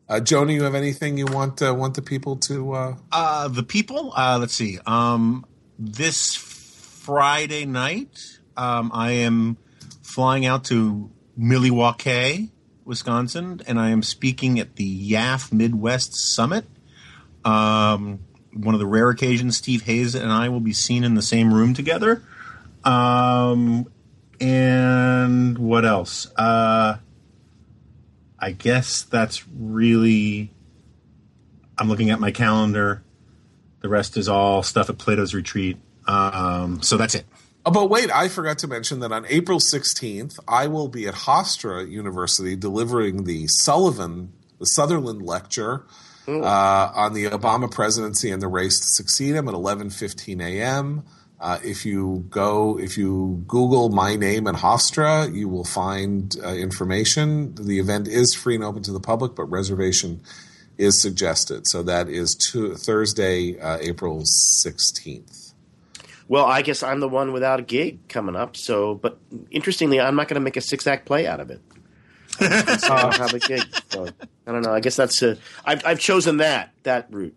uh, 0.07 0.21
Joni, 0.21 0.53
you 0.53 0.63
have 0.63 0.75
anything 0.75 1.17
you 1.17 1.25
want 1.25 1.61
uh, 1.61 1.73
want 1.75 1.95
the 1.95 2.01
people 2.01 2.37
to? 2.47 2.71
Uh, 2.73 2.95
Uh, 3.11 3.47
the 3.49 3.63
people. 3.63 4.13
Uh, 4.15 4.37
let's 4.39 4.53
see. 4.53 4.79
Um, 4.85 5.45
this 5.77 6.35
Friday 6.35 7.65
night, 7.65 8.39
um, 8.55 8.91
I 8.93 9.11
am 9.11 9.57
flying 10.09 10.45
out 10.45 10.63
to 10.65 11.11
Milwaukee, 11.37 12.49
Wisconsin, 12.83 13.61
and 13.67 13.79
I 13.79 13.89
am 13.89 14.01
speaking 14.01 14.59
at 14.59 14.75
the 14.75 15.11
YAF 15.11 15.53
Midwest 15.53 16.15
Summit. 16.33 16.65
Um, 17.45 18.19
one 18.51 18.73
of 18.73 18.79
the 18.79 18.87
rare 18.87 19.09
occasions 19.09 19.57
Steve 19.57 19.83
Hayes 19.83 20.15
and 20.15 20.31
I 20.31 20.49
will 20.49 20.59
be 20.59 20.73
seen 20.73 21.03
in 21.03 21.13
the 21.13 21.21
same 21.21 21.53
room 21.53 21.75
together. 21.75 22.23
Um, 22.83 23.87
and 24.41 25.57
what 25.59 25.85
else? 25.85 26.27
Uh, 26.35 26.97
I 28.39 28.51
guess 28.51 29.03
that's 29.03 29.47
really. 29.47 30.51
I'm 31.77 31.87
looking 31.87 32.09
at 32.09 32.19
my 32.19 32.31
calendar. 32.31 33.03
The 33.81 33.89
rest 33.89 34.17
is 34.17 34.27
all 34.27 34.63
stuff 34.63 34.89
at 34.89 34.97
Plato's 34.97 35.33
Retreat. 35.33 35.77
Um, 36.07 36.81
so 36.81 36.97
that's 36.97 37.15
it. 37.15 37.25
Oh, 37.69 37.71
but 37.71 37.87
wait, 37.87 38.09
I 38.09 38.29
forgot 38.29 38.57
to 38.59 38.67
mention 38.67 38.99
that 39.01 39.11
on 39.11 39.27
April 39.29 39.59
16th, 39.59 40.39
I 40.47 40.65
will 40.65 40.87
be 40.87 41.05
at 41.05 41.13
Hofstra 41.13 41.87
University 41.87 42.55
delivering 42.55 43.25
the 43.25 43.45
Sullivan, 43.45 44.33
the 44.57 44.65
Sutherland 44.65 45.21
Lecture 45.21 45.85
uh, 46.27 46.91
on 46.95 47.13
the 47.13 47.25
Obama 47.25 47.69
presidency 47.69 48.31
and 48.31 48.41
the 48.41 48.47
race 48.47 48.79
to 48.79 48.87
succeed 48.87 49.35
him 49.35 49.47
at 49.47 49.53
11:15 49.53 50.41
a.m. 50.41 51.03
Uh, 51.39 51.59
if 51.63 51.85
you 51.85 52.25
go, 52.31 52.79
if 52.79 52.97
you 52.97 53.43
Google 53.45 53.89
my 53.89 54.15
name 54.15 54.47
and 54.47 54.57
Hofstra, 54.57 55.31
you 55.31 55.47
will 55.47 55.63
find 55.63 56.35
uh, 56.43 56.55
information. 56.55 57.53
The 57.53 57.77
event 57.77 58.07
is 58.07 58.33
free 58.33 58.55
and 58.55 58.63
open 58.63 58.81
to 58.81 58.91
the 58.91 58.99
public, 58.99 59.35
but 59.35 59.43
reservation 59.43 60.23
is 60.79 60.99
suggested. 60.99 61.67
So 61.67 61.83
that 61.83 62.09
is 62.09 62.33
to, 62.51 62.73
Thursday, 62.73 63.59
uh, 63.59 63.77
April 63.79 64.23
16th. 64.23 65.48
Well, 66.29 66.45
I 66.45 66.61
guess 66.61 66.83
I'm 66.83 66.99
the 66.99 67.09
one 67.09 67.33
without 67.33 67.59
a 67.59 67.63
gig 67.63 68.07
coming 68.07 68.35
up. 68.35 68.55
So, 68.55 68.93
but 68.93 69.19
interestingly, 69.49 69.99
I'm 69.99 70.15
not 70.15 70.27
going 70.27 70.35
to 70.35 70.43
make 70.43 70.57
a 70.57 70.61
six 70.61 70.85
act 70.85 71.07
play 71.07 71.25
out 71.25 71.39
of 71.39 71.49
it. 71.49 71.59
I 72.39 73.01
don't 73.01 73.17
have 73.17 73.33
a 73.33 73.39
gig. 73.39 73.63
So 73.89 74.07
I 74.45 74.51
don't 74.51 74.61
know. 74.61 74.71
I 74.71 74.79
guess 74.79 74.95
that's 74.95 75.21
a. 75.23 75.37
I've, 75.65 75.83
I've 75.83 75.99
chosen 75.99 76.37
that 76.37 76.71
that 76.83 77.11
route. 77.11 77.35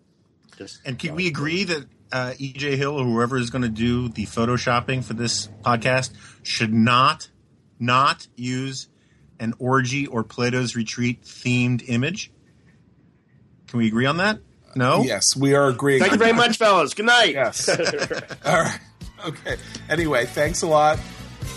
Just 0.57 0.79
And 0.85 0.99
can 0.99 1.15
we 1.15 1.25
agree 1.25 1.63
that 1.63 1.85
uh, 2.11 2.33
EJ 2.39 2.77
Hill 2.77 2.99
or 2.99 3.03
whoever 3.03 3.35
is 3.37 3.49
going 3.49 3.63
to 3.63 3.69
do 3.69 4.09
the 4.09 4.27
photoshopping 4.27 5.03
for 5.03 5.15
this 5.15 5.47
podcast 5.63 6.11
should 6.43 6.71
not 6.71 7.29
not 7.79 8.27
use 8.35 8.87
an 9.39 9.55
orgy 9.57 10.05
or 10.05 10.23
Plato's 10.23 10.75
Retreat 10.75 11.23
themed 11.23 11.83
image? 11.87 12.31
Can 13.67 13.79
we 13.79 13.87
agree 13.87 14.05
on 14.05 14.17
that? 14.17 14.37
No. 14.75 15.03
Yes, 15.03 15.35
we 15.35 15.53
are 15.55 15.67
agreeing. 15.67 15.99
Thank 16.01 16.13
you 16.13 16.17
very 16.17 16.33
much, 16.33 16.57
fellas. 16.57 16.93
Good 16.93 17.05
night. 17.05 17.33
Yes. 17.33 17.69
All 18.45 18.61
right. 18.61 18.79
Okay. 19.25 19.57
Anyway, 19.89 20.25
thanks 20.25 20.61
a 20.63 20.67
lot. 20.67 20.99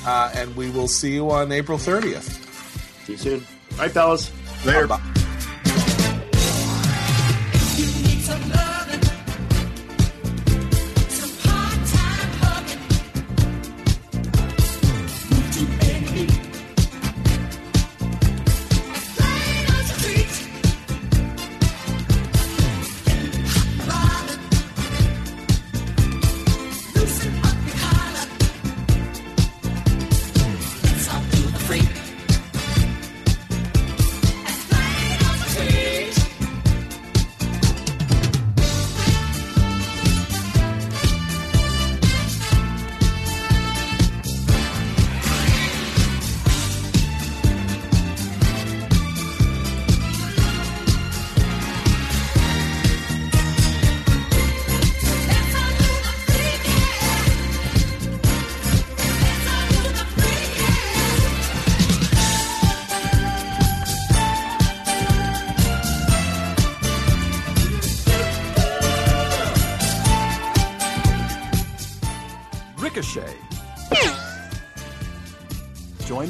Uh, 0.05 0.31
and 0.35 0.55
we 0.57 0.71
will 0.71 0.89
see 0.89 1.15
you 1.15 1.31
on 1.31 1.51
April 1.53 1.79
30th. 1.79 3.05
See 3.07 3.13
you 3.13 3.19
soon. 3.19 3.47
All 3.73 3.79
right, 3.79 3.91
fellas. 3.91 4.31
Later. 4.65 4.87
Bye. 4.87 5.26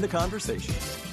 The 0.07 0.19
conversation. 0.19 1.06